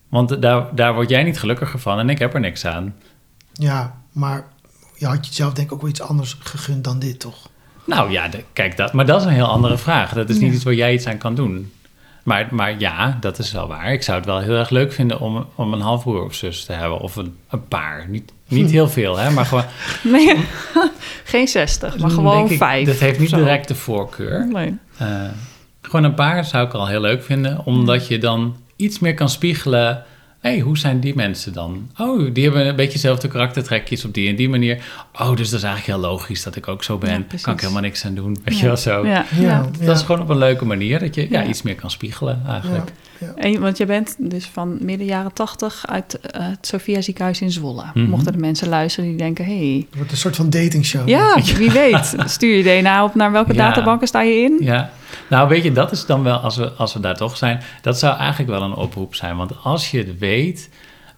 Want 0.09 0.41
daar, 0.41 0.75
daar 0.75 0.93
word 0.93 1.09
jij 1.09 1.23
niet 1.23 1.39
gelukkiger 1.39 1.79
van 1.79 1.99
en 1.99 2.09
ik 2.09 2.19
heb 2.19 2.33
er 2.33 2.39
niks 2.39 2.65
aan. 2.65 2.95
Ja, 3.53 4.01
maar 4.11 4.47
je 4.95 5.05
had 5.05 5.27
jezelf 5.27 5.53
denk 5.53 5.67
ik 5.67 5.73
ook 5.73 5.81
wel 5.81 5.89
iets 5.89 6.01
anders 6.01 6.37
gegund 6.39 6.83
dan 6.83 6.99
dit, 6.99 7.19
toch? 7.19 7.49
Nou 7.85 8.11
ja, 8.11 8.27
de- 8.27 8.43
kijk, 8.53 8.77
dat, 8.77 8.93
maar 8.93 9.05
dat 9.05 9.19
is 9.21 9.27
een 9.27 9.33
heel 9.33 9.47
andere 9.49 9.77
vraag. 9.77 10.13
Dat 10.13 10.29
is 10.29 10.37
niet 10.39 10.49
Ja. 10.49 10.55
iets 10.55 10.63
waar 10.63 10.73
jij 10.73 10.93
iets 10.93 11.07
aan 11.07 11.17
kan 11.17 11.35
doen. 11.35 11.71
Maar, 12.23 12.47
maar 12.51 12.79
ja, 12.79 13.17
dat 13.19 13.39
is 13.39 13.51
wel 13.51 13.67
waar. 13.67 13.93
Ik 13.93 14.03
zou 14.03 14.17
het 14.17 14.25
wel 14.25 14.39
heel 14.39 14.55
erg 14.55 14.69
leuk 14.69 14.93
vinden 14.93 15.19
om, 15.19 15.47
om 15.55 15.73
een 15.73 15.81
halfbroer 15.81 16.23
of 16.23 16.33
zus 16.33 16.65
te 16.65 16.73
hebben. 16.73 16.99
Of 16.99 17.15
een, 17.15 17.37
een 17.49 17.67
paar. 17.67 18.05
Niet, 18.07 18.31
niet 18.47 18.71
heel 18.71 18.89
veel, 18.89 19.17
hè, 19.17 19.29
maar 19.29 19.45
gewoon... 19.45 19.65
Nee, 20.03 20.35
geen 21.23 21.47
60, 21.47 21.97
maar 21.97 22.09
gewoon 22.09 22.49
ik, 22.49 22.57
vijf. 22.57 22.87
Dat 22.87 22.95
heeft 22.95 23.19
niet 23.19 23.29
zo. 23.29 23.37
direct 23.37 23.67
de 23.67 23.75
voorkeur. 23.75 24.47
Nee. 24.47 24.77
Eh, 24.97 25.07
gewoon 25.81 26.03
een 26.03 26.13
paar 26.13 26.45
zou 26.45 26.67
ik 26.67 26.73
al 26.73 26.87
heel 26.87 27.01
leuk 27.01 27.23
vinden. 27.23 27.65
Omdat 27.65 28.07
je 28.07 28.17
dan 28.17 28.57
iets 28.75 28.99
meer 28.99 29.13
kan 29.13 29.29
spiegelen... 29.29 30.03
Hé, 30.39 30.49
hey, 30.49 30.59
hoe 30.59 30.77
zijn 30.77 30.99
die 30.99 31.15
mensen 31.15 31.53
dan? 31.53 31.89
Oh, 31.97 32.33
die 32.33 32.43
hebben 32.43 32.67
een 32.67 32.75
beetje 32.75 32.91
dezelfde 32.93 33.27
karaktertrekjes 33.27 34.05
op 34.05 34.13
die 34.13 34.29
en 34.29 34.35
die 34.35 34.49
manier. 34.49 34.83
Oh, 35.19 35.35
dus 35.35 35.49
dat 35.49 35.59
is 35.59 35.65
eigenlijk 35.65 35.85
heel 35.85 36.09
logisch 36.11 36.43
dat 36.43 36.55
ik 36.55 36.67
ook 36.67 36.83
zo 36.83 36.93
Ja, 36.93 36.99
ben. 36.99 37.23
precies. 37.27 37.45
kan 37.45 37.53
ik 37.53 37.59
helemaal 37.59 37.81
niks 37.81 38.05
aan 38.05 38.13
doen. 38.15 38.37
Weet 38.43 38.53
Ja. 38.53 38.59
je 38.59 38.65
wel 38.65 38.77
zo. 38.77 39.05
Ja, 39.05 39.25
Ja, 39.39 39.41
ja. 39.41 39.69
Dat 39.85 39.95
is 39.97 40.03
gewoon 40.03 40.21
op 40.21 40.29
een 40.29 40.37
leuke 40.37 40.65
manier 40.65 40.99
dat 40.99 41.15
je 41.15 41.21
ja, 41.29 41.41
Ja. 41.41 41.47
iets 41.47 41.61
meer 41.61 41.75
kan 41.75 41.91
spiegelen 41.91 42.41
eigenlijk. 42.47 42.91
Ja. 43.17 43.33
En, 43.35 43.59
want 43.59 43.77
je 43.77 43.85
bent 43.85 44.15
dus 44.19 44.45
van 44.45 44.77
midden 44.81 45.07
jaren 45.07 45.33
80 45.33 45.87
uit 45.87 46.19
eh, 46.19 46.47
het 46.47 46.67
Sophia 46.67 47.01
ziekenhuis 47.01 47.41
in 47.41 47.51
Zwolle. 47.51 47.83
Mhm. 47.93 48.09
Mochten 48.09 48.31
de 48.31 48.37
mensen 48.39 48.69
luisteren 48.69 49.09
die 49.09 49.17
denken, 49.17 49.45
hey, 49.45 49.85
Het 49.89 49.95
wordt 49.95 50.11
een 50.11 50.17
soort 50.17 50.35
van 50.35 50.49
datingshow. 50.49 51.07
ja, 51.09 51.35
wie 51.57 51.71
weet. 51.71 52.15
Stuur 52.25 52.55
je 52.55 52.63
DNA 52.81 53.03
op 53.03 53.15
naar 53.15 53.31
welke 53.31 53.53
Ja. 53.53 53.67
databanken 53.67 54.07
sta 54.07 54.21
je 54.21 54.33
in? 54.41 54.57
Ja, 54.59 54.91
nou 55.29 55.47
weet 55.47 55.63
je, 55.63 55.71
dat 55.71 55.91
is 55.91 56.05
dan 56.05 56.23
wel, 56.23 56.37
als 56.37 56.57
we, 56.57 56.71
als 56.71 56.93
we 56.93 56.99
daar 56.99 57.15
toch 57.15 57.37
zijn, 57.37 57.61
dat 57.81 57.99
zou 57.99 58.17
eigenlijk 58.17 58.49
wel 58.49 58.61
een 58.61 58.73
oproep 58.75 59.15
zijn. 59.15 59.37
Want 59.37 59.63
als 59.63 59.91
je 59.91 59.97
het 59.97 60.17
weet, 60.17 60.69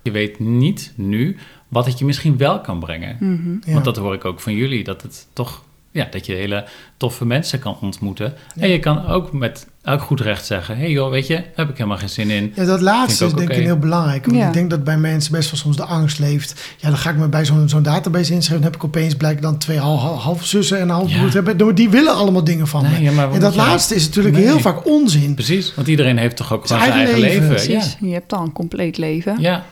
je 0.02 0.12
weet 0.12 0.40
niet 0.40 0.94
nu 0.96 1.38
wat 1.68 1.86
het 1.86 2.00
je 2.00 2.06
misschien 2.06 2.38
wel 2.38 2.62
kan 2.62 2.80
brengen. 2.80 3.18
Mhm. 3.20 3.70
Ja. 3.70 3.74
Want 3.74 3.86
dat 3.86 3.98
hoor 3.98 4.14
ik 4.14 4.26
ook 4.26 4.40
van 4.40 4.56
jullie, 4.56 4.84
dat 4.84 5.02
het 5.02 5.28
toch 5.34 5.64
ja, 5.92 6.08
dat 6.12 6.26
je 6.26 6.34
hele 6.34 6.66
toffe 6.98 7.26
mensen 7.26 7.60
kan 7.60 7.78
ontmoeten. 7.82 8.34
En 8.58 8.70
je 8.70 8.80
kan 8.80 9.06
ook 9.08 9.32
met 9.34 9.68
elk 9.84 10.02
goed 10.02 10.20
recht 10.22 10.46
zeggen... 10.46 10.76
hé 10.76 10.82
hey 10.82 10.92
joh, 10.92 11.10
weet 11.10 11.28
je, 11.28 11.44
heb 11.56 11.70
ik 11.70 11.78
helemaal 11.78 11.98
geen 11.98 12.10
zin 12.10 12.30
in. 12.30 12.54
Ja, 12.56 12.66
dat 12.66 12.82
laatste 12.82 13.26
is 13.26 13.34
denk 13.34 13.50
ik 13.50 13.64
heel 13.64 13.78
belangrijk. 13.78 14.26
Want 14.26 14.38
Ja. 14.38 14.48
ik 14.48 14.54
denk 14.54 14.70
dat 14.70 14.84
bij 14.84 14.98
mensen 14.98 15.32
best 15.32 15.52
wel 15.52 15.60
soms 15.60 15.76
de 15.78 15.84
angst 15.86 16.20
leeft. 16.20 16.76
Ja, 16.78 16.90
dan 16.90 16.98
ga 16.98 17.10
ik 17.10 17.16
me 17.18 17.28
bij 17.28 17.46
zo'n 17.46 17.70
zo'n 17.70 17.84
database 17.84 18.34
inschrijven. 18.34 18.62
Dan 18.64 18.72
heb 18.72 18.76
ik 18.76 18.84
opeens 18.84 19.16
blijkbaar 19.16 19.52
dan 19.52 19.60
twee 19.60 19.78
half, 19.80 20.46
zussen 20.46 20.78
en 20.78 20.84
een 20.84 20.90
half 20.90 21.12
Ja. 21.12 21.18
broers 21.18 21.34
hebben. 21.34 21.76
Die 21.76 21.90
willen 21.90 22.16
allemaal 22.16 22.44
dingen 22.44 22.68
van 22.68 22.84
Nee, 22.84 22.92
me. 22.92 23.02
ja, 23.02 23.12
maar 23.12 23.26
wat 23.26 23.36
en 23.36 23.42
dat 23.42 23.56
laatste 23.56 23.96
is 23.96 24.06
natuurlijk 24.08 24.36
Nee. 24.36 24.44
heel 24.46 24.60
vaak 24.60 24.86
onzin. 24.88 25.34
Precies, 25.34 25.76
want 25.76 25.88
iedereen 25.88 26.18
heeft 26.18 26.36
toch 26.36 26.54
ook 26.54 26.68
Zijn 26.68 26.80
gewoon 26.80 26.96
zijn 26.96 27.06
eigen 27.08 27.24
eigen 27.30 27.40
leven. 27.42 27.56
leven, 27.66 27.76
Precies. 27.78 27.98
Je 28.10 28.14
hebt 28.14 28.34
al 28.34 28.42
een 28.44 28.52
compleet 28.54 28.98
leven. 28.98 29.36
Ja, 29.40 29.50
ja, 29.52 29.64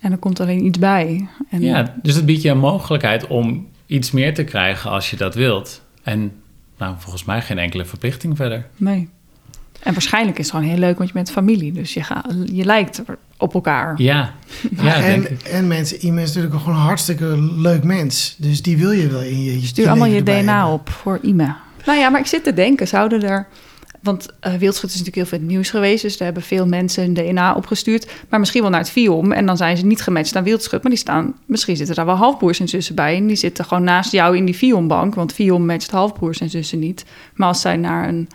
En 0.00 0.12
er 0.12 0.18
komt 0.18 0.40
alleen 0.40 0.64
iets 0.64 0.78
bij. 0.78 1.28
En 1.50 1.60
ja, 1.60 1.94
dus 2.02 2.14
het 2.14 2.26
biedt 2.26 2.42
je 2.42 2.48
een 2.50 2.58
mogelijkheid 2.58 3.26
om 3.26 3.66
iets 3.86 4.10
meer 4.10 4.34
te 4.34 4.44
krijgen 4.44 4.90
als 4.90 5.10
je 5.10 5.16
dat 5.16 5.34
wilt. 5.34 5.82
En 6.02 6.32
nou, 6.78 6.94
volgens 6.98 7.24
mij 7.24 7.42
geen 7.42 7.58
enkele 7.58 7.84
verplichting 7.84 8.36
verder. 8.36 8.66
Nee. 8.76 9.08
En 9.82 9.92
waarschijnlijk 9.92 10.38
is 10.38 10.44
het 10.46 10.54
gewoon 10.54 10.70
heel 10.70 10.78
leuk, 10.78 10.96
want 10.96 11.08
je 11.08 11.14
bent 11.14 11.30
familie. 11.30 11.72
Dus 11.72 11.94
je, 11.94 12.02
gaat, 12.02 12.34
je 12.52 12.64
lijkt 12.64 13.02
op 13.36 13.54
elkaar. 13.54 13.94
Ja, 13.96 14.34
ja, 14.80 14.94
en, 15.02 15.26
en 15.50 15.66
mensen, 15.66 15.98
iemand 15.98 16.28
is 16.28 16.34
natuurlijk 16.34 16.62
gewoon 16.62 16.78
een 16.78 16.84
hartstikke 16.84 17.40
leuk 17.56 17.84
mens. 17.84 18.34
Dus 18.38 18.62
die 18.62 18.76
wil 18.76 18.90
je 18.90 19.08
wel 19.08 19.22
in 19.22 19.42
je, 19.42 19.60
je 19.60 19.66
Stuur 19.66 19.88
allemaal 19.88 20.08
je 20.08 20.22
DNA 20.22 20.56
hebben. 20.56 20.72
op 20.72 20.88
voor 20.88 21.18
IME. 21.22 21.54
Nou 21.86 21.98
ja, 21.98 22.08
maar 22.08 22.20
ik 22.20 22.26
zit 22.26 22.44
te 22.44 22.54
denken, 22.54 22.88
zouden 22.88 23.22
er... 23.22 23.46
Want 24.04 24.26
eh 24.40 24.54
wildschut 24.54 24.90
is 24.90 24.98
natuurlijk 24.98 25.28
heel 25.28 25.38
veel 25.38 25.46
nieuws 25.48 25.70
geweest. 25.70 26.02
Dus 26.02 26.16
daar 26.16 26.26
hebben 26.26 26.42
veel 26.44 26.66
mensen 26.66 27.02
hun 27.04 27.14
DNA 27.14 27.54
opgestuurd. 27.54 28.12
Maar 28.28 28.40
misschien 28.40 28.60
wel 28.62 28.70
naar 28.70 28.80
het 28.80 28.90
FIOM. 28.90 29.32
En 29.32 29.46
dan 29.46 29.56
zijn 29.56 29.76
ze 29.76 29.86
niet 29.86 30.02
gematcht 30.02 30.36
aan 30.36 30.44
wildschut. 30.44 30.82
Maar 30.82 30.90
die 30.90 31.00
staan, 31.00 31.34
misschien 31.46 31.76
zitten 31.76 31.94
daar 31.94 32.06
wel 32.06 32.14
halfbroers 32.14 32.60
en 32.60 32.68
zussen 32.68 32.94
bij. 32.94 33.16
En 33.16 33.26
die 33.26 33.36
zitten 33.36 33.64
gewoon 33.64 33.84
naast 33.84 34.12
jou 34.12 34.36
in 34.36 34.44
die 34.44 34.54
FIOM-bank. 34.54 35.14
Want 35.14 35.32
FIOM 35.32 35.66
matcht 35.66 35.90
halfbroers 35.90 36.40
en 36.40 36.50
zussen 36.50 36.78
niet. 36.78 37.04
Maar 37.34 37.48
als 37.48 37.60
zij 37.60 37.76
naar 37.76 38.08
een 38.08 38.28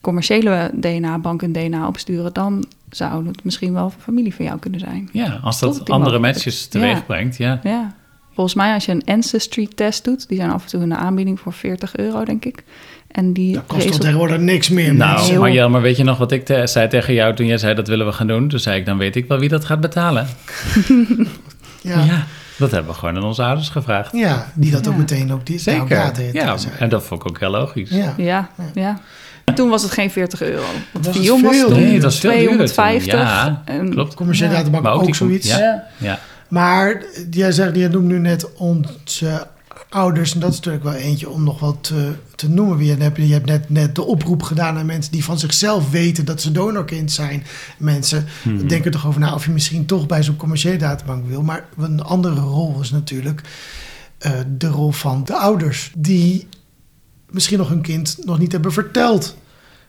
commerciële 0.00 0.70
DNA-bank 0.74 1.42
een 1.42 1.52
DNA 1.52 1.86
opsturen... 1.86 2.32
dan 2.32 2.64
zou 2.90 3.26
het 3.26 3.44
misschien 3.44 3.72
wel 3.72 3.92
familie 3.98 4.34
van 4.34 4.44
jou 4.44 4.58
kunnen 4.58 4.80
zijn. 4.80 5.08
Ja, 5.12 5.40
als 5.42 5.58
dat 5.60 5.90
andere 5.90 6.18
matches 6.18 6.66
teweeg 6.66 6.96
Ja. 6.96 7.02
brengt, 7.02 7.36
ja. 7.36 7.60
Ja. 7.62 7.94
Volgens 8.34 8.54
mij 8.54 8.74
als 8.74 8.84
je 8.84 8.92
een 8.92 9.04
Ancestry-test 9.04 10.04
doet... 10.04 10.28
die 10.28 10.36
zijn 10.36 10.50
af 10.50 10.62
en 10.62 10.68
toe 10.68 10.82
in 10.82 10.88
de 10.88 10.94
aanbieding 10.96 11.40
voor 11.40 11.52
40 11.52 11.96
euro, 11.96 12.24
denk 12.24 12.44
ik. 12.44 12.64
En 13.10 13.32
die 13.32 13.54
Dat 13.54 13.62
kost 13.66 13.86
toch 13.86 13.98
tegenwoordig 13.98 14.38
niks 14.38 14.68
meer. 14.68 14.94
Nou. 14.94 15.20
Heel- 15.20 15.40
Marjel, 15.40 15.68
maar 15.70 15.80
weet 15.80 15.96
je 15.96 16.04
nog 16.04 16.18
wat 16.18 16.32
ik 16.32 16.44
te- 16.44 16.66
zei 16.66 16.88
tegen 16.88 17.14
jou 17.14 17.34
toen 17.34 17.46
jij 17.46 17.58
zei 17.58 17.74
dat 17.74 17.88
willen 17.88 18.06
we 18.06 18.12
gaan 18.12 18.26
doen? 18.26 18.48
Toen 18.48 18.58
zei 18.58 18.78
ik, 18.80 18.86
dan 18.86 18.98
weet 18.98 19.16
ik 19.16 19.28
wel 19.28 19.38
wie 19.38 19.48
dat 19.48 19.64
gaat 19.64 19.80
betalen. 19.80 20.26
ja. 21.80 22.04
Ja, 22.04 22.24
dat 22.58 22.70
hebben 22.70 22.92
we 22.92 22.98
gewoon 22.98 23.16
aan 23.16 23.22
onze 23.24 23.42
ouders 23.42 23.68
gevraagd. 23.68 24.12
Ja, 24.12 24.46
die 24.54 24.70
dat 24.70 24.86
ook 24.88 24.92
Ja. 24.92 24.98
meteen 24.98 25.32
ook 25.32 25.46
die 25.46 25.58
Zeker. 25.58 25.96
Ja, 25.96 26.10
deed, 26.10 26.32
Ja, 26.32 26.56
en 26.78 26.88
dat 26.88 27.02
vond 27.04 27.20
ik 27.20 27.28
ook 27.28 27.40
heel 27.40 27.50
logisch. 27.50 27.90
ja. 27.90 28.14
Ja, 28.16 28.48
ja. 28.74 29.00
Toen 29.54 29.68
was 29.68 29.82
het 29.82 29.92
geen 29.92 30.10
40 30.10 30.42
euro. 30.42 30.62
Want 30.92 31.06
Was 31.06 31.14
het 31.16 31.24
Fion 31.24 31.42
was 31.42 31.56
veel 31.56 31.68
toen? 31.68 31.80
Nee, 31.80 32.00
was 32.00 32.18
veel 32.18 32.30
duurder 32.30 32.56
toen. 32.56 32.66
250. 32.66 33.12
Ja, 33.20 33.62
En- 33.64 33.90
klopt. 33.90 34.14
Commerciële 34.14 34.52
Ja. 34.82 34.90
ook, 34.90 35.04
die- 35.04 35.14
zoiets. 35.14 35.48
Ja, 35.48 35.84
ja. 35.96 36.18
Maar 36.48 37.02
jij 37.30 37.52
zegt, 37.52 37.76
jij 37.76 37.88
noemt 37.88 38.04
nu 38.06 38.18
net 38.18 38.52
onze 38.54 39.46
ouders. 39.88 40.34
En 40.34 40.40
dat 40.40 40.50
is 40.50 40.56
natuurlijk 40.56 40.84
wel 40.84 40.94
eentje 40.94 41.28
om 41.30 41.44
nog 41.44 41.60
wat 41.60 41.76
te, 41.80 42.12
te 42.34 42.48
noemen. 42.48 42.84
Je 42.84 42.94
hebt, 42.96 43.16
je 43.16 43.32
hebt 43.32 43.46
net, 43.46 43.70
net 43.70 43.94
de 43.94 44.02
oproep 44.02 44.42
gedaan 44.42 44.78
aan 44.78 44.86
mensen 44.86 45.12
die 45.12 45.24
van 45.24 45.38
zichzelf 45.38 45.90
weten 45.90 46.24
dat 46.24 46.40
ze 46.40 46.52
donorkind 46.52 47.12
zijn. 47.12 47.44
Mensen 47.78 48.26
Mhm. 48.44 48.66
denken 48.66 48.90
toch 48.90 49.06
over 49.06 49.20
na 49.20 49.34
of 49.34 49.44
je 49.44 49.50
misschien 49.50 49.86
toch 49.86 50.06
bij 50.06 50.22
zo'n 50.22 50.36
commerciële 50.36 50.76
databank 50.76 51.26
wil. 51.26 51.42
Maar 51.42 51.68
een 51.78 52.02
andere 52.02 52.40
rol 52.40 52.80
is 52.80 52.90
natuurlijk 52.90 53.40
eh, 54.18 54.32
de 54.56 54.68
rol 54.68 54.90
van 54.90 55.24
de 55.24 55.34
ouders. 55.36 55.92
Die 55.96 56.48
misschien 57.30 57.58
nog 57.58 57.68
hun 57.68 57.80
kind 57.82 58.16
nog 58.24 58.38
niet 58.38 58.52
hebben 58.52 58.72
verteld 58.72 59.36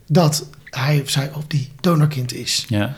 dat 0.08 0.46
hij 0.64 1.02
of 1.02 1.10
zij 1.10 1.32
of 1.34 1.44
die 1.48 1.72
donorkind 1.82 2.34
is. 2.34 2.66
Ja. 2.68 2.96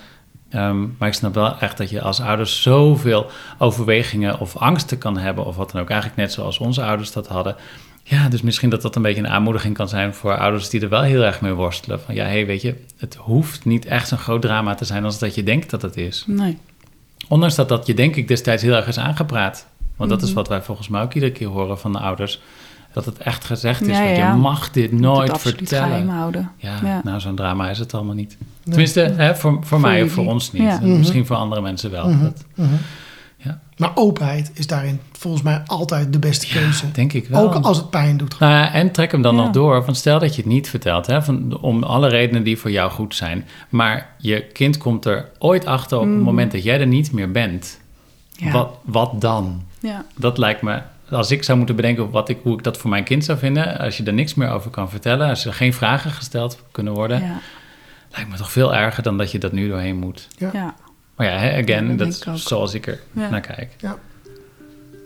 Ehm, 0.54 0.82
maar 0.98 1.08
ik 1.08 1.14
snap 1.14 1.34
wel 1.34 1.58
echt 1.60 1.78
dat 1.78 1.90
je 1.90 2.02
als 2.02 2.22
ouders 2.22 2.62
zoveel 2.62 3.30
overwegingen 3.58 4.40
of 4.40 4.58
angsten 4.58 4.98
kan 4.98 5.18
hebben, 5.18 5.46
of 5.46 5.56
wat 5.56 5.72
dan 5.72 5.82
ook. 5.82 5.90
Eigenlijk 5.90 6.22
net 6.22 6.32
zoals 6.32 6.58
onze 6.58 6.84
ouders 6.84 7.12
dat 7.12 7.28
hadden. 7.28 7.56
Ja, 8.04 8.30
dus 8.30 8.42
misschien 8.42 8.70
dat 8.70 8.82
dat 8.82 8.96
een 8.96 9.02
beetje 9.02 9.20
een 9.22 9.28
aanmoediging 9.30 9.74
kan 9.76 9.90
zijn 9.90 10.14
voor 10.14 10.38
ouders 10.38 10.70
die 10.70 10.82
er 10.82 10.90
wel 10.90 11.02
heel 11.02 11.22
erg 11.24 11.42
mee 11.42 11.54
worstelen. 11.54 12.00
Van 12.02 12.16
ja, 12.16 12.24
hé, 12.24 12.30
hey, 12.32 12.46
weet 12.46 12.62
je, 12.62 12.76
het 12.98 13.16
hoeft 13.16 13.66
niet 13.66 13.86
echt 13.86 14.08
zo'n 14.08 14.18
groot 14.18 14.42
drama 14.42 14.76
te 14.76 14.86
zijn 14.86 15.04
als 15.06 15.20
dat 15.20 15.36
je 15.36 15.44
denkt 15.44 15.70
dat 15.70 15.82
het 15.82 15.98
is. 15.98 16.24
Nee. 16.28 16.58
Ondanks 17.28 17.56
dat 17.56 17.70
dat 17.70 17.86
je 17.88 17.94
denk 17.94 18.16
ik 18.16 18.28
destijds 18.28 18.64
heel 18.64 18.74
erg 18.74 18.88
is 18.88 19.00
aangepraat. 19.00 19.68
Want 19.96 20.10
dat 20.10 20.22
is 20.22 20.28
Mhm. 20.28 20.38
wat 20.38 20.48
wij 20.48 20.62
volgens 20.62 20.88
mij 20.88 21.02
ook 21.02 21.14
iedere 21.14 21.32
keer 21.32 21.48
horen 21.48 21.80
van 21.80 21.92
de 21.92 22.00
ouders. 22.00 22.42
Dat 22.94 23.06
het 23.06 23.18
echt 23.18 23.46
gezegd 23.46 23.82
is, 23.82 23.98
Ja, 23.98 24.04
want 24.04 24.18
ja. 24.18 24.32
je 24.32 24.38
mag 24.40 24.72
dit 24.72 24.92
Moet 24.92 25.02
nooit 25.02 25.32
het 25.32 25.42
vertellen. 25.42 25.88
geheim 25.88 26.10
houden. 26.10 26.52
Ja, 26.58 26.80
Ja. 26.84 27.02
nou 27.04 27.20
zo'n 27.20 27.36
drama 27.36 27.70
is 27.70 27.80
het 27.80 27.94
allemaal 27.94 28.16
niet. 28.16 28.38
Nee. 28.40 28.48
Tenminste, 28.64 29.00
hè, 29.00 29.36
voor, 29.36 29.58
voor, 29.62 29.80
mij 29.80 30.04
of 30.04 30.12
voor 30.12 30.26
ons 30.28 30.52
niet. 30.52 30.62
Ja. 30.62 30.82
En 30.82 30.98
Misschien 30.98 31.26
voor 31.26 31.36
andere 31.36 31.62
mensen 31.62 31.92
wel. 31.92 32.10
Mhm, 32.10 32.24
Dat, 32.24 32.44
mhm. 32.56 32.68
Ja. 33.38 33.60
Maar 33.78 33.92
openheid 33.96 34.52
is 34.54 34.68
daarin 34.68 35.00
volgens 35.12 35.44
mij 35.44 35.62
altijd 35.66 36.14
de 36.14 36.20
beste 36.20 36.48
keuze. 36.48 36.92
denk 36.92 37.14
ik 37.14 37.28
wel. 37.28 37.42
Ook 37.44 37.56
als 37.66 37.78
het 37.78 37.90
pijn 37.90 38.18
doet. 38.18 38.40
Nou 38.40 38.52
ja, 38.52 38.72
en 38.74 38.92
trek 38.92 39.12
hem 39.12 39.22
dan 39.22 39.36
Ja. 39.36 39.42
nog 39.42 39.52
door. 39.52 39.84
Want 39.86 39.98
stel 39.98 40.20
dat 40.20 40.36
je 40.36 40.42
het 40.42 40.52
niet 40.52 40.70
vertelt, 40.70 41.06
hè, 41.08 41.24
van, 41.24 41.58
om 41.62 41.84
alle 41.84 42.08
redenen 42.08 42.44
die 42.44 42.58
voor 42.58 42.72
jou 42.72 42.92
goed 42.92 43.16
zijn. 43.16 43.46
Maar 43.70 44.10
je 44.18 44.42
kind 44.48 44.78
komt 44.78 45.06
er 45.06 45.30
ooit 45.40 45.66
achter 45.66 45.98
op 45.98 46.04
het 46.06 46.14
Mhm. 46.14 46.24
moment 46.24 46.52
dat 46.52 46.64
jij 46.64 46.80
er 46.80 46.88
niet 46.88 47.12
meer 47.12 47.32
bent. 47.32 47.80
Ja. 48.32 48.52
Wat, 48.52 48.70
wat 48.84 49.22
dan? 49.22 49.62
Ja. 49.80 50.06
Dat 50.16 50.38
lijkt 50.38 50.62
me, 50.62 50.82
als 51.14 51.32
ik 51.32 51.44
zou 51.44 51.58
moeten 51.58 51.76
bedenken 51.76 52.10
wat 52.10 52.30
ik, 52.30 52.38
hoe 52.44 52.54
ik 52.58 52.64
dat 52.64 52.78
voor 52.78 52.90
mijn 52.90 53.04
kind 53.04 53.26
zou 53.26 53.38
vinden. 53.38 53.78
Als 53.80 53.98
je 53.98 54.04
er 54.04 54.14
niks 54.14 54.34
meer 54.34 54.50
over 54.50 54.72
kan 54.72 54.90
vertellen, 54.90 55.30
als 55.30 55.46
er 55.46 55.54
geen 55.54 55.74
vragen 55.74 56.12
gesteld 56.12 56.64
kunnen 56.72 56.94
worden. 56.94 57.22
Ja. 57.22 57.38
Lijkt 58.12 58.30
me 58.30 58.36
toch 58.38 58.52
veel 58.52 58.76
erger 58.76 59.04
dan 59.04 59.18
dat 59.18 59.32
je 59.32 59.40
dat 59.40 59.52
nu 59.52 59.68
doorheen 59.68 59.96
moet. 59.98 60.28
ja. 60.38 60.76
Maar 61.16 61.28
ja, 61.28 61.38
hè, 61.38 61.50
Ja, 61.58 61.62
again, 61.64 61.98
dat 61.98 62.08
is 62.08 62.20
zoals 62.48 62.74
ik 62.74 62.88
er 62.88 63.00
Ja. 63.12 63.30
naar 63.30 63.42
kijk. 63.42 63.76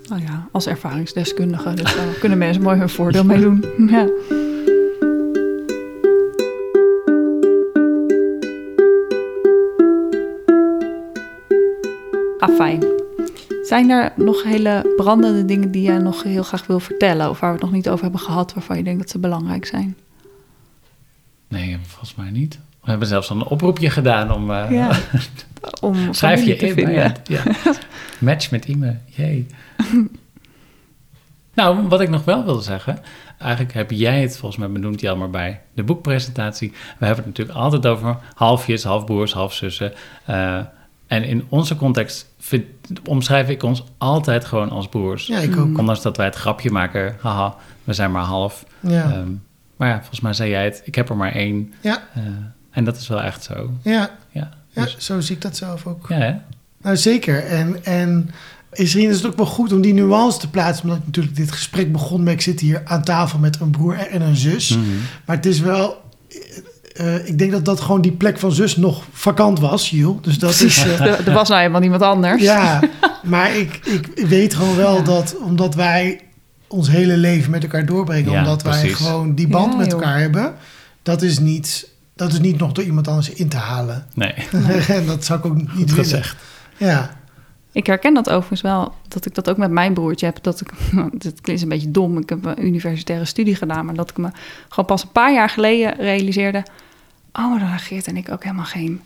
Nou 0.09 0.21
ja, 0.21 0.47
als 0.51 0.67
ervaringsdeskundige. 0.67 1.73
Dus 1.73 1.95
daar 1.95 2.05
kunnen 2.19 2.37
mensen 2.37 2.61
mooi 2.63 2.77
hun 2.77 2.89
voordeel 2.89 3.23
mee 3.23 3.39
doen. 3.39 3.65
Ja. 3.91 4.07
Afijn. 12.39 12.96
Zijn 13.67 13.89
er 13.89 14.11
nog 14.15 14.43
hele 14.43 14.93
brandende 14.95 15.45
dingen 15.45 15.71
die 15.71 15.81
jij 15.81 15.97
nog 15.97 16.23
heel 16.23 16.43
graag 16.43 16.67
wil 16.67 16.79
vertellen? 16.79 17.29
Of 17.29 17.39
waar 17.39 17.49
we 17.49 17.55
het 17.55 17.65
nog 17.65 17.75
niet 17.75 17.89
over 17.89 18.03
hebben 18.03 18.21
gehad, 18.21 18.53
waarvan 18.53 18.77
je 18.77 18.83
denkt 18.83 18.99
dat 18.99 19.09
ze 19.09 19.19
belangrijk 19.19 19.65
zijn? 19.65 19.97
Nee, 21.47 21.77
volgens 21.81 22.15
mij 22.15 22.29
niet. 22.29 22.59
We 22.83 22.89
hebben 22.89 23.07
zelfs 23.07 23.29
al 23.29 23.35
een 23.35 23.45
oproepje 23.45 23.89
gedaan 23.89 24.31
om... 24.31 24.51
Ja. 24.51 24.97
Om 25.81 26.13
Schrijf 26.13 26.45
je 26.45 26.55
in. 26.55 26.73
vinden. 26.73 26.95
maar 26.95 27.15
Ja. 27.23 27.43
Match 28.19 28.51
met 28.51 28.65
Ime. 28.65 28.97
Jee. 29.05 29.47
nou, 31.53 31.87
wat 31.87 32.01
ik 32.01 32.09
nog 32.09 32.23
wel 32.23 32.45
wilde 32.45 32.61
zeggen. 32.61 32.99
Eigenlijk 33.39 33.73
heb 33.73 33.91
jij 33.91 34.21
het 34.21 34.37
volgens 34.37 34.59
mij 34.61 34.69
benoemd, 34.69 35.01
Jelmer, 35.01 35.29
bij 35.29 35.61
de 35.73 35.83
boekpresentatie. 35.83 36.71
We 36.71 37.05
hebben 37.05 37.25
het 37.25 37.37
natuurlijk 37.37 37.57
altijd 37.57 37.85
over 37.85 38.17
halfjes, 38.33 38.83
halfbroers, 38.83 39.33
halfzussen. 39.33 39.93
Eh 40.25 40.59
en 41.07 41.23
in 41.23 41.45
onze 41.49 41.75
context 41.75 42.33
vind, 42.47 42.65
omschrijf 43.03 43.49
ik 43.49 43.63
ons 43.63 43.83
altijd 43.97 44.45
gewoon 44.45 44.69
als 44.69 44.87
broers. 44.87 45.27
Ja, 45.27 45.37
ik 45.39 45.57
ook. 45.57 45.77
Ondanks 45.77 46.01
dat 46.01 46.17
wij 46.17 46.25
het 46.25 46.35
grapje 46.35 46.71
maken, 46.71 47.15
haha, 47.21 47.55
we 47.83 47.93
zijn 47.93 48.11
maar 48.11 48.23
half. 48.23 48.65
Ja, 48.79 49.03
Ehm, 49.11 49.29
maar 49.75 49.87
ja, 49.89 49.97
volgens 49.97 50.19
mij 50.19 50.33
zei 50.33 50.49
jij 50.49 50.63
het, 50.63 50.81
ik 50.85 50.95
heb 50.95 51.09
er 51.09 51.17
maar 51.17 51.31
één. 51.31 51.73
ja, 51.81 52.03
Eh, 52.13 52.21
en 52.71 52.83
dat 52.83 52.97
is 52.97 53.07
wel 53.07 53.21
echt 53.21 53.43
zo. 53.43 53.71
ja, 53.81 54.09
Ja, 54.31 54.49
ja, 54.69 54.83
dus- 54.83 54.95
zo 54.97 55.19
zie 55.19 55.35
ik 55.35 55.41
dat 55.41 55.57
zelf 55.57 55.85
ook. 55.87 56.05
ja 56.09 56.15
hè? 56.15 56.33
Nou, 56.81 56.97
zeker. 56.97 57.45
En, 57.45 57.85
en 57.85 58.29
misschien 58.77 59.09
is 59.09 59.15
het 59.15 59.25
ook 59.25 59.37
wel 59.37 59.45
goed 59.45 59.73
om 59.73 59.81
die 59.81 59.93
nuance 59.93 60.39
te 60.39 60.49
plaatsen. 60.49 60.89
Omdat 60.89 61.05
natuurlijk 61.05 61.35
dit 61.35 61.51
gesprek 61.51 61.91
begon 61.91 62.23
met... 62.23 62.33
ik 62.33 62.41
zit 62.41 62.59
hier 62.59 62.81
aan 62.85 63.03
tafel 63.03 63.39
met 63.39 63.59
een 63.59 63.69
broer 63.71 63.95
en 63.97 64.21
een 64.21 64.35
zus. 64.35 64.69
Mhm. 64.77 64.85
Maar 65.25 65.35
het 65.35 65.45
is 65.45 65.59
wel... 65.59 66.05
eh, 66.97 67.27
ik 67.27 67.37
denk 67.37 67.51
dat 67.51 67.65
dat 67.65 67.81
gewoon 67.81 68.01
die 68.01 68.11
plek 68.11 68.39
van 68.39 68.51
zus 68.51 68.77
nog 68.77 69.03
vakant 69.11 69.59
was, 69.59 69.89
Jules. 69.89 70.21
Dus 70.21 70.39
dat 70.39 70.59
is... 70.59 70.77
eh, 70.85 71.27
Er 71.27 71.33
was 71.33 71.47
nou 71.47 71.59
helemaal 71.59 71.81
niemand 71.81 72.01
anders. 72.01 72.41
ja, 72.41 72.79
maar 73.23 73.55
ik, 73.55 73.79
ik 74.15 74.27
weet 74.27 74.53
gewoon 74.55 74.75
wel 74.75 74.95
Ja. 74.95 75.01
dat... 75.01 75.37
omdat 75.43 75.75
wij 75.75 76.21
ons 76.67 76.89
hele 76.89 77.17
leven 77.17 77.51
met 77.51 77.63
elkaar 77.63 77.85
doorbrengen... 77.85 78.31
Ja, 78.31 78.39
omdat 78.39 78.61
wij 78.63 78.87
gewoon 78.89 79.35
die 79.35 79.47
band 79.47 79.71
Ja, 79.71 79.77
met 79.77 79.91
joh. 79.91 80.01
elkaar 80.01 80.19
hebben... 80.19 80.53
dat 81.03 81.21
is 81.21 81.39
niet... 81.39 81.89
Dat 82.15 82.31
is 82.31 82.39
niet 82.39 82.57
nog 82.57 82.71
door 82.71 82.83
iemand 82.83 83.07
anders 83.07 83.29
in 83.29 83.49
te 83.49 83.57
halen. 83.57 84.05
Nee, 84.13 84.33
en 84.87 85.05
dat 85.05 85.25
zou 85.25 85.39
ik 85.39 85.45
ook 85.45 85.55
niet 85.55 85.69
goed 85.69 85.77
willen. 85.89 85.95
gezegd. 85.95 86.35
Ja, 86.77 87.09
Ik 87.71 87.87
herken 87.87 88.13
dat 88.13 88.29
overigens 88.29 88.61
wel, 88.61 88.93
dat 89.07 89.25
ik 89.25 89.35
dat 89.35 89.49
ook 89.49 89.57
met 89.57 89.71
mijn 89.71 89.93
broertje 89.93 90.25
heb. 90.25 90.37
Dat 90.43 90.61
ik, 90.61 90.69
dit 91.23 91.41
klinkt 91.41 91.61
een 91.61 91.69
beetje 91.69 91.91
dom, 91.91 92.17
ik 92.17 92.29
heb 92.29 92.45
een 92.45 92.65
universitaire 92.65 93.25
studie 93.25 93.55
gedaan, 93.55 93.85
maar 93.85 93.93
dat 93.95 94.09
ik 94.09 94.17
me 94.17 94.29
gewoon 94.69 94.85
pas 94.85 95.03
een 95.03 95.11
paar 95.11 95.33
jaar 95.33 95.49
geleden 95.49 95.95
realiseerde. 95.99 96.63
Oh, 97.37 97.49
maar 97.49 97.59
dan 97.59 97.73
is 97.75 97.81
Geert 97.83 98.07
en 98.07 98.17
ik 98.17 98.31
ook 98.31 98.43
helemaal 98.43 98.65
geen. 98.65 99.01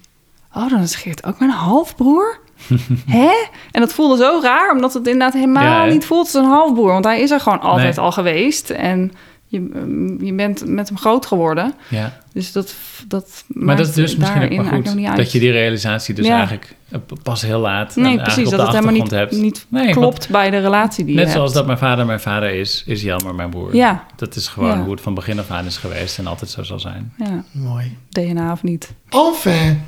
Oh, 0.56 0.70
dan 0.70 0.80
is 0.82 0.96
Geert 0.96 1.26
ook 1.26 1.40
mijn 1.40 1.52
halfbroer? 1.52 2.40
Hè? 3.08 3.32
En 3.72 3.82
dat 3.82 3.94
voelde 3.94 4.18
zo 4.24 4.40
raar, 4.42 4.72
omdat 4.72 4.94
het 4.94 5.08
inderdaad 5.08 5.34
helemaal 5.34 5.64
Ja, 5.64 5.86
niet 5.86 6.06
voelt 6.06 6.26
als 6.26 6.34
een 6.34 6.50
halfbroer. 6.50 6.92
Want 6.92 7.06
hij 7.06 7.22
is 7.22 7.32
er 7.32 7.40
gewoon 7.40 7.62
altijd 7.62 7.96
Nee. 7.96 8.06
al 8.06 8.12
geweest. 8.12 8.70
En 8.70 9.12
Je, 9.52 9.60
mm, 9.60 10.24
je 10.24 10.34
bent 10.34 10.66
met 10.66 10.88
hem 10.88 10.98
groot 10.98 11.26
geworden. 11.26 11.74
Ja. 11.90 12.18
Dus 12.34 12.52
dat, 12.52 12.76
dat 13.08 13.44
Maar 13.48 13.76
dat 13.78 13.88
is 13.88 13.94
dus 13.94 14.16
misschien 14.16 14.44
ook 14.44 14.56
maar 14.56 14.66
goed 14.74 14.84
nog 14.86 14.96
niet 14.96 15.08
uit. 15.08 15.18
dat 15.18 15.32
je 15.32 15.40
die 15.40 15.52
realisatie 15.52 16.16
dus 16.16 16.26
Ja. 16.26 16.36
eigenlijk 16.38 16.76
eh, 16.90 17.00
pas 17.24 17.42
heel 17.42 17.60
laat 17.60 17.96
Nee, 17.96 18.22
precies. 18.22 18.46
op 18.46 18.52
Dat 18.52 18.60
het 18.68 18.70
helemaal 18.76 18.94
niet, 19.02 19.12
hebt. 19.12 19.32
niet 19.32 19.66
Nee, 19.70 19.92
klopt 19.92 20.30
bij 20.30 20.50
de 20.50 20.58
relatie 20.60 21.06
die 21.06 21.16
Net 21.16 21.26
je 21.26 21.32
zoals 21.32 21.44
hebt. 21.54 21.56
dat 21.58 21.66
mijn 21.66 21.78
vader 21.78 22.06
mijn 22.06 22.20
vader 22.20 22.50
is, 22.50 22.84
is 22.86 23.02
Jelmer 23.02 23.36
mijn 23.36 23.50
broer. 23.50 23.76
Ja, 23.76 24.06
Dat 24.16 24.36
is 24.36 24.48
gewoon 24.48 24.78
Ja. 24.78 24.84
hoe 24.84 24.92
het 24.92 25.02
van 25.02 25.14
begin 25.14 25.40
af 25.40 25.52
aan 25.52 25.66
is 25.66 25.78
geweest 25.78 26.18
en 26.20 26.28
altijd 26.28 26.50
zo 26.52 26.64
zal 26.64 26.80
zijn. 26.80 27.14
ja, 27.18 27.44
Mooi. 27.52 27.98
DNA 28.10 28.52
of 28.52 28.64
niet. 28.64 28.94
Enfin, 29.10 29.82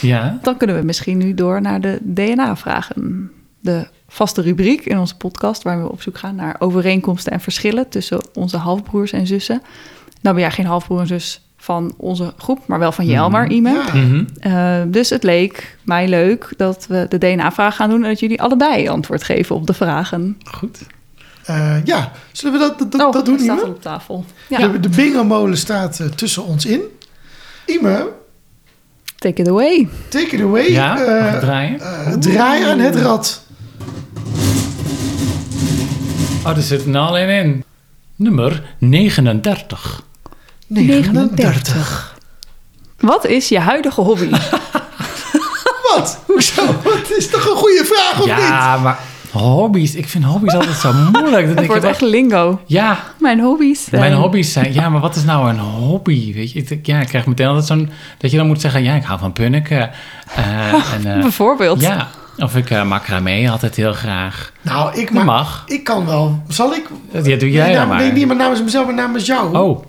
Ja, 0.00 0.38
Dan 0.42 0.56
kunnen 0.56 0.76
we 0.76 0.82
misschien 0.82 1.18
nu 1.18 1.34
door 1.34 1.60
naar 1.60 1.80
de 1.80 1.98
DNA-vragen. 2.02 3.30
De 3.60 3.86
vaste 4.16 4.40
rubriek 4.42 4.84
in 4.86 4.98
onze 4.98 5.16
podcast 5.16 5.62
waar 5.62 5.82
we 5.82 5.90
op 5.90 6.02
zoek 6.02 6.18
gaan 6.18 6.34
naar 6.34 6.56
overeenkomsten 6.58 7.32
en 7.32 7.40
verschillen 7.40 7.88
tussen 7.88 8.20
onze 8.34 8.56
halfbroers 8.56 9.12
en 9.12 9.26
zussen. 9.26 9.62
Nou 10.20 10.34
ben 10.34 10.44
jij 10.44 10.52
geen 10.52 10.66
halfbroer 10.66 11.00
en 11.00 11.06
zus 11.06 11.40
van 11.56 11.94
onze 11.96 12.32
groep, 12.38 12.66
maar 12.66 12.78
wel 12.78 12.92
van 12.92 13.06
Jelmer, 13.06 13.42
Mhm. 13.44 13.52
Ime. 13.52 13.70
ja. 13.70 13.94
Mhm. 13.94 14.24
Eh, 14.40 14.82
dus 14.92 15.10
het 15.10 15.22
leek 15.22 15.76
mij 15.82 16.08
leuk 16.08 16.52
dat 16.56 16.86
we 16.88 17.06
de 17.08 17.18
DNA-vraag 17.18 17.76
gaan 17.76 17.90
doen 17.90 18.02
en 18.02 18.08
dat 18.08 18.20
jullie 18.20 18.42
allebei 18.42 18.88
antwoord 18.88 19.22
geven 19.24 19.56
op 19.56 19.66
de 19.66 19.74
vragen. 19.74 20.38
goed. 20.44 20.78
Eh, 21.44 21.76
ja, 21.84 22.12
zullen 22.32 22.58
we 22.60 22.66
dat, 22.76 22.92
dat, 22.92 23.00
oh, 23.00 23.12
dat 23.12 23.24
doen, 23.24 23.38
staat 23.38 23.56
Ime? 23.56 23.64
al 23.66 23.70
op 23.72 23.82
tafel. 23.82 24.24
Ja, 24.48 24.58
De, 24.68 24.80
de 24.80 24.88
bingo-molen 24.88 25.56
staat 25.58 26.00
eh, 26.00 26.06
tussen 26.06 26.44
ons 26.44 26.66
in. 26.66 26.80
Ime, 27.66 28.08
take 29.18 29.40
it 29.42 29.48
away. 29.48 29.88
take 30.08 30.26
it 30.36 30.40
away. 30.42 30.70
Ja, 30.70 30.94
draaien? 31.40 31.80
draai 32.20 32.64
aan 32.64 32.78
het 32.78 32.96
rad. 32.96 33.44
Oh, 36.46 36.56
er 36.56 36.62
zit 36.62 36.86
een 36.86 36.96
al 36.96 37.18
in 37.18 37.28
in. 37.28 37.64
Nummer 38.16 38.62
39. 38.78 40.02
39. 40.66 42.14
Wat 43.00 43.26
is 43.26 43.48
je 43.48 43.58
huidige 43.58 44.00
hobby? 44.00 44.30
Wat? 45.94 46.18
Hoezo? 46.26 46.62
Het 46.82 47.10
is 47.16 47.30
toch 47.30 47.50
een 47.50 47.56
goede 47.56 47.84
vraag, 47.84 48.20
of 48.20 48.26
niet? 48.26 48.36
Ja, 48.48 48.76
maar 48.76 48.98
hobby's. 49.30 49.94
Ik 49.94 50.08
vind 50.08 50.24
hobby's 50.24 50.54
altijd 50.54 50.76
zo 50.76 50.92
moeilijk. 51.12 51.46
Dan 51.46 51.56
Het 51.56 51.66
wordt 51.66 51.82
wat- 51.82 51.90
echt 51.92 52.00
lingo. 52.00 52.60
ja, 52.66 53.04
Mijn 53.18 53.40
hobby's. 53.40 53.84
zijn- 53.84 54.00
mijn 54.00 54.14
hobby's 54.14 54.52
zijn... 54.52 54.72
Ja, 54.72 54.88
maar 54.88 55.00
wat 55.00 55.16
is 55.16 55.24
nou 55.24 55.48
een 55.48 55.58
hobby? 55.58 56.34
Weet 56.34 56.52
je, 56.52 56.62
ik, 56.68 56.86
ja, 56.86 57.00
ik 57.00 57.06
krijg 57.08 57.26
meteen 57.26 57.46
altijd 57.46 57.66
zo'n... 57.66 57.90
Dat 58.18 58.30
je 58.30 58.36
dan 58.36 58.46
moet 58.46 58.60
zeggen, 58.60 58.82
ja, 58.82 58.94
ik 58.94 59.04
hou 59.04 59.18
van 59.18 59.32
punniken. 59.32 59.90
eh, 60.34 60.72
en, 60.94 61.14
eh, 61.16 61.20
Bijvoorbeeld. 61.20 61.80
ja, 61.80 62.08
of 62.38 62.56
ik 62.56 62.70
uh, 62.70 62.84
macramé 62.84 63.50
altijd 63.50 63.76
heel 63.76 63.92
graag. 63.92 64.52
Nou, 64.62 64.98
ik, 65.00 65.10
mag, 65.10 65.24
mag. 65.24 65.62
ik 65.66 65.84
kan 65.84 66.06
wel. 66.06 66.42
Zal 66.48 66.74
ik? 66.74 66.86
Ja, 67.12 67.20
doe 67.36 67.50
jij 67.50 67.66
nee, 67.66 67.74
dan 67.76 67.86
nou, 67.86 67.88
maar. 67.88 67.98
nee, 67.98 68.12
niet 68.12 68.26
maar 68.26 68.36
namens 68.36 68.62
mezelf, 68.62 68.86
maar 68.86 68.94
namens 68.94 69.26
jou. 69.26 69.56
Oh. 69.56 69.68
Oh, 69.68 69.84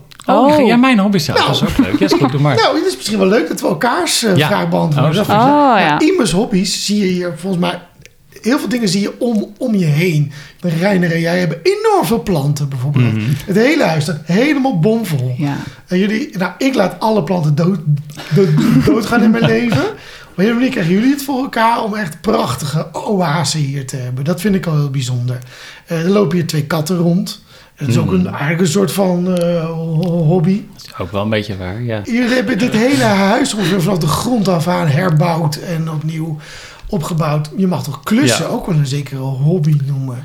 Oh. 0.60 0.66
ja, 0.68 0.76
mijn 0.76 1.00
hobby's 1.00 1.26
zijn. 1.26 1.38
Nou. 1.38 1.50
Dat 1.52 1.62
is 1.62 1.68
ook 1.70 1.78
leuk. 1.86 2.00
Ja, 2.00 2.06
is 2.06 2.14
goed, 2.14 2.32
doe 2.32 2.42
maar. 2.42 2.56
Nou, 2.62 2.78
het 2.78 2.86
is 2.86 2.96
misschien 2.96 3.18
wel 3.18 3.28
leuk 3.28 3.48
dat 3.48 3.62
we 3.62 3.68
elkaars 3.68 4.24
eh, 4.24 4.36
Ja. 4.38 4.48
vraag 4.48 4.70
beantwoorden. 4.70 5.22
Oh, 5.22 5.28
leuk. 5.28 5.38
Oh, 5.38 5.46
Nou, 5.46 5.80
ja. 5.80 6.00
Immers 6.00 6.32
hobby's 6.32 6.86
zie 6.86 6.98
je 7.00 7.06
hier 7.06 7.34
volgens 7.38 7.62
mij... 7.62 7.80
Heel 8.42 8.60
veel 8.60 8.70
dingen 8.70 8.90
zie 8.90 9.02
je 9.02 9.14
om, 9.20 9.54
om 9.58 9.76
je 9.76 9.86
heen. 9.86 10.32
De 10.60 10.70
Reiner 10.70 11.12
en 11.12 11.20
jij 11.20 11.40
hebben 11.40 11.60
enorm 11.64 12.06
veel 12.06 12.24
planten 12.24 12.70
bijvoorbeeld. 12.70 13.14
Mhm. 13.14 13.26
Het 13.46 13.56
hele 13.56 13.84
huis 13.84 14.04
staat 14.04 14.20
helemaal 14.26 14.80
bomvol. 14.80 15.36
Ja. 15.38 15.56
En 15.88 15.98
jullie, 16.00 16.38
nou, 16.38 16.52
ik 16.58 16.74
laat 16.76 17.00
alle 17.00 17.24
planten 17.24 17.56
dood, 17.56 17.80
dood, 18.36 18.48
doodgaan 18.86 19.24
in 19.24 19.32
mijn 19.32 19.46
leven. 19.56 19.84
Op 20.38 20.44
een 20.44 20.54
manier 20.54 20.70
krijgen 20.70 20.94
jullie 20.94 21.10
het 21.12 21.24
voor 21.24 21.38
elkaar 21.42 21.84
om 21.84 21.96
echt 21.96 22.22
prachtige 22.22 22.88
oasen 22.94 23.60
hier 23.60 23.88
te 23.88 23.96
hebben. 23.96 24.24
Dat 24.24 24.42
vind 24.42 24.56
ik 24.56 24.66
al 24.66 24.76
heel 24.76 24.90
bijzonder. 24.90 25.38
Eh, 25.86 26.04
er 26.04 26.10
lopen 26.10 26.38
hier 26.38 26.48
twee 26.48 26.66
katten 26.66 26.98
rond. 26.98 27.44
Dat 27.78 27.88
is 27.88 27.98
ook 27.98 28.12
een, 28.12 28.28
eigenlijk 28.28 28.60
een 28.62 28.68
soort 28.68 28.92
van 28.92 29.38
eh, 29.38 29.66
ho- 29.66 30.24
hobby. 30.24 30.62
Dat 30.74 30.86
is 30.86 30.98
ook 30.98 31.12
wel 31.12 31.22
een 31.24 31.30
beetje 31.30 31.58
waar, 31.58 31.82
ja. 31.82 32.02
Jullie 32.04 32.36
hebben 32.36 32.58
dit 32.58 32.74
hele 32.74 33.04
huis 33.04 33.54
ongeveer 33.54 33.82
vanaf 33.82 33.98
de 33.98 34.08
grond 34.08 34.48
af 34.48 34.68
aan 34.68 34.88
herbouwd 34.88 35.56
en 35.56 35.92
opnieuw 35.92 36.38
opgebouwd. 36.90 37.50
Je 37.58 37.68
mag 37.68 37.84
toch 37.84 38.04
klussen 38.04 38.46
Ja. 38.46 38.52
ook 38.52 38.66
wel 38.66 38.76
een 38.76 38.88
zekere 38.88 39.20
hobby 39.22 39.78
noemen? 39.86 40.24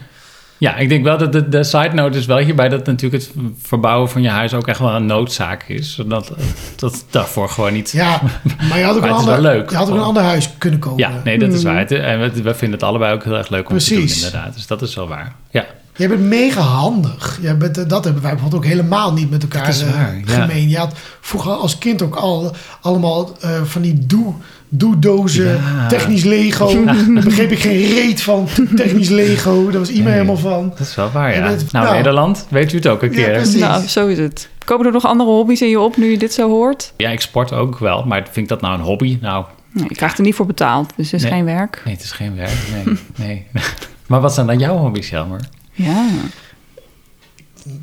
Ja, 0.62 0.76
ik 0.76 0.88
denk 0.88 1.04
wel 1.04 1.18
dat 1.18 1.32
de, 1.32 1.48
de 1.48 1.64
side 1.64 1.90
note 1.94 2.18
is 2.18 2.26
wel 2.26 2.38
hierbij 2.38 2.68
dat 2.68 2.86
natuurlijk 2.86 3.22
het 3.22 3.32
verbouwen 3.62 4.10
van 4.10 4.22
je 4.22 4.28
huis 4.28 4.54
ook 4.54 4.68
echt 4.68 4.78
wel 4.78 4.94
een 4.94 5.06
noodzaak 5.06 5.62
is. 5.68 5.94
Zodat 5.94 6.32
dat 6.76 7.04
daarvoor 7.10 7.48
gewoon 7.48 7.72
niet. 7.72 7.90
Ja, 7.90 8.20
maar 8.68 8.78
je 8.78 8.84
had 8.84 8.96
ook, 8.96 9.02
een, 9.02 9.10
ander, 9.10 9.40
leuk. 9.40 9.70
Je 9.70 9.76
had 9.76 9.88
ook 9.90 9.94
een 9.96 10.02
ander 10.02 10.22
huis 10.22 10.50
kunnen 10.58 10.78
kopen. 10.80 10.98
Ja, 10.98 11.10
nee, 11.24 11.38
dat 11.38 11.52
is 11.52 11.62
waar. 11.62 11.78
Het- 11.78 11.90
En 11.92 12.20
we, 12.20 12.42
we 12.42 12.54
vinden 12.54 12.78
het 12.78 12.82
allebei 12.88 13.14
ook 13.14 13.24
heel 13.24 13.36
erg 13.36 13.48
leuk 13.48 13.70
om 13.70 13.78
te 13.78 13.84
Precies. 13.84 14.14
doen, 14.20 14.24
inderdaad. 14.26 14.54
Dus 14.54 14.66
dat 14.66 14.82
is 14.82 14.94
wel 14.94 15.08
waar. 15.08 15.34
Ja, 15.50 15.64
Jij 15.96 16.08
bent 16.08 16.20
mega 16.20 16.60
handig. 16.60 17.38
Jij 17.42 17.56
bent, 17.56 17.78
eh, 17.78 17.88
dat 17.88 18.04
hebben 18.04 18.22
wij 18.22 18.32
bijvoorbeeld 18.32 18.64
ook 18.64 18.68
helemaal 18.70 19.12
niet 19.12 19.30
met 19.30 19.42
elkaar 19.42 19.68
eh, 19.68 19.90
waar, 19.92 20.22
ja. 20.26 20.40
gemeen. 20.40 20.68
Je 20.68 20.78
had 20.78 20.94
vroeger 21.20 21.52
als 21.52 21.78
kind 21.78 22.02
ook 22.02 22.14
al 22.16 22.54
allemaal 22.80 23.36
eh, 23.40 23.62
van 23.62 23.82
die 23.82 24.06
doe, 24.06 24.34
doe-dozen, 24.74 25.44
Ja. 25.76 25.86
technisch 25.88 26.24
Lego. 26.24 26.84
Daar 26.84 27.06
begreep 27.24 27.50
ik 27.50 27.58
geen 27.58 27.84
reet 27.94 28.22
van, 28.22 28.48
technisch 28.76 29.08
Lego. 29.08 29.70
Daar 29.70 29.78
was 29.78 29.88
iemand 29.88 30.04
Nee. 30.08 30.14
helemaal 30.14 30.36
van. 30.36 30.68
dat 30.68 30.80
is 30.80 30.94
wel 30.94 31.10
waar, 31.10 31.34
ja. 31.34 31.40
nou, 31.40 31.58
nou. 31.70 31.94
Nederland, 31.96 32.46
weet 32.48 32.72
u 32.72 32.76
het 32.76 32.86
ook 32.86 33.02
een 33.02 33.10
keer. 33.10 33.48
Nou, 33.58 33.86
zo 33.86 34.06
is 34.06 34.18
het. 34.18 34.48
Komen 34.64 34.86
er 34.86 34.92
nog 34.92 35.04
andere 35.06 35.30
hobby's 35.30 35.60
in 35.60 35.68
je 35.68 35.80
op 35.80 35.96
nu 35.96 36.10
je 36.10 36.18
dit 36.18 36.32
zo 36.32 36.48
hoort? 36.48 36.92
Ja, 36.96 37.10
ik 37.10 37.20
sport 37.20 37.52
ook 37.52 37.78
wel, 37.78 38.04
maar 38.04 38.22
vind 38.22 38.36
ik 38.36 38.48
dat 38.48 38.60
nou 38.60 38.74
een 38.74 38.84
hobby? 38.84 39.18
Nou, 39.20 39.44
Nee, 39.72 39.84
je 39.88 39.94
krijgt 39.94 40.18
er 40.18 40.24
niet 40.24 40.34
voor 40.34 40.46
betaald, 40.46 40.92
dus 40.96 41.10
het 41.10 41.14
is 41.14 41.22
Nee. 41.22 41.32
geen 41.32 41.44
werk. 41.44 41.82
nee, 41.84 41.94
het 41.94 42.02
is 42.04 42.10
geen 42.12 42.36
werk. 42.36 42.56
Nee, 42.84 42.96
nee. 43.16 43.46
maar 44.08 44.20
wat 44.20 44.34
zijn 44.34 44.46
dan 44.46 44.58
jouw 44.58 44.76
hobby's, 44.76 45.08
Jelmer? 45.10 45.40
Ja. 45.72 46.06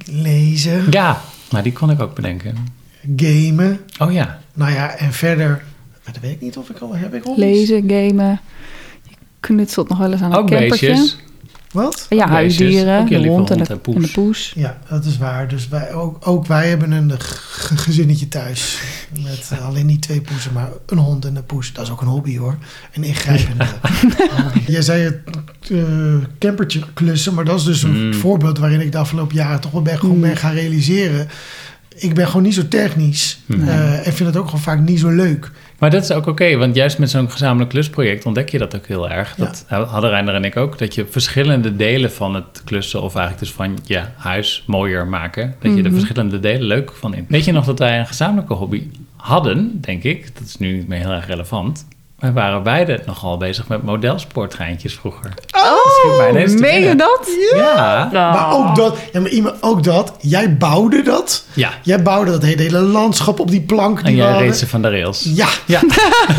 Lezen, 0.06 0.86
Ja, 0.90 1.22
nou, 1.50 1.64
die 1.64 1.74
kon 1.74 1.90
ik 1.92 2.02
ook 2.02 2.16
bedenken. 2.16 2.56
gamen. 3.16 3.80
Oh 4.00 4.12
ja, 4.12 4.40
Nou 4.54 4.72
ja, 4.72 4.90
en 4.96 5.14
verder... 5.14 5.64
Dat 6.12 6.22
weet 6.22 6.32
ik 6.32 6.42
niet 6.42 6.58
of 6.58 6.70
ik 6.70 6.78
al 6.80 6.96
heb. 6.96 7.14
Ik 7.14 7.24
hobby's? 7.24 7.44
Lezen, 7.46 7.84
gamen. 7.90 8.40
Je 9.04 9.16
knutselt 9.40 9.90
nog 9.90 9.98
wel 9.98 10.12
eens 10.12 10.22
aan 10.22 10.32
een 10.32 10.38
ook 10.38 10.48
campertje. 10.50 10.88
beestjes. 10.88 11.18
Wat? 11.72 12.06
Ja, 12.10 12.24
Ook 12.24 12.30
huisdieren, 12.30 12.76
beestjes. 12.76 13.00
Ook 13.02 13.08
de 13.08 13.14
jullie 13.16 13.30
hond 13.30 13.50
en 13.52 13.58
de, 13.58 13.66
en 13.66 13.82
poes. 13.82 13.96
en 13.96 14.02
de 14.02 14.08
poes. 14.12 14.54
Ja, 14.56 14.78
dat 14.90 15.06
is 15.06 15.18
waar. 15.18 15.48
Dus 15.48 15.68
wij, 15.68 15.94
ook, 15.94 16.28
ook 16.28 16.46
wij 16.48 16.70
hebben 16.70 16.92
een 16.92 17.12
gezinnetje 17.78 18.28
thuis. 18.28 18.80
Met 19.24 19.50
eh, 19.54 19.66
alleen 19.68 19.86
niet 19.86 20.02
twee 20.02 20.22
poezen, 20.22 20.54
maar 20.54 20.70
een 20.86 20.98
hond 20.98 21.26
en 21.26 21.36
een 21.36 21.46
poes. 21.46 21.74
Dat 21.74 21.86
is 21.86 21.92
ook 21.92 22.02
een 22.02 22.08
hobby 22.08 22.38
hoor. 22.38 22.58
Een 22.94 23.04
ingrijpende 23.04 23.66
hobby. 24.44 24.72
Jij 24.72 24.82
zei 24.82 25.04
het 25.04 25.20
eh, 25.72 25.84
campertje 26.40 26.82
klussen, 26.94 27.34
maar 27.34 27.46
dat 27.46 27.60
is 27.60 27.66
dus 27.66 27.84
een 27.84 28.06
Mm. 28.08 28.14
voorbeeld 28.14 28.58
waarin 28.58 28.82
ik 28.82 28.92
de 28.92 28.98
afgelopen 28.98 29.36
jaren 29.36 29.60
toch 29.62 29.72
wel 29.72 29.82
ben, 29.82 29.98
gewoon 30.00 30.16
Mm. 30.16 30.22
ben 30.22 30.38
gaan 30.38 30.54
realiseren. 30.54 31.28
Ik 31.96 32.14
ben 32.14 32.28
gewoon 32.28 32.44
niet 32.44 32.54
zo 32.54 32.68
technisch 32.68 33.40
Nee. 33.46 33.70
eh, 33.70 34.08
en 34.08 34.14
vind 34.14 34.30
het 34.30 34.38
ook 34.38 34.46
gewoon 34.46 34.62
vaak 34.62 34.80
niet 34.80 35.00
zo 35.00 35.10
leuk. 35.10 35.52
Maar 35.80 35.90
dat 35.90 36.04
is 36.04 36.12
ook 36.12 36.26
oké, 36.28 36.58
want 36.58 36.76
juist 36.76 36.98
met 36.98 37.10
zo'n 37.10 37.32
gezamenlijk 37.32 37.70
klusproject 37.70 38.26
ontdek 38.26 38.50
je 38.50 38.58
dat 38.58 38.76
ook 38.76 38.86
heel 38.88 39.10
erg. 39.10 39.34
Ja. 39.38 39.46
Dat 39.46 39.66
hadden 39.90 40.10
Reiner 40.10 40.34
en 40.36 40.44
ik 40.44 40.58
ook, 40.58 40.78
dat 40.78 40.96
je 40.96 41.06
verschillende 41.10 41.76
delen 41.76 42.12
van 42.12 42.36
het 42.36 42.62
klussen, 42.66 43.02
of 43.02 43.16
eigenlijk 43.16 43.46
dus 43.46 43.56
van 43.56 43.78
je 43.86 44.02
huis 44.16 44.64
mooier 44.68 45.08
maken, 45.08 45.56
dat 45.60 45.76
je 45.76 45.82
de 45.82 45.90
Mhm. 45.90 45.98
verschillende 46.00 46.40
delen 46.40 46.68
leuk 46.68 46.92
van 46.96 47.14
in. 47.14 47.26
Weet 47.30 47.46
je 47.46 47.52
nog 47.52 47.66
dat 47.66 47.80
wij 47.80 48.00
een 48.00 48.08
gezamenlijke 48.08 48.54
hobby 48.54 48.84
hadden, 49.16 49.82
denk 49.82 50.04
ik, 50.04 50.36
dat 50.38 50.44
is 50.48 50.58
nu 50.58 50.74
niet 50.76 50.88
meer 50.88 51.00
heel 51.00 51.12
erg 51.12 51.28
relevant. 51.28 51.88
Wij 52.20 52.32
waren 52.32 52.64
beide 52.64 53.00
nogal 53.06 53.38
bezig 53.38 53.68
met 53.68 53.84
modelsportgeintjes 53.84 54.94
vroeger. 54.94 55.34
Oh, 55.56 56.34
meen 56.34 56.50
je 56.50 56.58
binnen. 56.62 56.98
dat? 56.98 57.30
Ja. 57.56 58.10
Maar 58.12 58.54
ook 58.54 58.76
dat, 58.76 58.98
ja, 59.14 59.20
maar 59.20 59.30
iemand, 59.30 59.56
ook 59.62 59.84
dat, 59.84 60.14
jij 60.20 60.58
bouwde 60.58 61.02
dat. 61.02 61.46
Ja. 61.54 61.70
Jij 61.84 62.02
bouwde 62.02 62.32
dat 62.32 62.44
hele, 62.44 62.62
hele 62.62 62.80
landschap 62.80 63.40
op 63.40 63.52
die 63.52 63.62
plank. 63.62 63.98
Die 63.98 64.06
En 64.08 64.16
jij 64.16 64.38
reed 64.38 64.56
ze 64.58 64.68
van 64.68 64.82
de 64.82 64.90
rails. 64.90 65.24
Ja, 65.34 65.48
Ja. 65.66 65.80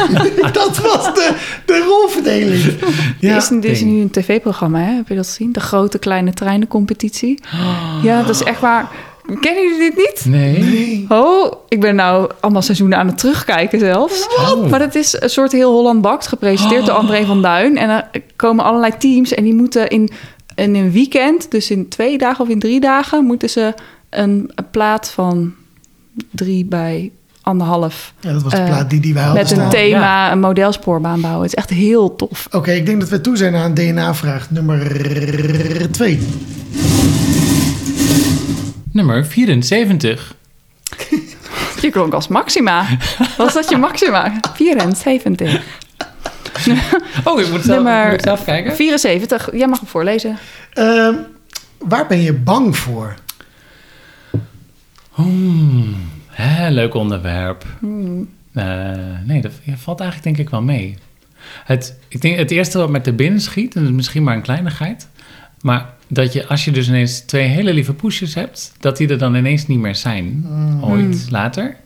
dat 0.53 0.79
was 0.79 1.05
de, 1.14 1.35
de 1.66 1.85
rolverdeling. 1.88 2.64
Er 3.21 3.29
Ja. 3.29 3.37
is, 3.37 3.51
er 3.51 3.64
is 3.64 3.81
nu 3.81 4.01
een 4.01 4.11
tv-programma, 4.11 4.79
hè? 4.79 4.93
heb 4.95 5.09
je 5.09 5.14
dat 5.14 5.27
gezien? 5.27 5.53
De 5.53 5.61
grote 5.61 5.99
kleine 5.99 6.33
treinencompetitie. 6.33 7.40
Ja, 8.03 8.23
dat 8.23 8.31
is 8.35 8.43
echt 8.43 8.61
waar. 8.61 8.88
Kennen 9.40 9.62
jullie 9.62 9.79
dit 9.91 9.97
niet? 9.97 10.24
Nee. 10.24 10.59
Nee. 10.59 11.07
Oh, 11.09 11.53
ik 11.68 11.81
ben 11.81 11.95
nou 11.95 12.31
allemaal 12.41 12.62
seizoenen 12.62 12.99
aan 12.99 13.07
het 13.07 13.18
terugkijken 13.18 13.78
zelfs. 13.78 14.26
Wat? 14.37 14.68
Maar 14.70 14.81
het 14.81 14.95
is 14.95 15.16
een 15.20 15.31
soort 15.31 15.53
heel 15.53 15.72
Holland 15.72 16.03
Bakt, 16.03 16.26
gepresenteerd 16.26 16.87
door 16.87 16.95
André 16.95 17.24
van 17.24 17.43
Duin. 17.43 17.76
En 17.76 17.89
er 17.91 18.09
komen 18.37 18.64
allerlei 18.64 18.93
teams 18.99 19.35
en 19.35 19.45
die 19.45 19.55
moeten 19.55 19.89
in, 19.89 20.11
in 20.55 20.74
een 20.74 20.91
weekend, 20.91 21.51
dus 21.51 21.70
in 21.70 21.89
twee 21.89 22.18
dagen 22.18 22.45
of 22.45 22.51
in 22.51 22.59
drie 22.59 22.81
dagen, 22.81 23.24
moeten 23.24 23.51
ze 23.51 23.74
een, 24.11 24.51
een 24.55 24.70
plaat 24.70 25.11
van 25.11 25.55
drie 26.31 26.64
bij 26.64 27.11
anderhalf 27.43 28.12
Ja, 28.20 28.33
dat 28.33 28.43
was 28.43 28.53
de 28.53 28.59
Eh, 28.59 28.66
plaat 28.66 28.91
die, 28.91 29.01
die 29.01 29.14
wij 29.14 29.22
hadden 29.22 29.43
met 29.43 29.51
een 29.51 29.57
staan. 29.57 29.70
thema, 29.70 30.33
een 30.33 30.41
modelspoorbaan 30.41 31.20
bouwen. 31.20 31.43
Het 31.43 31.53
is 31.53 31.59
echt 31.59 31.70
heel 31.70 32.16
tof. 32.16 32.49
Oké, 32.51 32.70
ik 32.72 32.87
denk 32.87 33.01
dat 33.01 33.09
we 33.09 33.20
toe 33.20 33.37
zijn 33.37 33.55
aan 33.55 33.74
DNA-vraag 33.74 34.51
nummer 34.51 35.91
twee. 35.91 36.18
Nummer 38.93 39.26
74. 39.26 40.34
Je 41.82 41.91
klonk 41.91 42.12
als 42.12 42.28
Maxima. 42.28 42.86
Was 43.36 43.55
dat 43.55 43.70
je 43.70 43.76
Maxima? 43.88 44.41
74. 44.55 45.62
Oh, 47.24 47.41
ik 47.41 47.51
moet 47.51 47.62
zelf, 47.62 47.82
Nummer 47.82 48.05
moet 48.05 48.14
ik 48.14 48.20
zelf 48.20 48.45
kijken. 48.45 48.76
74. 48.76 49.49
Jij 49.53 49.66
mag 49.66 49.78
hem 49.78 49.88
voorlezen. 49.88 50.38
Ehm, 50.72 51.14
waar 51.78 52.07
ben 52.07 52.20
je 52.20 52.32
bang 52.32 52.76
voor? 52.76 53.14
Hmm, 55.11 55.97
hè, 56.26 56.70
leuk 56.70 56.95
onderwerp. 56.95 57.64
Hmm. 57.78 58.28
Eh, 58.53 58.64
nee, 59.24 59.41
dat 59.41 59.53
ja, 59.62 59.76
valt 59.76 60.01
eigenlijk 60.01 60.36
denk 60.36 60.47
ik 60.47 60.53
wel 60.53 60.62
mee. 60.62 60.97
Het, 61.64 61.99
ik 62.09 62.20
denk, 62.20 62.38
het 62.38 62.51
eerste 62.51 62.78
wat 62.78 62.91
me 62.91 63.01
te 63.01 63.12
binnen 63.12 63.41
schiet, 63.41 63.74
en 63.74 63.80
dat 63.80 63.91
is 63.91 63.97
misschien 63.97 64.22
maar 64.22 64.34
een 64.34 64.43
kleinigheid... 64.43 65.09
maar 65.61 65.94
dat 66.08 66.32
je, 66.32 66.46
als 66.46 66.64
je 66.64 66.70
dus 66.70 66.88
ineens 66.88 67.20
twee 67.20 67.46
hele 67.46 67.72
lieve 67.74 67.92
poesjes 67.92 68.34
hebt... 68.34 68.72
dat 68.80 68.96
die 68.96 69.08
er 69.08 69.18
dan 69.18 69.34
ineens 69.34 69.66
niet 69.66 69.78
meer 69.78 69.94
zijn, 69.96 70.46
ooit 70.80 71.26
later. 71.30 71.76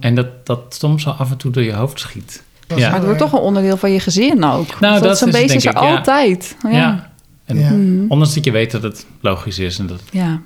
En 0.00 0.14
dat 0.14 0.46
dat 0.46 0.76
soms 0.78 1.02
zo 1.02 1.10
af 1.10 1.30
en 1.30 1.36
toe 1.36 1.50
door 1.50 1.62
je 1.62 1.72
hoofd 1.72 2.00
schiet. 2.00 2.42
Dat 2.66 2.78
is 2.78 2.84
Ja. 2.84 2.90
Maar 2.90 2.98
het 2.98 3.06
wordt 3.08 3.20
toch 3.22 3.32
een 3.32 3.46
onderdeel 3.46 3.76
van 3.76 3.90
je 3.92 4.00
gezin 4.00 4.44
ook. 4.44 4.80
Nou, 4.80 5.02
dat 5.02 5.18
zo'n 5.18 5.28
is 5.28 5.34
beest 5.34 5.48
denk 5.48 5.60
is 5.60 5.66
er 5.66 5.70
ik, 5.70 5.76
altijd. 5.76 6.56
Ja. 6.62 6.70
Ja. 6.70 6.78
Ja. 6.78 7.10
En 7.44 7.58
Ja. 7.58 7.70
Ondanks 8.08 8.34
dat 8.34 8.44
je 8.44 8.50
weet 8.50 8.70
dat 8.70 8.82
het 8.82 9.06
logisch 9.20 9.58
is 9.58 9.78
en 9.78 9.86
dat... 9.86 10.00
Ja. 10.10 10.40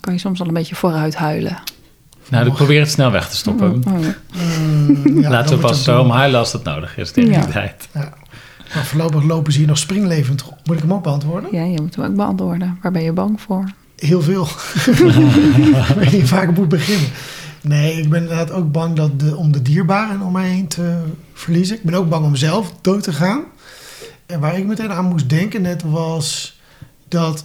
Kan 0.00 0.12
je 0.12 0.18
soms 0.18 0.40
al 0.40 0.46
een 0.46 0.54
beetje 0.54 0.74
vooruit 0.74 1.14
huilen. 1.14 1.58
Nou, 2.28 2.46
ik 2.46 2.52
probeer 2.52 2.80
het 2.80 2.90
snel 2.90 3.10
weg 3.10 3.28
te 3.28 3.36
stoppen. 3.36 3.82
Oh, 3.88 4.02
ja. 4.02 4.14
Mm, 4.36 5.20
ja, 5.22 5.30
Laten 5.30 5.54
we 5.54 5.60
pas 5.60 5.84
zo 5.84 6.00
om 6.00 6.10
huilen 6.10 6.38
als 6.38 6.52
dat 6.52 6.64
nodig 6.64 6.96
is 6.96 7.10
tegen 7.10 7.30
Ja. 7.30 7.40
die 7.40 7.52
tijd. 7.52 7.88
Ja. 7.94 8.12
Maar 8.74 8.84
voorlopig 8.84 9.22
lopen 9.22 9.52
ze 9.52 9.58
hier 9.58 9.66
nog 9.68 9.78
springlevend. 9.78 10.44
Moet 10.64 10.76
ik 10.76 10.82
hem 10.82 10.92
ook 10.92 11.02
beantwoorden? 11.02 11.48
Ja, 11.52 11.64
je 11.64 11.80
moet 11.80 11.96
hem 11.96 12.04
ook 12.04 12.16
beantwoorden. 12.16 12.78
Waar 12.82 12.92
ben 12.92 13.02
je 13.02 13.12
bang 13.12 13.40
voor? 13.40 13.70
Heel 13.96 14.22
veel. 14.22 14.44
Waar 15.96 16.14
je 16.16 16.26
vaak 16.26 16.56
moet 16.56 16.68
beginnen. 16.68 17.08
Nee, 17.60 17.92
ik 18.00 18.08
ben 18.10 18.20
inderdaad 18.22 18.50
ook 18.50 18.72
bang 18.72 18.96
dat 18.96 19.20
de, 19.20 19.36
om 19.36 19.52
de 19.52 19.62
dierbaren 19.62 20.20
om 20.20 20.32
mij 20.32 20.48
heen 20.48 20.68
te 20.68 21.02
verliezen. 21.32 21.76
Ik 21.76 21.82
ben 21.82 21.94
ook 21.94 22.08
bang 22.08 22.24
om 22.24 22.36
zelf 22.36 22.72
dood 22.80 23.02
te 23.02 23.12
gaan. 23.12 23.42
En 24.26 24.40
waar 24.40 24.58
ik 24.58 24.66
meteen 24.66 24.92
aan 24.92 25.04
moest 25.08 25.28
denken 25.28 25.62
net 25.62 25.82
was 25.82 26.58
dat... 27.08 27.44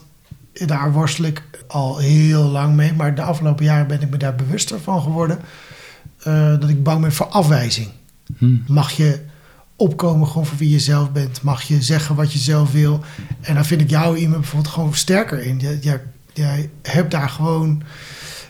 Daar 0.66 0.92
worstel 0.94 1.26
ik 1.26 1.44
al 1.68 1.98
heel 1.98 2.44
lang 2.44 2.76
mee. 2.76 2.94
Maar 2.94 3.16
de 3.16 3.22
afgelopen 3.22 3.66
jaren 3.66 3.88
ben 3.88 4.02
ik 4.02 4.10
me 4.10 4.18
daar 4.18 4.36
bewuster 4.36 4.80
van 4.80 5.02
geworden. 5.02 5.40
eh, 6.24 6.60
dat 6.60 6.70
ik 6.70 6.84
bang 6.84 7.02
ben 7.02 7.12
voor 7.12 7.26
afwijzing. 7.26 7.88
Hm. 8.38 8.56
Mag 8.68 8.92
je 8.92 9.20
opkomen 9.78 10.28
gewoon 10.28 10.46
voor 10.46 10.58
wie 10.58 10.70
je 10.70 10.80
zelf 10.80 11.12
bent? 11.12 11.42
Mag 11.42 11.62
je 11.62 11.82
zeggen 11.82 12.16
wat 12.16 12.34
je 12.34 12.40
zelf 12.40 12.72
wil? 12.72 13.00
En 13.42 13.54
daar 13.56 13.66
vind 13.66 13.82
ik 13.82 13.90
jou 13.90 14.18
iemand 14.18 14.42
bijvoorbeeld 14.42 14.74
gewoon 14.74 14.94
sterker 14.94 15.40
in. 15.44 15.60
Jij, 15.60 15.78
jij, 15.82 16.02
jij 16.34 16.70
hebt 16.82 17.12
daar 17.12 17.30
gewoon 17.30 17.84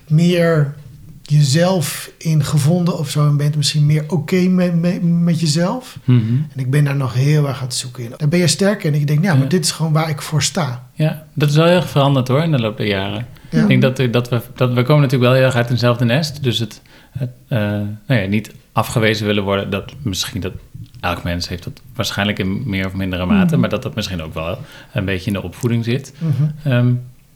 meer 0.07 0.75
jezelf 1.21 2.11
in 2.17 2.43
gevonden 2.43 2.97
of 2.99 3.09
zo. 3.09 3.27
En 3.27 3.37
bent 3.37 3.55
misschien 3.55 3.85
meer 3.85 4.03
oké 4.07 4.35
met, 4.41 4.79
met, 4.79 5.03
met 5.03 5.39
jezelf. 5.39 5.97
Mhm. 6.03 6.19
En 6.53 6.59
ik 6.59 6.69
ben 6.71 6.83
daar 6.83 6.95
nog 6.95 7.13
heel 7.13 7.47
erg 7.47 7.57
aan 7.57 7.63
het 7.65 7.73
zoeken 7.73 8.03
in. 8.03 8.13
Daar 8.17 8.27
ben 8.27 8.39
je 8.39 8.47
sterker 8.47 8.85
in. 8.87 8.93
En 8.93 8.99
ik 8.99 9.07
denk, 9.07 9.23
ja, 9.23 9.33
maar 9.33 9.43
Ja. 9.43 9.49
dit 9.49 9.63
is 9.65 9.71
gewoon 9.71 9.91
waar 9.93 10.09
ik 10.09 10.21
voor 10.21 10.43
sta. 10.43 10.89
Ja, 10.93 11.25
dat 11.33 11.49
is 11.49 11.55
wel 11.55 11.65
heel 11.65 11.75
erg 11.75 11.89
veranderd 11.89 12.27
hoor 12.27 12.43
in 12.43 12.51
de 12.51 12.59
loop 12.59 12.77
der 12.77 12.87
jaren. 12.87 13.25
Ja. 13.49 13.61
Ik 13.61 13.67
denk 13.67 13.81
dat, 13.81 13.99
er- 13.99 14.11
dat 14.11 14.29
we, 14.29 14.41
dat 14.55 14.73
we 14.73 14.83
komen 14.83 15.01
natuurlijk 15.01 15.29
wel 15.31 15.33
heel 15.33 15.43
erg 15.45 15.55
uit 15.55 15.69
eenzelfde 15.69 16.05
nest. 16.05 16.43
Dus 16.43 16.59
het, 16.59 16.81
het 17.11 17.29
eh, 17.47 17.59
nou 18.07 18.21
ja, 18.21 18.25
niet 18.27 18.51
afgewezen 18.71 19.25
willen 19.25 19.43
worden, 19.43 19.69
dat 19.69 19.91
misschien 20.01 20.41
dat 20.41 20.53
elk 20.99 21.23
mens 21.23 21.47
heeft 21.47 21.63
dat 21.63 21.81
waarschijnlijk 21.95 22.39
in 22.39 22.61
meer 22.65 22.85
of 22.85 22.93
mindere 22.93 23.25
mate, 23.25 23.51
Mhm. 23.51 23.59
maar 23.59 23.69
dat 23.69 23.83
dat 23.83 23.95
misschien 23.95 24.21
ook 24.21 24.33
wel 24.33 24.57
een 24.93 25.05
beetje 25.05 25.27
in 25.27 25.33
de 25.33 25.43
opvoeding 25.43 25.83
zit. 25.85 26.13
Mhm. 26.17 26.43
Ehm, 26.63 26.93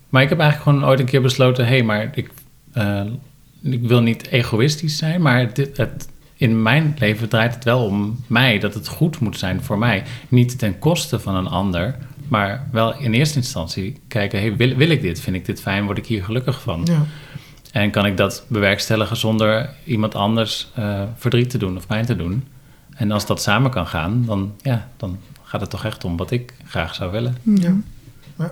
maar 0.09 0.22
ik 0.22 0.30
heb 0.30 0.39
eigenlijk 0.39 0.70
gewoon 0.70 0.89
ooit 0.89 0.99
een 0.99 1.05
keer 1.05 1.22
besloten, 1.22 1.66
hé, 1.66 1.72
hey, 1.72 1.84
maar 1.84 2.09
ik, 2.14 2.30
eh, 2.74 3.01
ik 3.62 3.82
wil 3.82 4.01
niet 4.01 4.28
egoïstisch 4.28 4.97
zijn, 4.97 5.22
maar 5.22 5.53
dit, 5.53 5.78
het, 5.78 6.09
in 6.36 6.62
mijn 6.62 6.95
leven 6.99 7.30
draait 7.30 7.53
het 7.55 7.64
wel 7.64 7.86
om 7.86 8.20
mij, 8.28 8.59
dat 8.59 8.74
het 8.74 8.88
goed 8.88 9.20
moet 9.20 9.38
zijn 9.38 9.62
voor 9.64 9.78
mij. 9.78 10.03
Niet 10.30 10.59
ten 10.59 10.80
koste 10.80 11.20
van 11.20 11.36
een 11.36 11.47
ander, 11.47 11.95
maar 12.28 12.68
wel 12.72 12.99
in 12.99 13.14
eerste 13.14 13.38
instantie 13.38 13.99
kijken, 14.07 14.39
hey, 14.39 14.55
wil, 14.55 14.76
wil 14.76 14.89
ik 14.89 15.01
dit? 15.01 15.20
Vind 15.22 15.36
ik 15.36 15.45
dit 15.45 15.62
fijn? 15.62 15.86
Word 15.86 15.97
ik 15.97 16.05
hier 16.05 16.24
gelukkig 16.24 16.62
van? 16.62 16.82
Ja. 16.84 17.05
En 17.72 17.91
kan 17.91 18.05
ik 18.05 18.18
dat 18.18 18.45
bewerkstelligen 18.47 19.18
zonder 19.18 19.70
iemand 19.84 20.16
anders 20.16 20.68
eh, 20.76 21.01
verdriet 21.16 21.49
te 21.49 21.57
doen 21.57 21.78
of 21.78 21.88
pijn 21.88 22.05
te 22.05 22.16
doen? 22.16 22.43
En 22.96 23.12
als 23.12 23.26
dat 23.26 23.42
samen 23.42 23.72
kan 23.72 23.88
gaan, 23.88 24.24
dan, 24.26 24.54
ja, 24.62 24.88
dan 24.98 25.18
gaat 25.44 25.62
het 25.62 25.70
toch 25.70 25.86
echt 25.86 26.04
om 26.04 26.18
wat 26.18 26.32
ik 26.32 26.54
graag 26.68 26.96
zou 26.96 27.12
willen. 27.12 27.38
Ja. 27.44 27.74
Maar 28.36 28.52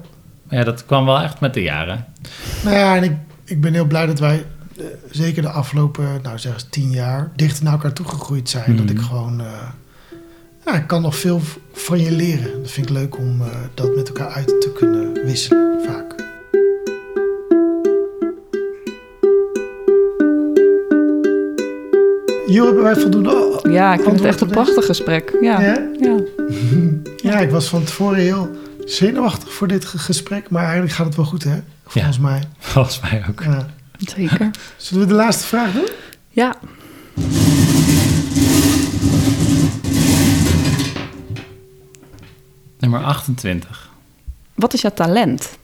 ja, 0.49 0.63
dat 0.63 0.85
kwam 0.85 1.05
wel 1.05 1.19
echt 1.19 1.39
met 1.39 1.53
de 1.53 1.61
jaren. 1.61 2.05
Nou 2.63 2.75
ja, 2.75 2.95
en 2.95 3.03
ik, 3.03 3.11
ik 3.43 3.61
ben 3.61 3.73
heel 3.73 3.85
blij 3.85 4.05
dat 4.05 4.19
wij 4.19 4.45
eh, 4.77 4.85
zeker 5.11 5.41
de 5.41 5.49
afgelopen, 5.49 6.19
nou 6.23 6.39
zeg 6.39 6.53
eens 6.53 6.67
tien 6.69 6.89
jaar, 6.89 7.31
dichter 7.35 7.63
naar 7.63 7.73
elkaar 7.73 7.93
toegegroeid 7.93 8.49
zijn. 8.49 8.75
Dat 8.75 8.85
Mhm. 8.85 8.95
ik 8.95 9.01
gewoon, 9.01 9.39
eh, 9.41 9.45
ja, 10.65 10.73
ik 10.75 10.87
kan 10.87 11.01
nog 11.01 11.15
veel 11.15 11.41
van 11.73 11.99
je 11.99 12.11
leren. 12.11 12.61
Dat 12.61 12.71
vind 12.71 12.89
ik 12.89 12.95
leuk 12.95 13.17
om 13.17 13.41
eh, 13.41 13.47
dat 13.73 13.95
met 13.95 14.07
elkaar 14.07 14.29
uit 14.29 14.47
te 14.47 14.71
kunnen 14.77 15.13
wisselen, 15.25 15.79
vaak. 15.87 16.15
Jo, 22.49 22.65
hebben 22.65 22.83
wij 22.83 22.95
voldoende... 22.95 23.59
Ja, 23.69 23.93
ik 23.93 24.01
vind 24.01 24.15
het 24.15 24.25
echt 24.25 24.41
een 24.41 24.47
prachtig 24.47 24.85
gesprek. 24.85 25.37
Ja. 25.41 25.61
Ja? 25.61 25.87
Ja. 25.99 26.17
Ja, 27.29 27.39
ik 27.39 27.49
was 27.51 27.67
van 27.67 27.83
tevoren 27.83 28.17
heel 28.19 28.49
zenuwachtig 28.85 29.53
voor 29.53 29.67
dit 29.67 29.85
ge- 29.85 29.97
gesprek, 29.97 30.49
maar 30.49 30.63
eigenlijk 30.63 30.93
gaat 30.93 31.05
het 31.05 31.15
wel 31.15 31.25
goed, 31.25 31.43
hè? 31.43 31.59
Volgens 31.85 32.19
mij. 32.19 32.41
Volgens 32.59 32.99
mij 32.99 33.23
ook. 33.29 33.43
Ja. 33.43 33.65
Zeker. 33.97 34.49
Zullen 34.77 35.03
we 35.03 35.09
de 35.09 35.13
laatste 35.17 35.47
vraag 35.47 35.71
doen? 35.73 35.87
Ja. 36.29 36.55
Nummer 42.79 43.03
28. 43.03 43.89
Wat 44.55 44.73
is 44.73 44.81
jouw 44.81 44.91
talent? 44.93 45.57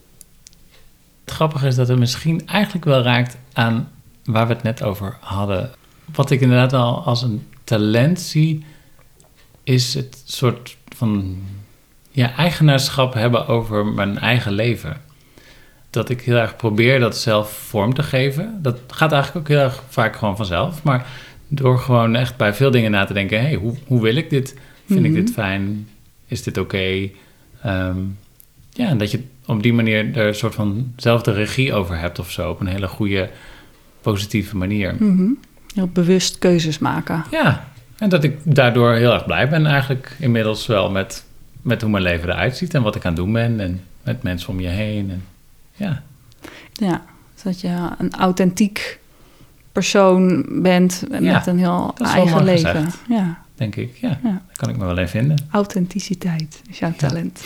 Het 1.25 1.33
grappige 1.33 1.67
is 1.67 1.75
dat 1.75 1.87
het 1.87 1.99
misschien 1.99 2.47
eigenlijk 2.47 2.85
wel 2.85 3.01
raakt 3.01 3.37
aan 3.53 3.89
waar 4.23 4.47
we 4.47 4.53
het 4.53 4.63
net 4.63 4.83
over 4.83 5.17
hadden. 5.19 5.71
Wat 6.13 6.31
ik 6.31 6.41
inderdaad 6.41 6.71
wel 6.71 7.03
als 7.03 7.21
een 7.23 7.43
talent 7.63 8.19
zie, 8.19 8.63
is 9.63 9.93
het 9.93 10.21
soort 10.25 10.77
van 10.95 11.37
ja, 12.11 12.35
eigenaarschap 12.35 13.13
hebben 13.13 13.47
over 13.47 13.85
mijn 13.85 14.17
eigen 14.19 14.51
leven. 14.51 15.01
Dat 15.89 16.09
ik 16.09 16.21
heel 16.21 16.35
erg 16.35 16.55
probeer 16.55 16.99
dat 16.99 17.17
zelf 17.17 17.51
vorm 17.51 17.93
te 17.93 18.03
geven. 18.03 18.59
Dat 18.61 18.79
gaat 18.87 19.11
eigenlijk 19.11 19.45
ook 19.45 19.55
heel 19.55 19.63
erg 19.65 19.83
vaak 19.89 20.15
gewoon 20.15 20.35
vanzelf. 20.35 20.83
Maar 20.83 21.07
door 21.47 21.79
gewoon 21.79 22.15
echt 22.15 22.37
bij 22.37 22.53
veel 22.53 22.71
dingen 22.71 22.91
na 22.91 23.05
te 23.05 23.13
denken: 23.13 23.41
hey, 23.41 23.53
hoe, 23.55 23.73
hoe 23.87 24.01
wil 24.01 24.15
ik 24.15 24.29
dit? 24.29 24.55
Vind 24.85 24.99
Mhm. 24.99 25.09
ik 25.09 25.13
dit 25.25 25.31
fijn? 25.33 25.87
Is 26.27 26.43
dit 26.43 26.57
oké? 26.57 27.09
Ehm, 27.61 27.97
ja, 28.71 28.87
en 28.87 28.97
dat 28.97 29.11
je 29.11 29.23
op 29.45 29.63
die 29.63 29.73
manier 29.73 30.15
er 30.17 30.27
een 30.27 30.35
soort 30.35 30.55
van 30.55 30.93
zelf 30.95 31.21
de 31.21 31.31
regie 31.31 31.73
over 31.73 31.97
hebt 31.99 32.19
of 32.19 32.31
zo. 32.31 32.49
Op 32.49 32.59
een 32.59 32.67
hele 32.67 32.87
goede, 32.87 33.29
positieve 34.01 34.57
manier. 34.57 34.95
Mhm. 34.99 35.27
Heel 35.75 35.87
bewust 35.87 36.37
keuzes 36.39 36.79
maken. 36.79 37.23
Ja, 37.31 37.67
en 37.97 38.09
dat 38.09 38.23
ik 38.23 38.37
daardoor 38.43 38.93
heel 38.93 39.13
erg 39.13 39.25
blij 39.25 39.49
ben 39.49 39.65
eigenlijk 39.65 40.15
inmiddels 40.19 40.65
wel 40.67 40.91
met, 40.91 41.23
met 41.61 41.81
hoe 41.81 41.89
mijn 41.91 42.03
leven 42.03 42.29
eruit 42.29 42.57
ziet 42.57 42.73
en 42.73 42.81
wat 42.81 42.95
ik 42.95 43.05
aan 43.05 43.11
het 43.13 43.21
doen 43.21 43.33
ben 43.33 43.59
en 43.59 43.81
met 44.03 44.23
mensen 44.23 44.49
om 44.49 44.59
je 44.59 44.67
heen. 44.67 45.09
En, 45.11 45.23
ja, 45.73 46.01
Ja, 46.73 47.03
dat 47.43 47.61
je 47.61 47.87
een 47.97 48.13
authentiek 48.13 48.99
persoon 49.71 50.45
bent 50.61 51.03
met 51.09 51.23
Ja, 51.23 51.47
een 51.47 51.59
heel 51.59 51.93
dat 51.95 52.07
is 52.07 52.13
wel 52.13 52.23
eigen 52.23 52.31
mooi 52.31 52.43
leven. 52.45 52.75
gezegd. 52.75 52.97
Ja, 53.09 53.37
denk 53.55 53.75
ik. 53.75 53.97
Ja, 53.97 54.07
Ja. 54.09 54.17
daar 54.23 54.41
kan 54.53 54.69
ik 54.69 54.77
me 54.77 54.85
wel 54.85 54.97
in 54.97 55.07
vinden. 55.07 55.37
authenticiteit 55.51 56.61
is 56.69 56.79
jouw 56.79 56.93
talent. 56.97 57.43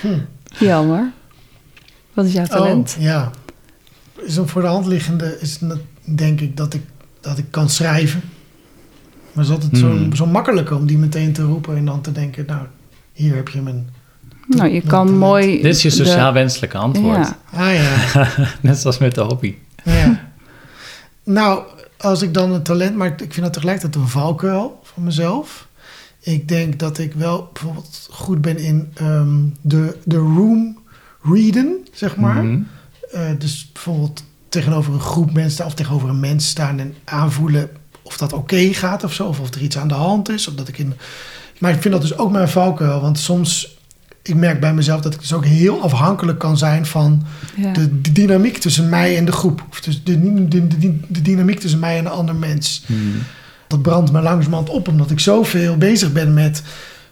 Hm. 0.00 0.18
Jammer. 0.58 1.10
Wat 2.14 2.24
is 2.26 2.32
jouw 2.32 2.46
talent? 2.46 2.94
Oh, 2.98 3.02
ja. 3.04 3.30
Is 4.22 4.36
een 4.36 4.48
voor 4.48 4.62
de 4.62 4.68
hand 4.68 4.86
liggende, 4.86 5.38
is 5.40 5.60
het, 5.60 5.78
denk 6.04 6.40
ik 6.40 6.56
dat 6.56 6.74
ik, 6.74 6.82
dat 7.20 7.38
ik 7.38 7.44
kan 7.50 7.68
schrijven. 7.68 8.20
Maar 9.32 9.44
is 9.44 9.50
altijd 9.50 9.76
zo, 9.78 9.90
Hmm. 9.90 10.14
zo 10.14 10.26
makkelijk 10.26 10.70
om 10.70 10.86
die 10.86 10.98
meteen 10.98 11.32
te 11.32 11.42
roepen 11.42 11.76
en 11.76 11.84
dan 11.84 12.00
te 12.00 12.12
denken, 12.12 12.44
nou, 12.46 12.66
hier 13.12 13.34
heb 13.34 13.48
je 13.48 13.60
mijn... 13.60 13.88
nou, 14.46 14.64
je 14.64 14.70
mijn 14.70 14.86
kan 14.86 15.04
talent. 15.06 15.18
mooi... 15.18 15.62
Dit 15.62 15.74
is 15.74 15.82
je 15.82 15.88
de- 15.88 15.94
sociaal 15.94 16.32
wenselijke 16.32 16.78
antwoord. 16.78 17.16
Ja, 17.16 17.38
Ah 17.52 17.74
ja, 17.74 18.28
Net 18.60 18.78
zoals 18.78 18.98
met 18.98 19.14
de 19.14 19.20
hobby. 19.20 19.54
ja. 19.84 20.30
Nou, 21.24 21.64
als 21.98 22.22
ik 22.22 22.34
dan 22.34 22.52
een 22.52 22.62
talent, 22.62 22.96
maar 22.96 23.08
ik 23.08 23.18
vind 23.32 23.40
dat 23.42 23.52
tegelijkertijd 23.52 23.94
een 24.02 24.08
valkuil 24.08 24.80
van 24.82 25.04
mezelf. 25.04 25.66
Ik 26.20 26.48
denk 26.48 26.78
dat 26.78 26.98
ik 26.98 27.12
wel 27.14 27.50
bijvoorbeeld 27.52 28.08
goed 28.10 28.40
ben 28.40 28.58
in 28.58 28.90
ehm, 28.94 29.36
de, 29.60 29.96
de 30.04 30.16
room 30.16 30.78
readen, 31.22 31.86
zeg 31.92 32.16
maar. 32.16 32.44
Mhm. 32.44 32.60
Eh, 33.10 33.20
dus 33.38 33.70
bijvoorbeeld 33.72 34.24
tegenover 34.52 34.92
een 34.92 35.00
groep 35.00 35.32
mensen 35.32 35.52
staan 35.52 35.66
of 35.66 35.74
tegenover 35.74 36.08
een 36.08 36.20
mens 36.20 36.48
staan 36.48 36.78
en 36.78 36.94
aanvoelen 37.04 37.70
of 38.02 38.16
dat 38.16 38.32
oké 38.32 38.72
gaat 38.72 39.04
of 39.04 39.12
zo, 39.12 39.26
of 39.26 39.40
of 39.40 39.54
er 39.54 39.60
iets 39.60 39.78
aan 39.78 39.88
de 39.88 39.94
hand 39.94 40.28
is. 40.28 40.48
Of 40.48 40.54
dat 40.54 40.68
ik 40.68 40.78
in... 40.78 40.94
Maar 41.58 41.72
ik 41.72 41.80
vind 41.80 41.94
dat 41.94 42.02
dus 42.02 42.18
ook 42.18 42.30
mijn 42.30 42.48
valkuil, 42.48 43.00
want 43.00 43.18
soms, 43.18 43.78
ik 44.22 44.34
merk 44.34 44.60
bij 44.60 44.74
mezelf 44.74 45.00
dat 45.00 45.14
ik 45.14 45.20
dus 45.20 45.32
ook 45.32 45.44
heel 45.44 45.82
afhankelijk 45.82 46.38
kan 46.38 46.58
zijn 46.58 46.86
van 46.86 47.22
ja. 47.56 47.72
de, 47.72 48.00
de 48.00 48.12
dynamiek 48.12 48.58
tussen 48.58 48.88
mij 48.88 49.16
en 49.16 49.24
de 49.24 49.32
groep. 49.32 49.64
Of 49.70 49.80
dus 49.80 50.04
de, 50.04 50.48
de, 50.48 50.66
de, 50.66 51.00
de 51.08 51.22
dynamiek 51.22 51.60
tussen 51.60 51.80
mij 51.80 51.98
en 51.98 52.04
een 52.04 52.10
ander 52.10 52.34
mens. 52.34 52.84
Mhm. 52.86 53.00
Dat 53.66 53.82
brandt 53.82 54.12
me 54.12 54.20
langzamerhand 54.20 54.68
op, 54.68 54.88
omdat 54.88 55.10
ik 55.10 55.20
zoveel 55.20 55.76
bezig 55.76 56.12
ben 56.12 56.34
met 56.34 56.62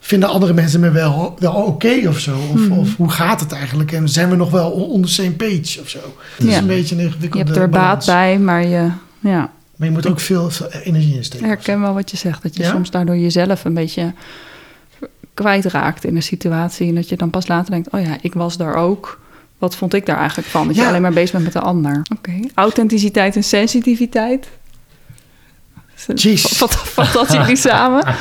vinden 0.00 0.28
andere 0.28 0.52
mensen 0.52 0.80
me 0.80 0.90
wel, 0.90 1.36
wel 1.38 1.52
oké 1.52 2.08
of 2.08 2.18
zo? 2.18 2.36
Of, 2.52 2.60
Mhm. 2.60 2.72
of 2.78 2.96
hoe 2.96 3.10
gaat 3.10 3.40
het 3.40 3.52
eigenlijk? 3.52 3.92
En 3.92 4.08
zijn 4.08 4.30
we 4.30 4.36
nog 4.36 4.50
wel 4.50 4.70
on 4.70 5.02
the 5.02 5.08
same 5.08 5.30
page 5.32 5.80
of 5.80 5.88
zo? 5.88 5.98
Het 6.36 6.46
is 6.46 6.56
een 6.56 6.66
beetje 6.66 6.94
een 6.94 7.00
Je 7.00 7.06
ingewikkelde 7.06 7.46
hebt 7.46 7.56
er 7.60 7.68
balans. 7.68 8.06
baat 8.06 8.14
bij, 8.14 8.38
maar 8.38 8.66
je 8.66 8.90
ja, 9.20 9.50
Maar 9.76 9.88
je 9.88 9.94
moet 9.94 10.06
ook 10.08 10.20
veel, 10.20 10.50
veel 10.50 10.70
energie 10.70 11.16
insteken. 11.16 11.46
ik 11.46 11.52
herken 11.52 11.80
wel 11.80 11.94
wat 11.94 12.10
je 12.10 12.16
zegt. 12.16 12.42
Dat 12.42 12.56
je 12.56 12.62
Ja? 12.62 12.70
soms 12.70 12.90
daardoor 12.90 13.16
jezelf 13.16 13.64
een 13.64 13.74
beetje 13.74 14.12
kwijtraakt 15.34 16.04
in 16.04 16.16
een 16.16 16.22
situatie. 16.22 16.88
En 16.88 16.94
dat 16.94 17.08
je 17.08 17.16
dan 17.16 17.30
pas 17.30 17.46
later 17.48 17.70
denkt, 17.70 17.90
oh 17.90 18.00
ja, 18.00 18.16
ik 18.20 18.34
was 18.34 18.56
daar 18.56 18.74
ook. 18.74 19.20
Wat 19.58 19.76
vond 19.76 19.94
ik 19.94 20.06
daar 20.06 20.16
eigenlijk 20.18 20.48
van? 20.48 20.66
Dat 20.66 20.76
je 20.76 20.82
Ja. 20.82 20.88
alleen 20.88 21.02
maar 21.02 21.12
bezig 21.12 21.30
bent 21.32 21.44
met 21.44 21.52
de 21.52 21.60
ander. 21.60 22.02
Oké. 22.16 22.32
Authenticiteit 22.54 23.36
en 23.36 23.44
sensitiviteit. 23.44 24.48
Jeez. 26.14 26.58
Wat 26.58 26.74
vat 26.74 27.12
dat 27.12 27.32
jullie 27.32 27.56
samen? 27.56 28.04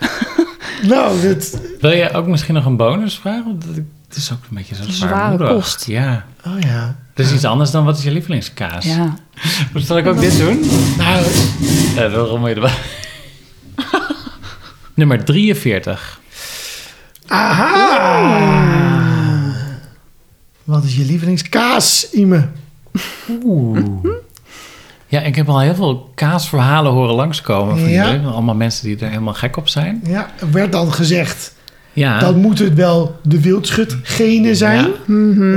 Nou, 0.88 1.20
dit, 1.20 1.60
Wil 1.80 1.90
je 1.90 2.12
ook 2.12 2.26
misschien 2.26 2.54
nog 2.54 2.64
een 2.66 2.76
bonusvraag? 2.76 3.44
Want 3.44 3.64
dat- 3.66 3.74
Het 4.08 4.16
is 4.16 4.32
ook 4.32 4.38
een 4.50 4.56
beetje 4.56 4.74
zo 4.74 4.82
zwaarmoedig. 4.86 5.48
kost. 5.48 5.86
Ja. 5.86 6.24
oh 6.46 6.60
ja. 6.60 6.96
Dat 7.14 7.26
is 7.26 7.32
iets 7.32 7.44
anders 7.44 7.70
dan 7.70 7.84
wat 7.84 7.98
is 7.98 8.04
je 8.04 8.10
lievelingskaas? 8.10 8.84
Ja. 8.84 9.14
Zal 9.74 9.98
ik 9.98 10.06
ook 10.06 10.20
dit 10.20 10.38
doen? 10.38 10.60
Nou, 10.98 11.24
Ja, 11.94 12.08
dan 12.08 12.24
rommel 12.26 12.48
je 12.48 12.54
erbij. 12.54 12.74
Nummer 14.94 15.24
43. 15.24 16.20
aha! 17.26 18.54
Wat 20.64 20.84
is 20.84 20.96
je 20.96 21.04
lievelingskaas, 21.04 22.10
Ime? 22.12 22.48
Oeh. 23.44 23.78
Ja, 25.08 25.20
ik 25.20 25.36
heb 25.36 25.48
al 25.48 25.60
heel 25.60 25.74
veel 25.74 26.10
kaasverhalen 26.14 26.92
horen 26.92 27.14
langskomen 27.14 27.78
van 27.78 27.88
Ja. 27.88 28.10
jullie. 28.10 28.26
Allemaal 28.26 28.54
mensen 28.54 28.86
die 28.86 28.98
er 28.98 29.08
helemaal 29.08 29.34
gek 29.34 29.56
op 29.56 29.68
zijn. 29.68 30.00
Ja, 30.06 30.30
er 30.40 30.50
werd 30.50 30.72
dan 30.72 30.92
gezegd, 30.92 31.54
Ja. 31.92 32.18
dat 32.18 32.36
moet 32.36 32.58
het 32.58 32.74
wel 32.74 33.16
de 33.22 33.40
wildschutgene 33.40 34.54
zijn. 34.54 34.76
Ja. 34.76 34.82
Dat 34.82 34.92
we 35.06 35.12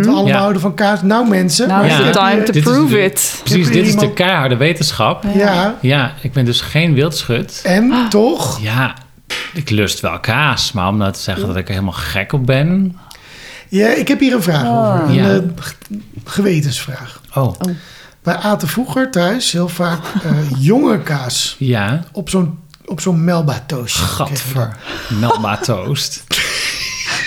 allemaal 0.05 0.21
Mhm. 0.23 0.27
Ja. 0.27 0.37
houden 0.37 0.61
van 0.61 0.73
kaas. 0.73 1.01
Nou 1.01 1.29
mensen, 1.29 1.67
Nou 1.67 1.85
Ja. 1.85 1.99
is 1.99 2.05
the 2.05 2.11
time 2.11 2.43
to 2.43 2.51
Dit 2.51 2.63
prove 2.63 2.93
de- 2.93 3.01
it. 3.03 3.39
Precies, 3.43 3.71
dit 3.71 3.87
is 3.87 3.95
de 3.95 4.13
keiharde 4.13 4.57
wetenschap. 4.57 5.23
ja. 5.33 5.75
Ja, 5.81 6.13
ik 6.21 6.33
ben 6.33 6.45
dus 6.45 6.61
geen 6.61 6.93
wildschut. 6.93 7.61
En 7.63 7.91
Ah. 7.91 8.07
toch, 8.07 8.59
Ja, 8.61 8.93
ik 9.53 9.69
lust 9.69 9.99
wel 9.99 10.19
kaas, 10.19 10.71
maar 10.71 10.87
om 10.87 10.97
nou 10.97 11.11
te 11.11 11.19
zeggen 11.19 11.47
dat 11.47 11.55
ik 11.55 11.65
er 11.67 11.73
helemaal 11.73 11.93
gek 11.93 12.33
op 12.33 12.45
ben... 12.45 12.97
ja, 13.67 13.87
ik 13.87 14.07
heb 14.07 14.19
hier 14.19 14.33
een 14.33 14.43
vraag 14.43 14.63
Ah. 14.63 14.77
over. 14.93 15.07
Een 15.07 15.13
Ja. 15.13 15.29
eh, 15.29 15.39
gewetensvraag. 16.25 17.21
Oh, 17.35 17.53
Wij 18.23 18.35
aten 18.35 18.67
vroeger 18.67 19.11
thuis 19.11 19.51
heel 19.51 19.69
vaak 19.69 19.99
eh, 20.23 20.31
jonge 20.69 21.01
kaas 21.01 21.55
ja. 21.59 22.03
op 22.11 22.29
zo'n 22.29 22.59
op 22.85 23.01
zo'n 23.01 23.23
Melba 23.23 23.63
toastje. 23.65 24.03
Gadver. 24.03 24.75
Melba 25.09 25.57
toast. 25.57 26.23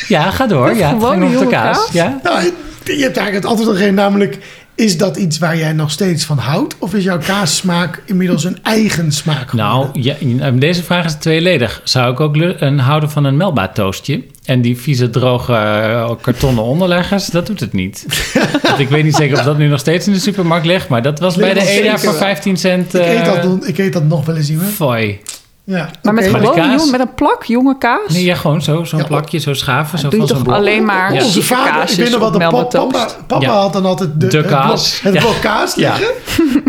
Ja, 0.08 0.30
ga 0.30 0.46
door. 0.46 0.74
Ja, 0.74 0.94
om 0.94 1.20
de 1.20 1.30
jonge 1.30 1.46
kaas. 1.46 1.76
kaas? 1.76 1.92
Ja? 1.92 2.20
Nou, 2.22 2.42
je 2.84 3.02
hebt 3.02 3.16
eigenlijk 3.16 3.34
het 3.34 3.44
antwoord 3.44 3.70
gegeven, 3.70 3.94
namelijk... 3.94 4.38
is 4.74 4.98
dat 4.98 5.16
iets 5.16 5.38
waar 5.38 5.56
jij 5.56 5.72
nog 5.72 5.90
steeds 5.90 6.24
van 6.24 6.38
houdt? 6.38 6.74
Of 6.78 6.94
is 6.94 7.04
jouw 7.04 7.18
kaassmaak 7.18 8.02
inmiddels 8.06 8.44
een 8.44 8.58
eigen 8.62 9.12
smaak 9.12 9.52
Nou, 9.52 9.86
geworden? 9.86 10.38
ja, 10.38 10.50
deze 10.50 10.82
vraag 10.82 11.04
is 11.04 11.14
tweeledig. 11.14 11.80
Zou 11.84 12.12
ik 12.12 12.20
ook 12.20 12.36
een 12.36 12.78
houden 12.78 13.10
van 13.10 13.24
een 13.24 13.36
Melba 13.36 13.68
toastje? 13.68 14.22
En 14.44 14.60
die 14.62 14.76
vieze, 14.78 15.10
droge 15.10 15.52
eh, 15.54 16.10
kartonnen 16.20 16.64
onderleggers, 16.64 17.26
dat 17.26 17.46
doet 17.46 17.60
het 17.60 17.72
niet. 17.72 18.06
Want 18.62 18.78
ik 18.78 18.88
weet 18.88 19.04
niet 19.04 19.14
zeker 19.14 19.38
of 19.38 19.44
dat 19.44 19.58
nu 19.58 19.68
nog 19.68 19.80
steeds 19.80 20.06
in 20.06 20.12
de 20.12 20.18
supermarkt 20.18 20.66
ligt, 20.66 20.88
maar 20.88 21.02
dat 21.02 21.18
was 21.18 21.36
bij 21.36 21.54
de 21.54 21.68
EDA 21.68 21.98
voor 21.98 22.10
wel. 22.10 22.18
15 22.20 22.56
cent. 22.56 22.94
ik, 22.94 23.00
eet 23.00 23.20
eh, 23.20 23.24
dat, 23.24 23.42
nog- 23.44 23.66
ik 23.66 23.78
eet 23.78 23.92
dat 23.92 24.04
nog 24.04 24.24
wel 24.24 24.36
eens, 24.36 24.50
Ime. 24.50 24.62
Fooi. 24.64 25.20
Ja, 25.64 25.90
Maar 26.02 26.14
met. 26.14 26.30
Maar 26.30 26.40
kaas- 26.40 26.90
met 26.90 27.00
een 27.00 27.14
plak 27.14 27.44
jonge 27.44 27.78
kaas. 27.78 28.12
Nee, 28.12 28.24
ja, 28.24 28.34
gewoon 28.34 28.62
zo, 28.62 28.84
zo'n 28.84 28.98
Ja, 28.98 29.04
plakje, 29.04 29.38
zo 29.38 29.54
schaven. 29.54 29.98
Zo 29.98 30.08
doe 30.08 30.20
je 30.20 30.26
van 30.26 30.36
zo'n 30.36 30.46
alleen 30.54 30.84
maar 30.84 31.14
Ja. 31.14 31.22
Onze 31.24 31.42
vader, 31.42 31.90
ik 31.90 31.96
weet 31.96 32.10
nog 32.10 32.26
op 32.26 32.32
de 32.32 32.38
pap, 32.38 32.70
papa, 32.70 33.08
papa 33.26 33.44
Ja. 33.46 33.52
had 33.52 33.72
dan 33.72 33.86
altijd 33.86 34.10
de, 34.20 34.26
De 34.26 34.36
het 34.36 34.46
blok- 34.46 34.60
kaas. 34.60 35.00
Het 35.02 35.14
Ja. 35.14 35.20
blok 35.20 35.40
kaas 35.40 35.74
Ja. 35.74 35.90
liggen. 35.98 36.14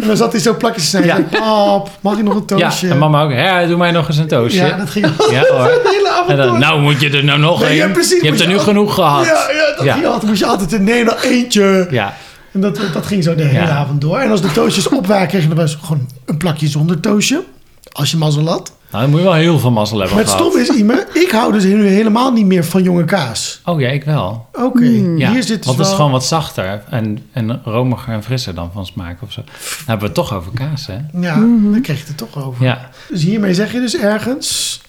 En 0.01 0.07
dan 0.07 0.17
zat 0.17 0.31
hij 0.31 0.41
zo 0.41 0.55
plakjes 0.57 0.83
te 0.83 0.89
snijden. 0.97 1.27
Ja. 1.31 1.39
Pap, 1.39 1.89
mag 2.01 2.17
ik 2.17 2.23
nog 2.23 2.33
een 2.35 2.43
Ja, 2.45 2.57
toastje? 2.57 2.89
en 2.89 2.97
mama 2.97 3.23
ook. 3.23 3.31
Ja, 3.31 3.65
doe 3.65 3.77
mij 3.77 3.91
nog 3.91 4.07
eens 4.07 4.17
een 4.17 4.27
toastje. 4.27 4.65
Ja, 4.65 4.77
dat 4.77 4.89
ging 4.89 5.05
Ja, 5.05 5.39
hoor. 5.51 5.63
de 5.63 5.81
hele 5.95 6.09
avond 6.11 6.29
En 6.29 6.37
dan, 6.37 6.47
door. 6.47 6.59
nou 6.59 6.81
moet 6.81 7.01
je 7.01 7.09
er 7.09 7.23
nou 7.23 7.39
nog 7.39 7.59
Nee, 7.59 7.69
één. 7.69 7.77
ja, 7.77 7.87
precies, 7.87 8.21
je 8.21 8.27
hebt 8.27 8.39
er 8.41 8.47
nu 8.47 8.57
genoeg 8.59 8.93
gehad. 8.93 9.25
Ja, 9.25 9.31
ja, 9.31 9.75
dat 9.75 9.85
Ja. 9.85 9.93
ging 9.93 10.05
altijd. 10.05 10.23
Moest 10.25 10.39
je 10.39 10.45
altijd 10.47 10.73
een 10.73 10.83
nee, 10.83 11.03
nog 11.03 11.23
eentje. 11.23 11.87
Ja. 11.91 12.13
En 12.51 12.61
dat, 12.61 12.79
dat 12.93 13.05
ging 13.05 13.23
zo 13.23 13.35
de 13.35 13.43
hele 13.43 13.65
Ja. 13.65 13.75
avond 13.75 14.01
door. 14.01 14.17
En 14.17 14.31
als 14.31 14.41
de 14.41 14.51
toastjes 14.51 14.89
op 14.89 15.07
waren, 15.07 15.27
kreeg 15.27 15.43
je 15.43 15.49
er 15.49 15.55
best 15.55 15.77
gewoon 15.83 16.07
een 16.25 16.37
plakje 16.37 16.67
zonder 16.67 16.99
toastje. 16.99 17.43
Als 17.91 18.11
je 18.11 18.17
mazzel 18.17 18.47
had. 18.47 18.71
Nou, 18.93 19.03
dan 19.05 19.09
moet 19.09 19.19
je 19.19 19.25
wel 19.25 19.35
heel 19.35 19.59
veel 19.59 19.71
mazzel 19.71 19.97
hebben 19.99 20.15
Maar 20.15 20.25
het 20.25 20.33
gehad. 20.33 20.51
stom 20.51 20.61
is, 20.61 20.69
Ime, 20.69 21.07
ik 21.13 21.31
hou 21.31 21.51
dus 21.51 21.63
nu 21.63 21.87
helemaal 21.87 22.31
niet 22.31 22.45
meer 22.45 22.63
van 22.65 22.83
jonge 22.83 23.05
kaas. 23.05 23.61
Oh 23.65 23.79
ja, 23.79 23.89
ik 23.89 24.03
wel. 24.03 24.47
Oké, 24.53 24.83
Ja, 25.17 25.31
hier 25.31 25.43
zit 25.43 25.65
want 25.65 25.77
het 25.77 25.87
is 25.87 25.93
gewoon 25.93 26.11
wat 26.11 26.25
zachter 26.25 26.83
en, 26.89 27.17
en 27.31 27.61
romiger 27.63 28.13
en 28.13 28.23
frisser 28.23 28.55
dan 28.55 28.69
van 28.73 28.85
smaak 28.85 29.21
of 29.21 29.31
zo. 29.31 29.41
Dan 29.41 29.53
hebben 29.77 29.99
we 29.99 30.05
het 30.05 30.13
toch 30.13 30.33
over 30.33 30.51
kaas, 30.53 30.87
hè? 30.87 30.97
Ja, 31.19 31.35
daar 31.71 31.81
kreeg 31.81 31.99
je 31.99 32.05
het 32.07 32.17
toch 32.17 32.43
over. 32.45 32.65
Ja. 32.65 32.89
Dus 33.09 33.23
hiermee 33.23 33.53
zeg 33.53 33.71
je 33.71 33.79
dus 33.79 33.97
ergens... 33.97 34.81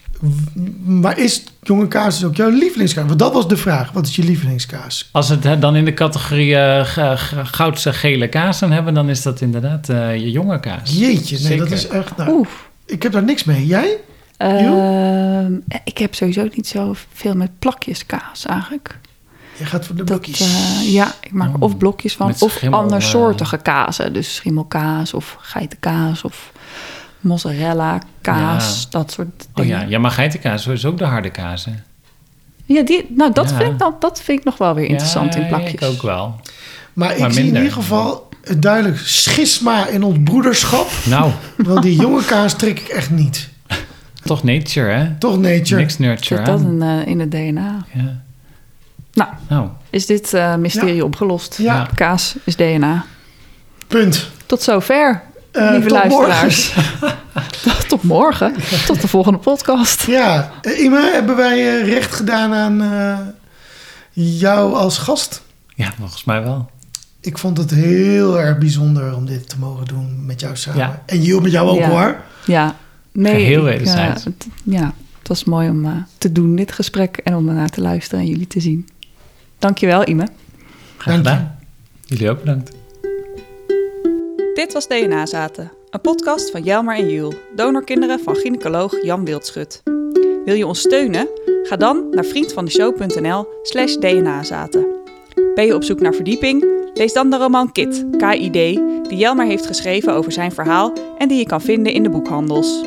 Maar 0.85 1.19
is 1.19 1.45
jonge 1.63 1.89
kaas 1.89 2.19
dus 2.19 2.29
ook 2.29 2.37
jouw 2.37 2.49
lievelingskaas? 2.51 3.07
Want 3.07 3.19
dat 3.19 3.33
was 3.33 3.49
de 3.49 3.57
vraag. 3.57 3.93
Wat 3.93 4.07
is 4.07 4.17
je 4.17 4.23
lievelingskaas? 4.23 5.09
Als 5.13 5.29
we 5.29 5.49
het 5.49 5.61
dan 5.61 5.77
in 5.77 5.85
de 5.85 5.95
categorie 5.95 6.57
eh, 6.57 6.85
g- 7.17 7.33
goudse 7.57 7.93
gele 7.93 8.29
kaas 8.29 8.59
dan 8.59 8.71
hebben, 8.73 8.95
dan 8.95 9.09
is 9.09 9.23
dat 9.23 9.41
inderdaad 9.41 9.89
eh, 9.89 10.17
je 10.17 10.31
jonge 10.31 10.61
kaas. 10.61 10.91
Jeetje, 10.93 11.49
nee, 11.49 11.59
dat 11.59 11.71
is 11.71 11.87
echt... 11.89 12.17
Nou, 12.17 12.31
Oeh. 12.31 12.47
Ik 12.87 13.03
heb 13.03 13.13
daar 13.13 13.23
niks 13.25 13.45
mee. 13.45 13.67
Jij? 13.67 13.97
Ehm, 14.37 15.53
ik 15.85 15.99
heb 15.99 16.15
sowieso 16.15 16.49
niet 16.55 16.67
zo 16.67 16.95
veel 17.13 17.35
met 17.37 17.59
plakjes 17.59 18.07
kaas 18.07 18.47
eigenlijk. 18.47 18.99
Je 19.57 19.65
gaat 19.65 19.87
voor 19.87 19.97
de 19.97 20.05
Dat, 20.05 20.21
blokjes. 20.21 20.41
eh, 20.41 20.93
ja, 20.93 21.13
ik 21.21 21.33
maak 21.33 21.55
Oh, 21.55 21.63
of 21.63 21.77
blokjes 21.77 22.15
van 22.15 22.35
of 22.39 22.51
schimmel, 22.53 22.81
andersoortige 22.81 23.57
kazen. 23.57 24.13
Dus 24.13 24.35
schimmelkaas 24.35 25.15
of 25.15 25.37
geitenkaas 25.41 26.23
of 26.23 26.53
mozzarella 27.21 27.99
kaas, 28.21 28.81
Ja. 28.83 28.87
dat 28.99 29.13
soort 29.13 29.47
Oh 29.49 29.55
dingen. 29.55 29.81
ja, 29.81 29.87
ja, 29.89 29.99
maar 29.99 30.11
geitenkaas 30.11 30.67
is 30.67 30.85
ook 30.85 30.99
de 30.99 31.05
harde 31.05 31.31
kaas, 31.31 31.65
hè? 31.65 31.73
Ja, 32.65 32.83
die, 32.83 33.07
nou, 33.09 33.33
dat, 33.33 33.51
Ja. 33.51 33.57
vind 33.57 33.71
ik 33.73 33.79
dan, 33.79 33.95
dat 33.99 34.21
vind 34.23 34.39
ik 34.39 34.45
nog 34.45 34.57
wel 34.59 34.75
weer 34.75 34.87
interessant 34.89 35.35
Ja, 35.35 35.41
in 35.41 35.47
plakjes. 35.47 35.73
ik 35.73 35.83
ook 35.83 36.03
wel. 36.03 36.41
maar 36.93 37.17
ik 37.17 37.33
zie 37.33 37.45
in 37.47 37.55
ieder 37.57 37.73
geval 37.73 38.29
een 38.45 38.61
duidelijk 38.61 38.99
schisma 38.99 39.87
in 39.87 40.03
ons 40.03 40.17
broederschap. 40.25 40.91
Nou, 41.07 41.31
Want 41.57 41.83
die 41.83 41.97
jonge 41.97 42.25
kaas 42.25 42.55
trek 42.55 42.81
ik 42.81 42.89
echt 42.89 43.11
niet. 43.11 43.49
toch 44.25 44.43
nature, 44.43 44.91
hè? 44.93 45.11
Toch 45.19 45.39
nature? 45.39 45.81
Niks 45.81 45.99
nurture 45.99 46.37
Zit 46.37 46.47
dat 46.47 46.61
in, 46.61 46.83
eh, 46.83 47.07
in 47.07 47.21
het 47.21 47.31
DNA? 47.31 47.85
Ja. 47.93 48.23
Nou, 49.13 49.31
Nou, 49.49 49.69
is 49.91 50.07
dit 50.07 50.35
eh, 50.35 50.55
mysterie 50.57 51.05
opgelost? 51.05 51.59
Ja. 51.59 51.89
Kaas 51.95 52.35
is 52.45 52.57
DNA. 52.57 53.05
Punt. 53.87 54.31
Tot 54.47 54.63
zover, 54.63 55.23
Eh, 55.53 55.69
lieve 55.71 55.89
tot 55.89 55.91
luisteraars. 55.99 56.75
Tot 57.89 58.03
morgen. 58.03 58.55
Tot 58.87 59.01
de 59.01 59.09
volgende 59.09 59.39
podcast. 59.39 60.07
Ja, 60.07 60.51
Ime, 60.79 61.11
hebben 61.13 61.37
wij 61.37 61.79
eh, 61.81 61.93
recht 61.93 62.15
gedaan 62.15 62.55
aan 62.55 62.83
eh, 62.83 63.19
jou 64.13 64.75
als 64.75 64.99
gast? 64.99 65.43
ja, 65.75 65.93
volgens 65.99 66.25
mij 66.25 66.43
wel. 66.43 66.71
Ik 67.25 67.39
vond 67.39 67.59
het 67.59 67.71
heel 67.71 68.41
erg 68.41 68.59
bijzonder 68.59 69.15
om 69.17 69.27
dit 69.27 69.49
te 69.49 69.59
mogen 69.59 69.87
doen 69.87 70.27
met 70.27 70.41
jou 70.41 70.57
samen. 70.57 70.79
Ja. 70.81 71.03
En 71.07 71.23
Jill 71.23 71.41
met 71.41 71.53
jou 71.53 71.69
ook 71.69 71.79
Ja. 71.79 71.89
hoor. 71.91 72.17
Ja, 72.47 72.77
nee. 73.13 73.35
Geheel 73.35 73.59
ik, 73.59 73.65
wederzijds. 73.73 74.21
eh, 74.25 74.33
het- 74.39 74.47
ja, 74.65 74.95
het 75.19 75.29
was 75.29 75.45
mooi 75.45 75.69
om 75.69 75.85
eh, 75.85 75.93
te 76.19 76.33
doen, 76.33 76.57
dit 76.57 76.73
gesprek. 76.73 77.17
En 77.17 77.35
om 77.35 77.49
ernaar 77.49 77.69
te 77.71 77.81
luisteren 77.81 78.21
en 78.25 78.31
jullie 78.31 78.47
te 78.47 78.61
zien. 78.61 78.89
Dankjewel, 79.59 80.09
Ime. 80.09 80.29
Graag 80.97 81.15
Dank 81.15 81.27
je. 81.27 81.31
gedaan. 81.33 81.57
Jullie 82.05 82.31
ook 82.31 82.41
bedankt. 82.41 82.71
Dit 84.55 84.73
was 84.73 84.89
DNA 84.89 85.27
Zaten, 85.27 85.73
een 85.91 86.01
podcast 86.01 86.51
van 86.51 86.63
Jelmer 86.63 86.97
en 86.97 87.09
Jules, 87.11 87.35
donorkinderen 87.57 88.21
van 88.25 88.35
gynaecoloog 88.37 89.03
Jan 89.03 89.25
Wildschut. 89.25 89.83
Wil 90.45 90.55
je 90.55 90.67
ons 90.67 90.79
steunen? 90.81 91.29
Ga 91.63 91.77
dan 91.77 92.07
naar 92.11 92.25
vriendvandeshow.nl 92.25 93.47
slash 93.63 93.95
dnazaten. 93.95 94.87
Ben 95.55 95.67
je 95.67 95.75
op 95.75 95.85
zoek 95.85 96.01
naar 96.01 96.15
verdieping? 96.15 96.65
Lees 96.95 97.13
dan 97.13 97.31
de 97.31 97.37
roman 97.37 97.73
Kit, 97.73 98.07
KID, 98.19 98.53
die 98.53 99.17
Jelmer 99.17 99.47
heeft 99.47 99.67
geschreven 99.67 100.13
over 100.13 100.33
zijn 100.33 100.53
verhaal 100.53 100.93
en 101.19 101.29
die 101.29 101.39
je 101.39 101.47
kan 101.47 101.61
vinden 101.61 101.93
in 101.93 102.03
de 102.03 102.11
boekhandels. 102.11 102.85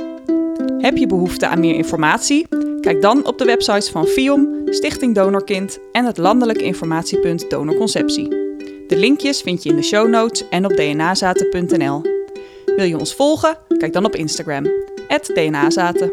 Heb 0.78 0.98
je 0.98 1.08
behoefte 1.08 1.48
aan 1.48 1.60
meer 1.60 1.76
informatie? 1.76 2.48
Kijk 2.82 3.02
dan 3.02 3.26
op 3.26 3.38
de 3.38 3.46
websites 3.46 3.90
van 3.90 4.06
FIOM, 4.06 4.62
Stichting 4.66 5.16
Donorkind 5.16 5.80
en 5.92 6.06
het 6.06 6.18
landelijk 6.18 6.62
informatiepunt 6.62 7.50
Donorconceptie. 7.50 8.30
De 8.88 8.98
linkjes 8.98 9.42
vind 9.42 9.64
je 9.64 9.70
in 9.70 9.76
de 9.76 9.82
show 9.82 10.10
notes 10.10 10.50
en 10.50 10.66
op 10.66 10.72
dnazaten.nl. 10.72 12.02
Wil 12.76 12.86
je 12.86 12.98
ons 12.98 13.16
volgen? 13.16 13.58
Kijk 13.78 13.94
dan 13.94 14.06
op 14.06 14.16
Instagram, 14.16 14.66
dnazaten. 15.34 16.12